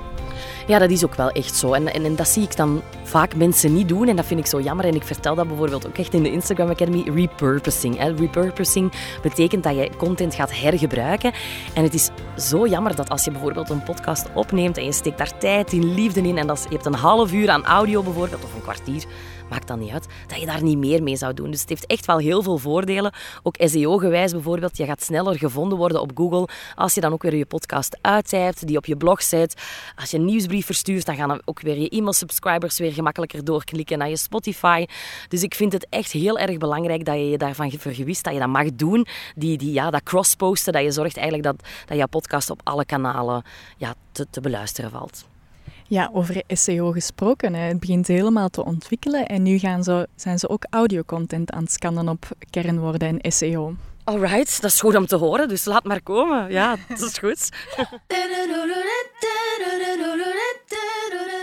Ja, 0.68 0.78
dat 0.78 0.90
is 0.90 1.04
ook 1.04 1.14
wel 1.14 1.30
echt 1.30 1.56
zo. 1.56 1.72
En, 1.72 1.92
en, 1.92 2.16
dat 2.16 2.28
zie 2.28 2.42
ik 2.42 2.56
dan 2.56 2.82
vaak 3.02 3.34
mensen 3.34 3.74
niet 3.74 3.88
doen. 3.88 4.08
En 4.08 4.16
dat 4.16 4.26
vind 4.26 4.40
ik 4.40 4.46
zo 4.46 4.60
jammer. 4.60 4.84
En 4.84 4.94
ik 4.94 5.04
vertel 5.04 5.34
dat 5.34 5.48
bijvoorbeeld 5.48 5.86
ook 5.86 5.98
echt 5.98 6.14
in 6.14 6.22
de 6.22 6.30
Instagram 6.30 6.70
Academy. 6.70 7.10
Repurposing. 7.14 7.98
Hè. 7.98 8.14
Repurposing 8.14 8.92
betekent 9.22 9.62
dat 9.62 9.74
je 9.74 9.90
content 9.96 10.34
gaat 10.34 10.60
hergebruiken. 10.60 11.32
En 11.74 11.82
het 11.82 11.94
is 11.94 12.10
zo 12.36 12.66
jammer 12.66 12.96
dat 12.96 13.08
als 13.08 13.24
je 13.24 13.30
bijvoorbeeld 13.30 13.70
een 13.70 13.82
podcast 13.82 14.26
opneemt 14.34 14.76
en 14.76 14.84
je 14.84 14.92
steekt 14.92 15.18
daar 15.18 15.38
tijd 15.38 15.72
in, 15.72 15.94
liefde 15.94 16.20
in. 16.20 16.38
En 16.38 16.46
dat 16.46 16.62
je 16.68 16.74
hebt 16.74 16.86
een 16.86 16.94
half 16.94 17.32
uur 17.32 17.50
aan 17.50 17.64
audio 17.64 18.02
bijvoorbeeld, 18.02 18.44
of 18.44 18.54
een 18.54 18.62
kwartier. 18.62 19.04
Maakt 19.50 19.68
dan 19.68 19.78
niet 19.78 19.90
uit, 19.90 20.06
dat 20.26 20.40
je 20.40 20.46
daar 20.46 20.62
niet 20.62 20.78
meer 20.78 21.02
mee 21.02 21.16
zou 21.16 21.34
doen. 21.34 21.50
Dus 21.50 21.60
het 21.60 21.68
heeft 21.68 21.86
echt 21.86 22.06
wel 22.06 22.18
heel 22.18 22.42
veel 22.42 22.58
voordelen. 22.58 23.12
Ook 23.42 23.54
SEO-gewijs 23.58 24.32
bijvoorbeeld. 24.32 24.76
Je 24.76 24.84
gaat 24.84 25.02
sneller 25.02 25.38
gevonden 25.38 25.78
worden 25.78 26.00
op 26.00 26.10
Google. 26.14 26.48
Als 26.74 26.94
je 26.94 27.00
dan 27.00 27.12
ook 27.12 27.22
weer 27.22 27.36
je 27.36 27.46
podcast 27.46 27.98
uittypt, 28.00 28.66
die 28.66 28.76
op 28.76 28.86
je 28.86 28.96
blog 28.96 29.22
zet. 29.22 29.62
Als 29.96 30.10
je 30.10 30.16
een 30.16 30.24
nieuwsbrief 30.24 30.66
verstuurt, 30.66 31.06
dan 31.06 31.16
gaan 31.16 31.40
ook 31.44 31.60
weer 31.60 31.78
je 31.78 31.88
e-mail-subscribers 31.88 32.78
weer 32.78 32.92
gemakkelijker 32.92 33.44
doorklikken 33.44 33.98
naar 33.98 34.08
je 34.08 34.16
Spotify. 34.16 34.86
Dus 35.28 35.42
ik 35.42 35.54
vind 35.54 35.72
het 35.72 35.86
echt 35.90 36.12
heel 36.12 36.38
erg 36.38 36.56
belangrijk 36.58 37.04
dat 37.04 37.14
je 37.14 37.30
je 37.30 37.38
daarvan 37.38 37.70
vergewist 37.70 38.24
dat 38.24 38.32
je 38.32 38.38
dat 38.38 38.48
mag 38.48 38.72
doen. 38.74 39.06
Die, 39.34 39.58
die, 39.58 39.72
ja, 39.72 39.90
dat 39.90 40.02
crossposten, 40.02 40.72
dat 40.72 40.82
je 40.82 40.90
zorgt 40.90 41.16
eigenlijk 41.16 41.46
dat, 41.46 41.68
dat 41.86 41.96
jouw 41.96 42.06
podcast 42.06 42.50
op 42.50 42.60
alle 42.64 42.84
kanalen 42.84 43.42
ja, 43.76 43.94
te, 44.12 44.26
te 44.30 44.40
beluisteren 44.40 44.90
valt. 44.90 45.37
Ja, 45.88 46.10
over 46.12 46.42
SEO 46.46 46.90
gesproken. 46.90 47.54
Hè. 47.54 47.60
Het 47.60 47.80
begint 47.80 48.06
helemaal 48.06 48.48
te 48.48 48.64
ontwikkelen 48.64 49.26
en 49.26 49.42
nu 49.42 49.58
gaan 49.58 49.84
ze, 49.84 50.08
zijn 50.16 50.38
ze 50.38 50.48
ook 50.48 50.64
audiocontent 50.70 51.50
aan 51.50 51.62
het 51.62 51.72
scannen 51.72 52.08
op 52.08 52.28
kernwoorden 52.50 53.20
en 53.20 53.32
SEO. 53.32 53.74
Alright, 54.04 54.62
dat 54.62 54.70
is 54.70 54.80
goed 54.80 54.96
om 54.96 55.06
te 55.06 55.16
horen, 55.16 55.48
dus 55.48 55.64
laat 55.64 55.84
maar 55.84 56.02
komen. 56.02 56.50
Ja, 56.50 56.76
dat 56.88 57.00
is 57.00 57.18
goed. 57.18 57.48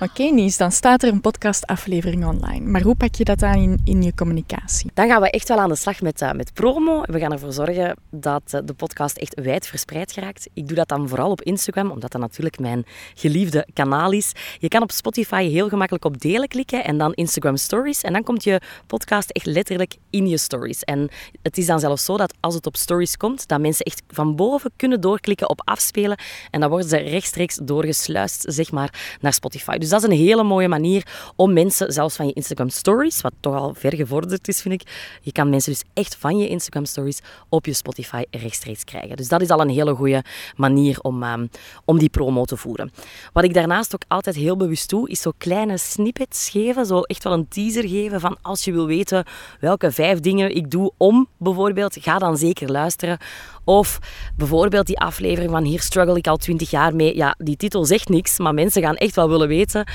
Oké, 0.00 0.22
Nies, 0.22 0.56
dan 0.56 0.72
staat 0.72 1.02
er 1.02 1.12
een 1.12 1.20
podcastaflevering 1.20 2.26
online. 2.26 2.66
Maar 2.70 2.82
hoe 2.82 2.96
pak 2.96 3.14
je 3.14 3.24
dat 3.24 3.42
aan 3.42 3.58
in, 3.58 3.80
in 3.84 4.02
je 4.02 4.14
communicatie? 4.14 4.90
Dan 4.94 5.08
gaan 5.08 5.20
we 5.20 5.30
echt 5.30 5.48
wel 5.48 5.58
aan 5.58 5.68
de 5.68 5.76
slag 5.76 6.00
met, 6.00 6.20
eh, 6.20 6.32
met 6.32 6.52
promo. 6.52 7.02
We 7.02 7.18
gaan 7.18 7.32
ervoor 7.32 7.52
zorgen 7.52 7.96
dat 8.10 8.42
eh, 8.50 8.60
de 8.64 8.74
podcast 8.74 9.16
echt 9.16 9.40
wijd 9.40 9.66
verspreid 9.66 10.12
geraakt. 10.12 10.48
Ik 10.54 10.66
doe 10.66 10.76
dat 10.76 10.88
dan 10.88 11.08
vooral 11.08 11.30
op 11.30 11.42
Instagram, 11.42 11.90
omdat 11.90 12.12
dat 12.12 12.20
natuurlijk 12.20 12.58
mijn 12.58 12.86
geliefde 13.14 13.66
kanaal 13.72 14.12
is. 14.12 14.32
Je 14.58 14.68
kan 14.68 14.82
op 14.82 14.90
Spotify 14.90 15.48
heel 15.48 15.68
gemakkelijk 15.68 16.04
op 16.04 16.20
delen 16.20 16.48
klikken 16.48 16.84
en 16.84 16.98
dan 16.98 17.12
Instagram 17.12 17.56
Stories. 17.56 18.02
En 18.02 18.12
dan 18.12 18.22
komt 18.22 18.44
je 18.44 18.60
podcast 18.86 19.30
echt 19.30 19.46
letterlijk 19.46 19.96
in 20.10 20.28
je 20.28 20.38
stories. 20.38 20.82
En 20.82 21.08
het 21.42 21.58
is 21.58 21.66
dan 21.66 21.80
zelfs 21.80 22.04
zo 22.04 22.16
dat 22.16 22.34
als 22.40 22.54
het 22.54 22.66
op 22.66 22.76
stories 22.76 23.16
komt, 23.16 23.48
dat 23.48 23.60
mensen 23.60 23.84
echt 23.84 24.02
van 24.08 24.36
boven 24.36 24.70
kunnen 24.76 25.00
doorklikken 25.00 25.48
op 25.48 25.62
afspelen. 25.64 26.18
En 26.50 26.60
dan 26.60 26.68
worden 26.68 26.88
ze 26.88 26.96
rechtstreeks 26.96 27.58
doorgesluist, 27.62 28.44
zeg 28.48 28.70
maar, 28.70 28.87
naar 29.20 29.32
Spotify. 29.32 29.78
Dus 29.78 29.88
dat 29.88 30.02
is 30.02 30.08
een 30.08 30.16
hele 30.16 30.42
mooie 30.42 30.68
manier 30.68 31.32
om 31.36 31.52
mensen, 31.52 31.92
zelfs 31.92 32.16
van 32.16 32.26
je 32.26 32.32
Instagram 32.32 32.68
Stories, 32.68 33.20
wat 33.20 33.32
toch 33.40 33.54
al 33.54 33.74
ver 33.74 33.94
gevorderd 33.94 34.48
is, 34.48 34.60
vind 34.60 34.82
ik, 34.82 35.18
je 35.22 35.32
kan 35.32 35.50
mensen 35.50 35.72
dus 35.72 35.82
echt 35.94 36.16
van 36.16 36.38
je 36.38 36.48
Instagram 36.48 36.84
Stories 36.84 37.20
op 37.48 37.66
je 37.66 37.72
Spotify 37.72 38.22
rechtstreeks 38.30 38.84
krijgen. 38.84 39.16
Dus 39.16 39.28
dat 39.28 39.40
is 39.40 39.50
al 39.50 39.60
een 39.60 39.68
hele 39.68 39.94
goede 39.94 40.24
manier 40.56 41.00
om, 41.00 41.22
ehm, 41.22 41.46
om 41.84 41.98
die 41.98 42.08
promo 42.08 42.44
te 42.44 42.56
voeren. 42.56 42.92
Wat 43.32 43.44
ik 43.44 43.54
daarnaast 43.54 43.94
ook 43.94 44.02
altijd 44.08 44.36
heel 44.36 44.56
bewust 44.56 44.88
doe, 44.88 45.08
is 45.08 45.20
zo 45.20 45.32
kleine 45.38 45.78
snippets 45.78 46.48
geven, 46.48 46.86
zo 46.86 47.00
echt 47.00 47.24
wel 47.24 47.32
een 47.32 47.48
teaser 47.48 47.88
geven 47.88 48.20
van 48.20 48.36
als 48.42 48.64
je 48.64 48.72
wil 48.72 48.86
weten 48.86 49.24
welke 49.60 49.92
vijf 49.92 50.20
dingen 50.20 50.56
ik 50.56 50.70
doe 50.70 50.92
om, 50.96 51.28
bijvoorbeeld, 51.36 51.96
ga 52.00 52.18
dan 52.18 52.36
zeker 52.36 52.70
luisteren. 52.70 53.18
Of 53.68 53.98
bijvoorbeeld 54.36 54.86
die 54.86 54.98
aflevering 54.98 55.50
van 55.50 55.64
Hier 55.64 55.80
struggle 55.80 56.16
ik 56.16 56.26
al 56.26 56.36
twintig 56.36 56.70
jaar 56.70 56.94
mee. 56.94 57.16
Ja, 57.16 57.34
die 57.38 57.56
titel 57.56 57.84
zegt 57.84 58.08
niks, 58.08 58.38
maar 58.38 58.54
mensen 58.54 58.82
gaan 58.82 58.96
echt 58.96 59.14
wel 59.14 59.28
willen 59.28 59.48
weten, 59.48 59.86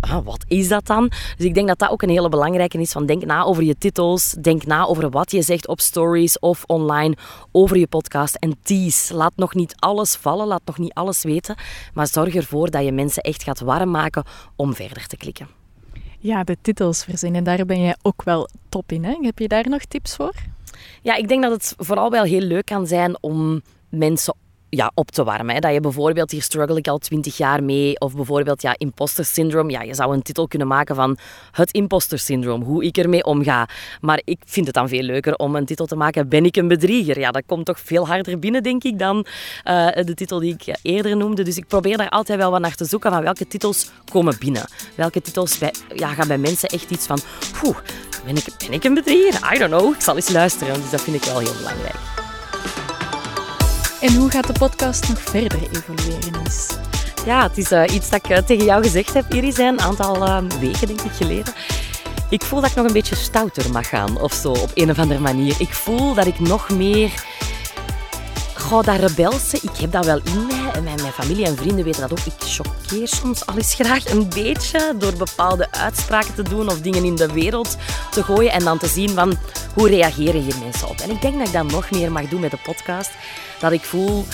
ah, 0.00 0.24
wat 0.24 0.44
is 0.48 0.68
dat 0.68 0.86
dan? 0.86 1.08
Dus 1.08 1.46
ik 1.46 1.54
denk 1.54 1.68
dat 1.68 1.78
dat 1.78 1.90
ook 1.90 2.02
een 2.02 2.08
hele 2.08 2.28
belangrijke 2.28 2.78
is, 2.78 2.92
van 2.92 3.06
denk 3.06 3.24
na 3.24 3.42
over 3.42 3.62
je 3.62 3.78
titels, 3.78 4.30
denk 4.40 4.66
na 4.66 4.86
over 4.86 5.10
wat 5.10 5.30
je 5.30 5.42
zegt 5.42 5.68
op 5.68 5.80
stories 5.80 6.38
of 6.38 6.64
online 6.66 7.16
over 7.52 7.78
je 7.78 7.86
podcast 7.86 8.34
en 8.34 8.56
tease. 8.62 9.14
Laat 9.14 9.32
nog 9.36 9.54
niet 9.54 9.74
alles 9.78 10.14
vallen, 10.14 10.46
laat 10.46 10.62
nog 10.64 10.78
niet 10.78 10.94
alles 10.94 11.22
weten, 11.22 11.56
maar 11.94 12.06
zorg 12.06 12.34
ervoor 12.34 12.70
dat 12.70 12.84
je 12.84 12.92
mensen 12.92 13.22
echt 13.22 13.42
gaat 13.42 13.60
warm 13.60 13.90
maken 13.90 14.24
om 14.56 14.74
verder 14.74 15.06
te 15.06 15.16
klikken. 15.16 15.48
Ja, 16.18 16.44
de 16.44 16.56
titels 16.62 17.04
verzinnen, 17.04 17.44
daar 17.44 17.66
ben 17.66 17.80
jij 17.80 17.96
ook 18.02 18.22
wel 18.22 18.48
top 18.68 18.92
in. 18.92 19.04
Hè? 19.04 19.16
Heb 19.20 19.38
je 19.38 19.48
daar 19.48 19.68
nog 19.68 19.84
tips 19.84 20.16
voor? 20.16 20.34
Ja, 21.02 21.14
ik 21.14 21.28
denk 21.28 21.42
dat 21.42 21.52
het 21.52 21.74
vooral 21.76 22.10
wel 22.10 22.24
heel 22.24 22.40
leuk 22.40 22.64
kan 22.64 22.86
zijn 22.86 23.22
om 23.22 23.62
mensen 23.88 24.34
ja, 24.70 24.90
op 24.94 25.10
te 25.10 25.24
warmen. 25.24 25.54
Hè. 25.54 25.60
Dat 25.60 25.72
je 25.72 25.80
bijvoorbeeld, 25.80 26.30
hier 26.30 26.42
struggle 26.42 26.76
ik 26.76 26.88
al 26.88 26.98
twintig 26.98 27.36
jaar 27.36 27.62
mee, 27.62 28.00
of 28.00 28.14
bijvoorbeeld 28.14 28.62
ja, 28.62 28.74
imposter 28.78 29.24
syndroom. 29.24 29.70
Ja, 29.70 29.82
je 29.82 29.94
zou 29.94 30.14
een 30.14 30.22
titel 30.22 30.48
kunnen 30.48 30.68
maken 30.68 30.94
van 30.94 31.18
het 31.50 31.72
imposter 31.72 32.18
syndroom, 32.18 32.62
hoe 32.62 32.84
ik 32.84 32.96
ermee 32.96 33.24
omga. 33.24 33.68
Maar 34.00 34.20
ik 34.24 34.38
vind 34.44 34.66
het 34.66 34.74
dan 34.74 34.88
veel 34.88 35.02
leuker 35.02 35.36
om 35.36 35.56
een 35.56 35.64
titel 35.64 35.86
te 35.86 35.96
maken, 35.96 36.28
ben 36.28 36.44
ik 36.44 36.56
een 36.56 36.68
bedrieger? 36.68 37.18
Ja, 37.18 37.30
dat 37.30 37.42
komt 37.46 37.66
toch 37.66 37.80
veel 37.80 38.06
harder 38.06 38.38
binnen, 38.38 38.62
denk 38.62 38.84
ik, 38.84 38.98
dan 38.98 39.26
eh, 39.64 39.86
de 40.04 40.14
titel 40.14 40.38
die 40.38 40.56
ik 40.58 40.78
eerder 40.82 41.16
noemde. 41.16 41.42
Dus 41.42 41.56
ik 41.56 41.66
probeer 41.66 41.96
daar 41.96 42.08
altijd 42.08 42.38
wel 42.38 42.50
wat 42.50 42.60
naar 42.60 42.74
te 42.74 42.84
zoeken 42.84 43.10
van 43.10 43.22
welke 43.22 43.46
titels 43.46 43.90
komen 44.10 44.36
binnen. 44.38 44.68
Welke 44.94 45.20
titels 45.20 45.58
ja, 45.94 46.08
gaan 46.08 46.28
bij 46.28 46.38
mensen 46.38 46.68
echt 46.68 46.90
iets 46.90 47.06
van, 47.06 47.18
poeh, 47.60 47.76
ben 48.24 48.36
ik, 48.36 48.44
ben 48.58 48.72
ik 48.72 48.84
een 48.84 48.94
bedrieger? 48.94 49.54
I 49.54 49.58
don't 49.58 49.70
know. 49.70 49.94
Ik 49.94 50.00
zal 50.00 50.16
eens 50.16 50.28
luisteren, 50.28 50.74
dus 50.74 50.90
dat 50.90 51.00
vind 51.00 51.16
ik 51.16 51.24
wel 51.24 51.38
heel 51.38 51.54
belangrijk. 51.56 52.27
En 54.00 54.14
hoe 54.14 54.30
gaat 54.30 54.46
de 54.46 54.52
podcast 54.52 55.08
nog 55.08 55.20
verder 55.20 55.58
evolueren, 55.72 56.42
Nies? 56.42 56.66
Ja, 57.26 57.42
het 57.42 57.58
is 57.58 57.70
eh, 57.70 57.94
iets 57.94 58.10
dat 58.10 58.24
ik 58.24 58.30
eh, 58.30 58.42
tegen 58.42 58.64
jou 58.64 58.82
gezegd 58.82 59.14
heb, 59.14 59.34
Iris, 59.34 59.58
een 59.58 59.80
aantal 59.80 60.26
eh, 60.26 60.38
weken 60.60 60.86
denk 60.86 61.00
ik 61.00 61.12
geleden. 61.12 61.54
Ik 62.30 62.42
voel 62.42 62.60
dat 62.60 62.70
ik 62.70 62.76
nog 62.76 62.86
een 62.86 62.92
beetje 62.92 63.14
stouter 63.14 63.72
mag 63.72 63.88
gaan 63.88 64.20
of 64.20 64.32
zo, 64.32 64.50
op 64.50 64.70
een 64.74 64.90
of 64.90 64.98
andere 64.98 65.20
manier. 65.20 65.54
Ik 65.58 65.74
voel 65.74 66.14
dat 66.14 66.26
ik 66.26 66.38
nog 66.38 66.70
meer... 66.70 67.10
Goh, 68.54 68.84
dat 68.84 68.98
rebelse, 68.98 69.56
ik 69.56 69.76
heb 69.80 69.92
dat 69.92 70.04
wel 70.04 70.20
in 70.24 70.46
mij. 70.46 70.57
En 70.72 70.82
mijn, 70.84 70.98
familie 70.98 71.44
en 71.44 71.56
vrienden 71.56 71.84
weten 71.84 72.00
dat 72.00 72.12
ook. 72.12 72.18
Ik 72.18 72.32
choqueer 72.38 73.08
soms 73.08 73.46
al 73.46 73.56
eens 73.56 73.74
graag 73.74 74.10
een 74.10 74.28
beetje 74.28 74.94
door 74.98 75.12
bepaalde 75.12 75.72
uitspraken 75.72 76.34
te 76.34 76.42
doen 76.42 76.68
of 76.68 76.80
dingen 76.80 77.04
in 77.04 77.14
de 77.14 77.32
wereld 77.32 77.76
te 78.10 78.24
gooien 78.24 78.52
en 78.52 78.64
dan 78.64 78.78
te 78.78 78.86
zien 78.86 79.10
van 79.10 79.38
hoe 79.74 79.88
reageren 79.88 80.42
hier 80.42 80.56
mensen 80.62 80.88
op. 80.88 80.98
En 80.98 81.10
ik 81.10 81.20
denk 81.20 81.38
dat 81.38 81.46
ik 81.46 81.52
dat 81.52 81.70
nog 81.70 81.90
meer 81.90 82.12
mag 82.12 82.28
doen 82.28 82.40
met 82.40 82.50
de 82.50 82.58
podcast. 82.62 83.10
Dat 83.60 83.72
ik 83.72 83.82
voel, 83.82 84.26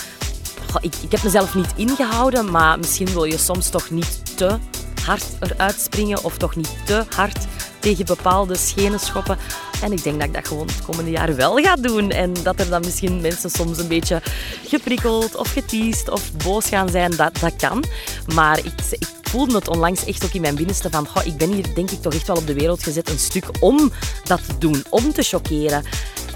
ik, 0.81 0.95
ik 1.03 1.11
heb 1.11 1.23
mezelf 1.23 1.55
niet 1.55 1.73
ingehouden, 1.77 2.51
maar 2.51 2.79
misschien 2.79 3.13
wil 3.13 3.25
je 3.25 3.39
soms 3.39 3.71
toch 3.71 3.91
niet 3.91 4.37
te 4.37 4.59
hard 5.05 5.25
eruit 5.41 5.81
springen 5.81 6.25
of 6.25 6.37
toch 6.37 6.57
niet 6.57 6.71
te 6.85 7.05
hard 7.17 7.47
tegen 7.79 8.05
bepaalde 8.05 8.57
schenen 8.57 9.01
schoppen. 9.01 9.39
En 9.85 9.93
ik 9.93 10.03
denk 10.03 10.19
dat 10.19 10.29
ik 10.29 10.35
dat 10.35 10.49
gewoon 10.49 10.67
het 10.67 10.85
komende 10.85 11.11
jaar 11.11 11.37
wel 11.37 11.57
ga 11.57 11.77
doen. 11.77 12.11
En 12.11 12.33
dat 12.43 12.61
er 12.61 12.69
dan 12.69 12.81
misschien 12.85 13.21
mensen 13.21 13.51
soms 13.51 13.79
een 13.79 13.89
beetje 13.89 14.23
geprikkeld 14.67 15.37
of 15.37 15.53
geteased 15.53 16.09
of 16.09 16.33
boos 16.33 16.69
gaan 16.69 16.89
zijn. 16.89 17.17
Dat, 17.17 17.39
dat 17.39 17.57
kan. 17.57 17.85
Maar 18.35 18.59
ik, 18.59 18.73
ik 18.91 19.09
voelde 19.23 19.55
het 19.55 19.69
onlangs 19.69 20.05
echt 20.05 20.25
ook 20.25 20.33
in 20.33 20.41
mijn 20.41 20.55
binnenste 20.55 20.91
van 20.91 21.07
goh, 21.07 21.27
ik 21.27 21.37
ben 21.37 21.53
hier 21.53 21.75
denk 21.75 21.91
ik 21.91 22.03
toch 22.03 22.15
echt 22.15 22.27
wel 22.27 22.37
op 22.37 22.47
de 22.47 22.55
wereld 22.55 22.83
gezet 22.83 23.11
een 23.11 23.19
stuk 23.19 23.45
om 23.61 23.93
dat 24.25 24.47
te 24.47 24.59
doen. 24.59 24.85
Om 24.91 25.13
te 25.13 25.23
choqueren. 25.23 25.85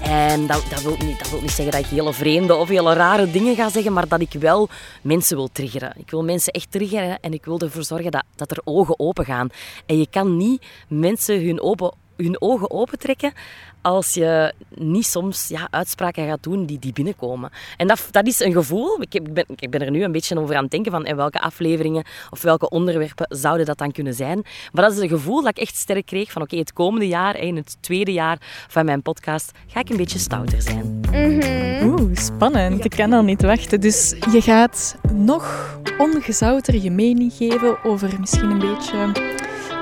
En 0.01 0.47
dat, 0.47 0.63
dat, 0.69 0.81
wil 0.81 0.97
niet, 1.05 1.19
dat 1.19 1.29
wil 1.29 1.41
niet 1.41 1.51
zeggen 1.51 1.71
dat 1.71 1.85
ik 1.85 1.97
hele 1.97 2.13
vreemde 2.13 2.55
of 2.55 2.67
hele 2.67 2.93
rare 2.93 3.31
dingen 3.31 3.55
ga 3.55 3.69
zeggen, 3.69 3.93
maar 3.93 4.07
dat 4.07 4.21
ik 4.21 4.33
wel 4.39 4.69
mensen 5.01 5.35
wil 5.35 5.49
triggeren. 5.51 5.93
Ik 5.97 6.09
wil 6.09 6.23
mensen 6.23 6.53
echt 6.53 6.71
triggeren 6.71 7.19
en 7.19 7.33
ik 7.33 7.45
wil 7.45 7.59
ervoor 7.59 7.83
zorgen 7.83 8.11
dat, 8.11 8.23
dat 8.35 8.51
er 8.51 8.61
ogen 8.63 8.99
open 8.99 9.25
gaan. 9.25 9.49
En 9.85 9.97
je 9.97 10.07
kan 10.09 10.37
niet 10.37 10.65
mensen 10.87 11.45
hun, 11.45 11.61
open, 11.61 11.93
hun 12.23 12.41
ogen 12.41 12.71
opentrekken 12.71 13.33
als 13.81 14.13
je 14.13 14.53
niet 14.75 15.05
soms 15.05 15.47
ja, 15.47 15.67
uitspraken 15.71 16.27
gaat 16.27 16.43
doen 16.43 16.65
die, 16.65 16.79
die 16.79 16.93
binnenkomen. 16.93 17.49
En 17.77 17.87
dat, 17.87 18.07
dat 18.11 18.27
is 18.27 18.39
een 18.39 18.51
gevoel. 18.51 19.01
Ik, 19.01 19.13
heb- 19.13 19.27
ik, 19.27 19.33
ben, 19.33 19.45
ik 19.55 19.69
ben 19.69 19.81
er 19.81 19.91
nu 19.91 20.03
een 20.03 20.11
beetje 20.11 20.39
over 20.39 20.55
aan 20.55 20.61
het 20.61 20.71
denken 20.71 20.91
van 20.91 21.05
in 21.05 21.15
welke 21.15 21.39
afleveringen 21.39 22.03
of 22.29 22.41
welke 22.41 22.69
onderwerpen 22.69 23.25
zouden 23.37 23.65
dat 23.65 23.77
dan 23.77 23.91
kunnen 23.91 24.13
zijn. 24.13 24.41
Maar 24.71 24.83
dat 24.83 24.93
is 24.93 24.99
een 24.99 25.09
gevoel 25.09 25.41
dat 25.41 25.49
ik 25.49 25.57
echt 25.57 25.75
sterk 25.75 26.05
kreeg 26.05 26.31
van 26.31 26.41
oké, 26.41 26.57
het 26.57 26.73
komende 26.73 27.07
jaar, 27.07 27.37
in 27.37 27.55
het 27.55 27.77
tweede 27.79 28.11
jaar 28.13 28.37
van 28.67 28.85
mijn 28.85 29.01
podcast, 29.01 29.51
ga 29.67 29.79
ik 29.79 29.89
een 29.89 29.97
beetje 29.97 30.19
stouter 30.19 30.61
zijn. 30.61 31.01
Oeh, 31.83 32.15
spannend. 32.15 32.85
Ik 32.85 32.91
kan 32.91 33.13
al 33.13 33.23
niet 33.23 33.41
wachten. 33.41 33.81
Dus 33.81 34.15
je 34.31 34.41
gaat 34.41 34.95
nog 35.13 35.77
ongezouter 35.97 36.75
je 36.81 36.91
mening 36.91 37.33
geven 37.33 37.83
over 37.83 38.19
misschien 38.19 38.49
een 38.49 38.59
beetje 38.59 39.11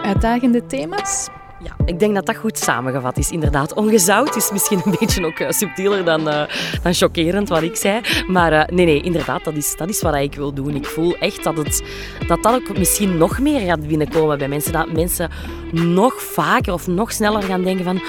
uitdagende 0.04 0.66
thema's. 0.66 1.28
Ja, 1.60 1.76
ik 1.86 2.00
denk 2.00 2.16
dat 2.16 2.26
dat 2.26 2.36
goed 2.36 2.58
samengevat 2.58 3.18
is. 3.18 3.32
Inderdaad, 3.32 3.74
ongezout 3.74 4.36
is 4.36 4.52
misschien 4.52 4.82
een 4.86 4.96
beetje 5.00 5.26
ook 5.26 5.40
eh, 5.40 5.50
subtieler 5.50 6.06
dan, 6.06 6.30
eh, 6.30 6.44
dan 6.84 6.94
chockerend 6.94 7.50
wat 7.50 7.62
ik 7.62 7.76
zei. 7.76 8.02
Maar 8.28 8.52
eh, 8.52 8.76
nee, 8.76 8.86
nee, 8.86 9.02
inderdaad, 9.02 9.44
dat 9.44 9.56
is, 9.56 9.76
dat 9.78 9.90
is 9.90 10.02
wat 10.02 10.16
ik 10.16 10.36
wil 10.36 10.54
doen. 10.54 10.76
Ik 10.76 10.86
voel 10.86 11.18
echt 11.18 11.44
dat, 11.44 11.58
het, 11.58 11.84
dat 12.28 12.44
dat 12.44 12.54
ook 12.54 12.78
misschien 12.78 13.18
nog 13.18 13.40
meer 13.40 13.60
gaat 13.60 13.88
binnenkomen 13.88 14.38
bij 14.38 14.48
mensen. 14.48 14.72
Dat 14.72 14.92
mensen 14.92 15.30
nog 15.72 16.22
vaker 16.22 16.74
of 16.74 16.88
nog 16.88 17.12
sneller 17.12 17.44
gaan 17.44 17.64
denken 17.64 17.86
van... 17.86 18.02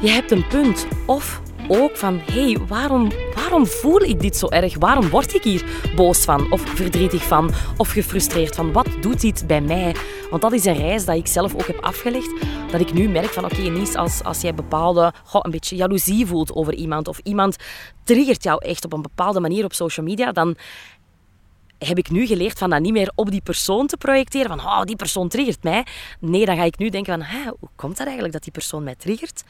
Je 0.00 0.10
hebt 0.10 0.30
een 0.30 0.46
punt. 0.46 0.86
Of 1.06 1.40
ook 1.70 1.96
van, 1.96 2.20
hey, 2.32 2.58
waarom, 2.68 3.10
waarom 3.34 3.66
voel 3.66 4.00
ik 4.00 4.20
dit 4.20 4.36
zo 4.36 4.48
erg? 4.48 4.78
Waarom 4.78 5.08
word 5.08 5.34
ik 5.34 5.44
hier 5.44 5.64
boos 5.96 6.24
van? 6.24 6.52
Of 6.52 6.60
verdrietig 6.60 7.22
van? 7.22 7.50
Of 7.76 7.90
gefrustreerd 7.90 8.54
van? 8.54 8.72
Wat 8.72 8.86
doet 9.00 9.20
dit 9.20 9.46
bij 9.46 9.60
mij? 9.60 9.94
Want 10.30 10.42
dat 10.42 10.52
is 10.52 10.64
een 10.64 10.76
reis 10.76 11.04
dat 11.04 11.16
ik 11.16 11.26
zelf 11.26 11.54
ook 11.54 11.66
heb 11.66 11.80
afgelegd. 11.80 12.30
Dat 12.70 12.80
ik 12.80 12.92
nu 12.92 13.08
merk 13.08 13.30
van, 13.30 13.44
oké, 13.44 13.60
Nies, 13.60 13.94
als, 13.94 14.24
als 14.24 14.40
jij 14.40 14.54
bepaalde, 14.54 15.12
een 15.32 15.50
beetje 15.50 15.76
jaloezie 15.76 16.26
voelt 16.26 16.54
over 16.54 16.74
iemand. 16.74 17.08
Of 17.08 17.18
iemand 17.18 17.56
triggert 18.04 18.42
jou 18.42 18.64
echt 18.64 18.84
op 18.84 18.92
een 18.92 19.02
bepaalde 19.02 19.40
manier 19.40 19.64
op 19.64 19.72
social 19.72 20.06
media. 20.06 20.32
Dan 20.32 20.56
heb 21.78 21.98
ik 21.98 22.10
nu 22.10 22.26
geleerd 22.26 22.58
van 22.58 22.70
dat 22.70 22.80
niet 22.80 22.92
meer 22.92 23.12
op 23.14 23.30
die 23.30 23.42
persoon 23.42 23.86
te 23.86 23.96
projecteren. 23.96 24.48
Van, 24.48 24.60
oh, 24.60 24.82
die 24.82 24.96
persoon 24.96 25.28
triggert 25.28 25.62
mij. 25.62 25.86
Nee, 26.20 26.44
dan 26.44 26.56
ga 26.56 26.62
ik 26.62 26.78
nu 26.78 26.88
denken 26.88 27.18
van, 27.18 27.42
hoe 27.60 27.68
komt 27.76 27.96
dat 27.96 28.04
eigenlijk 28.04 28.32
dat 28.32 28.42
die 28.42 28.52
persoon 28.52 28.82
mij 28.84 28.94
triggert? 28.94 29.42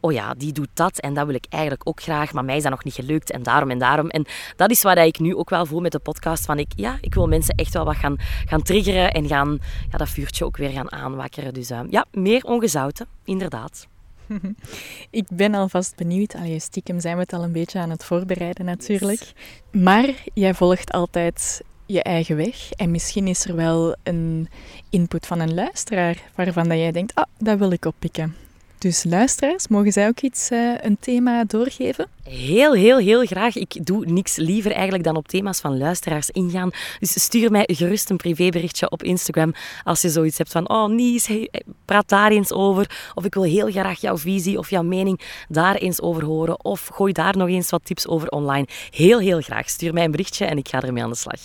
Oh 0.00 0.12
ja, 0.12 0.34
die 0.34 0.52
doet 0.52 0.68
dat 0.74 1.00
en 1.00 1.14
dat 1.14 1.26
wil 1.26 1.34
ik 1.34 1.46
eigenlijk 1.48 1.88
ook 1.88 2.02
graag, 2.02 2.32
maar 2.32 2.44
mij 2.44 2.56
is 2.56 2.62
dat 2.62 2.70
nog 2.70 2.84
niet 2.84 2.94
gelukt 2.94 3.30
en 3.30 3.42
daarom 3.42 3.70
en 3.70 3.78
daarom. 3.78 4.08
En 4.08 4.26
dat 4.56 4.70
is 4.70 4.82
wat 4.82 4.98
ik 4.98 5.18
nu 5.18 5.36
ook 5.36 5.50
wel 5.50 5.66
voel 5.66 5.80
met 5.80 5.92
de 5.92 5.98
podcast, 5.98 6.44
van 6.44 6.58
ik, 6.58 6.72
ja, 6.76 6.98
ik 7.00 7.14
wil 7.14 7.26
mensen 7.26 7.54
echt 7.54 7.72
wel 7.72 7.84
wat 7.84 7.96
gaan, 7.96 8.16
gaan 8.46 8.62
triggeren 8.62 9.12
en 9.12 9.26
gaan, 9.26 9.58
ja, 9.90 9.98
dat 9.98 10.08
vuurtje 10.08 10.44
ook 10.44 10.56
weer 10.56 10.70
gaan 10.70 10.92
aanwakkeren. 10.92 11.54
Dus 11.54 11.70
eh, 11.70 11.80
ja, 11.90 12.06
meer 12.12 12.44
ongezouten, 12.44 13.06
inderdaad. 13.24 13.86
Ik 15.10 15.26
ben 15.32 15.54
alvast 15.54 15.96
benieuwd. 15.96 16.34
Allee, 16.34 16.60
stiekem 16.60 17.00
zijn 17.00 17.14
we 17.14 17.22
het 17.22 17.32
al 17.32 17.42
een 17.42 17.52
beetje 17.52 17.78
aan 17.78 17.90
het 17.90 18.04
voorbereiden 18.04 18.64
natuurlijk. 18.64 19.32
Maar 19.72 20.14
jij 20.34 20.54
volgt 20.54 20.92
altijd 20.92 21.62
je 21.86 22.02
eigen 22.02 22.36
weg. 22.36 22.72
En 22.72 22.90
misschien 22.90 23.26
is 23.26 23.44
er 23.44 23.56
wel 23.56 23.96
een 24.02 24.48
input 24.90 25.26
van 25.26 25.40
een 25.40 25.54
luisteraar 25.54 26.22
waarvan 26.34 26.68
dat 26.68 26.78
jij 26.78 26.92
denkt, 26.92 27.14
ah, 27.14 27.24
dat 27.38 27.58
wil 27.58 27.70
ik 27.70 27.84
oppikken. 27.84 28.34
Dus 28.80 29.04
luisteraars, 29.04 29.68
mogen 29.68 29.92
zij 29.92 30.08
ook 30.08 30.20
iets, 30.20 30.50
eh, 30.50 30.74
een 30.80 30.96
thema 31.00 31.44
doorgeven? 31.44 32.06
Heel, 32.22 32.72
heel, 32.72 32.98
heel 32.98 33.26
graag. 33.26 33.56
Ik 33.56 33.86
doe 33.86 34.06
niks 34.06 34.36
liever 34.36 34.72
eigenlijk 34.72 35.04
dan 35.04 35.16
op 35.16 35.28
thema's 35.28 35.60
van 35.60 35.78
luisteraars 35.78 36.30
ingaan. 36.30 36.70
Dus 36.98 37.22
stuur 37.22 37.50
mij 37.50 37.68
gerust 37.72 38.10
een 38.10 38.16
privéberichtje 38.16 38.90
op 38.90 39.02
Instagram 39.02 39.52
als 39.84 40.00
je 40.00 40.08
zoiets 40.08 40.38
hebt 40.38 40.50
van 40.50 40.68
oh 40.68 40.88
Nies, 40.88 41.26
hey, 41.26 41.50
praat 41.84 42.08
daar 42.08 42.30
eens 42.30 42.52
over. 42.52 43.10
Of 43.14 43.24
ik 43.24 43.34
wil 43.34 43.42
heel 43.42 43.70
graag 43.70 44.00
jouw 44.00 44.18
visie 44.18 44.58
of 44.58 44.70
jouw 44.70 44.82
mening 44.82 45.20
daar 45.48 45.74
eens 45.74 46.00
over 46.00 46.24
horen. 46.24 46.64
Of 46.64 46.86
gooi 46.86 47.12
daar 47.12 47.36
nog 47.36 47.48
eens 47.48 47.70
wat 47.70 47.84
tips 47.84 48.08
over 48.08 48.28
online. 48.28 48.66
Heel, 48.90 49.18
heel 49.18 49.40
graag. 49.40 49.68
Stuur 49.68 49.92
mij 49.92 50.04
een 50.04 50.10
berichtje 50.10 50.44
en 50.44 50.58
ik 50.58 50.68
ga 50.68 50.82
ermee 50.82 51.02
aan 51.02 51.10
de 51.10 51.16
slag. 51.16 51.40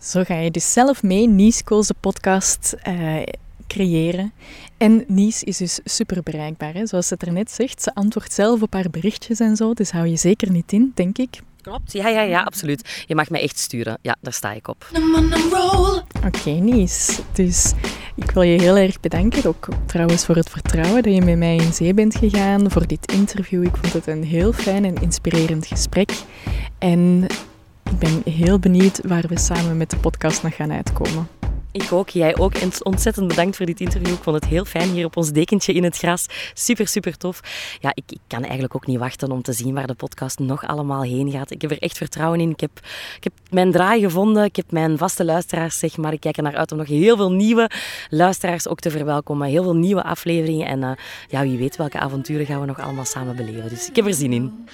Zo 0.00 0.24
ga 0.24 0.34
je 0.34 0.50
dus 0.50 0.72
zelf 0.72 1.02
mee 1.02 1.28
Nies 1.28 1.62
Koolse 1.62 1.94
podcast 2.00 2.76
eh, 2.82 3.22
creëren. 3.74 4.32
En 4.76 5.04
Nies 5.06 5.42
is 5.42 5.56
dus 5.56 5.80
super 5.84 6.22
bereikbaar. 6.22 6.74
Hè? 6.74 6.86
Zoals 6.86 7.06
ze 7.06 7.14
het 7.14 7.26
er 7.26 7.32
net 7.32 7.50
zegt, 7.50 7.82
ze 7.82 7.94
antwoordt 7.94 8.32
zelf 8.32 8.62
op 8.62 8.72
haar 8.72 8.90
berichtjes 8.90 9.40
en 9.40 9.56
zo. 9.56 9.72
Dus 9.72 9.90
hou 9.90 10.06
je 10.06 10.16
zeker 10.16 10.50
niet 10.50 10.72
in, 10.72 10.92
denk 10.94 11.18
ik. 11.18 11.40
Klopt. 11.62 11.92
Ja, 11.92 12.08
ja, 12.08 12.20
ja, 12.22 12.42
absoluut. 12.42 13.04
Je 13.06 13.14
mag 13.14 13.30
mij 13.30 13.40
echt 13.42 13.58
sturen. 13.58 13.98
Ja, 14.02 14.16
daar 14.20 14.32
sta 14.32 14.52
ik 14.52 14.68
op. 14.68 14.88
Oké, 16.26 16.50
Nies. 16.50 17.20
Dus 17.32 17.72
ik 18.14 18.30
wil 18.30 18.42
je 18.42 18.60
heel 18.60 18.76
erg 18.76 19.00
bedanken. 19.00 19.46
Ook 19.46 19.68
trouwens 19.86 20.24
voor 20.24 20.36
het 20.36 20.50
vertrouwen 20.50 21.02
dat 21.02 21.14
je 21.14 21.22
met 21.22 21.38
mij 21.38 21.56
in 21.56 21.72
zee 21.72 21.94
bent 21.94 22.16
gegaan. 22.16 22.70
Voor 22.70 22.86
dit 22.86 23.12
interview. 23.12 23.64
Ik 23.64 23.76
vond 23.76 23.92
het 23.92 24.06
een 24.06 24.24
heel 24.24 24.52
fijn 24.52 24.84
en 24.84 24.94
inspirerend 24.94 25.66
gesprek. 25.66 26.12
En 26.78 27.26
ik 27.84 27.98
ben 27.98 28.32
heel 28.32 28.58
benieuwd 28.58 29.00
waar 29.06 29.24
we 29.28 29.38
samen 29.38 29.76
met 29.76 29.90
de 29.90 29.96
podcast 29.96 30.42
nog 30.42 30.54
gaan 30.54 30.72
uitkomen. 30.72 31.39
Ik 31.72 31.92
ook, 31.92 32.08
jij 32.08 32.36
ook. 32.38 32.54
En 32.54 32.70
ontzettend 32.82 33.28
bedankt 33.28 33.56
voor 33.56 33.66
dit 33.66 33.80
interview. 33.80 34.14
Ik 34.14 34.22
vond 34.22 34.36
het 34.36 34.44
heel 34.44 34.64
fijn 34.64 34.88
hier 34.88 35.04
op 35.04 35.16
ons 35.16 35.30
dekentje 35.30 35.72
in 35.72 35.84
het 35.84 35.96
gras. 35.96 36.26
Super, 36.54 36.88
super 36.88 37.16
tof. 37.16 37.40
Ja, 37.80 37.90
ik, 37.94 38.04
ik 38.06 38.18
kan 38.26 38.42
eigenlijk 38.42 38.74
ook 38.74 38.86
niet 38.86 38.98
wachten 38.98 39.30
om 39.30 39.42
te 39.42 39.52
zien 39.52 39.74
waar 39.74 39.86
de 39.86 39.94
podcast 39.94 40.38
nog 40.38 40.66
allemaal 40.66 41.02
heen 41.02 41.30
gaat. 41.30 41.50
Ik 41.50 41.62
heb 41.62 41.70
er 41.70 41.78
echt 41.78 41.96
vertrouwen 41.96 42.40
in. 42.40 42.50
Ik 42.50 42.60
heb, 42.60 42.70
ik 43.16 43.24
heb 43.24 43.32
mijn 43.50 43.72
draai 43.72 44.00
gevonden. 44.00 44.44
Ik 44.44 44.56
heb 44.56 44.70
mijn 44.70 44.98
vaste 44.98 45.24
luisteraars, 45.24 45.78
zeg 45.78 45.96
maar. 45.96 46.12
Ik 46.12 46.20
kijk 46.20 46.36
er 46.36 46.42
naar 46.42 46.56
uit 46.56 46.72
om 46.72 46.78
nog 46.78 46.86
heel 46.86 47.16
veel 47.16 47.32
nieuwe 47.32 47.70
luisteraars 48.08 48.68
ook 48.68 48.80
te 48.80 48.90
verwelkomen. 48.90 49.48
Heel 49.48 49.62
veel 49.62 49.76
nieuwe 49.76 50.02
afleveringen. 50.02 50.66
En 50.66 50.82
uh, 50.82 50.90
ja, 51.28 51.42
wie 51.42 51.58
weet 51.58 51.76
welke 51.76 51.98
avonturen 51.98 52.46
gaan 52.46 52.60
we 52.60 52.66
nog 52.66 52.80
allemaal 52.80 53.04
samen 53.04 53.36
beleven. 53.36 53.68
Dus 53.68 53.88
ik 53.88 53.96
heb 53.96 54.06
er 54.06 54.14
zin 54.14 54.32
in. 54.32 54.68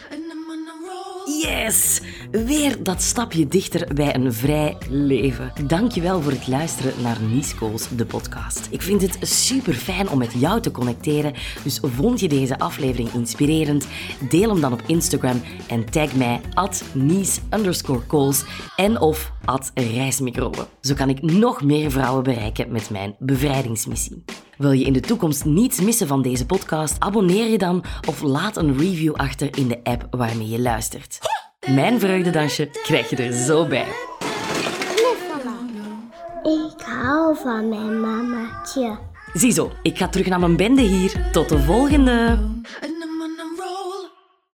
Yes! 1.27 2.01
Weer 2.31 2.83
dat 2.83 3.03
stapje 3.03 3.49
dichter 3.49 3.95
bij 3.95 4.14
een 4.14 4.33
vrij 4.33 4.77
leven. 4.89 5.53
Dankjewel 5.66 6.22
voor 6.22 6.33
het 6.33 6.49
luisteren 6.49 7.03
naar 7.03 7.20
Niescools, 7.20 7.89
de 7.89 8.07
podcast. 8.07 8.68
Ik 8.70 8.83
vind 8.83 9.03
het 9.03 9.18
super 9.20 9.72
fijn 9.72 10.09
om 10.09 10.18
met 10.18 10.33
jou 10.33 10.61
te 10.61 10.70
connecteren, 10.70 11.35
dus 11.64 11.81
vond 11.83 12.20
je 12.20 12.29
deze 12.29 12.59
aflevering 12.59 13.12
inspirerend? 13.12 13.87
Deel 14.29 14.51
hem 14.51 14.61
dan 14.61 14.72
op 14.72 14.83
Instagram 14.87 15.43
en 15.68 15.91
tag 15.91 16.14
mij 16.14 16.41
at 16.55 16.85
Nies 16.93 17.41
en 18.77 19.01
of 19.01 19.33
at 19.45 19.70
Reismicrobe. 19.74 20.66
Zo 20.81 20.95
kan 20.95 21.09
ik 21.09 21.22
nog 21.22 21.62
meer 21.62 21.91
vrouwen 21.91 22.22
bereiken 22.22 22.72
met 22.72 22.91
mijn 22.91 23.16
bevrijdingsmissie. 23.18 24.24
Wil 24.57 24.72
je 24.72 24.84
in 24.84 24.92
de 24.92 25.00
toekomst 25.00 25.44
niets 25.44 25.80
missen 25.80 26.07
van 26.07 26.22
deze 26.22 26.46
podcast? 26.46 26.96
Abonneer 26.98 27.50
je 27.50 27.59
dan 27.59 27.84
of 28.09 28.22
laat 28.22 28.57
een 28.57 28.78
review 28.78 29.14
achter 29.14 29.59
in 29.59 29.68
de 29.68 29.80
app 29.82 30.07
waarmee 30.11 30.48
je 30.48 30.61
luistert. 30.61 31.18
Mijn 31.74 32.00
vreugdedansje 32.00 32.70
krijg 32.82 33.11
je 33.11 33.16
er 33.16 33.32
zo 33.32 33.66
bij. 33.66 33.86
Ik 36.42 36.80
hou 36.80 37.36
van 37.36 37.68
mijn 37.68 38.00
mamaatje. 38.00 38.98
Ziezo, 39.32 39.72
ik 39.82 39.98
ga 39.98 40.09
terug 40.09 40.26
naar 40.26 40.40
mijn 40.40 40.57
bende 40.57 40.82
hier. 40.82 41.28
Tot 41.32 41.48
de 41.48 41.59
volgende! 41.59 42.38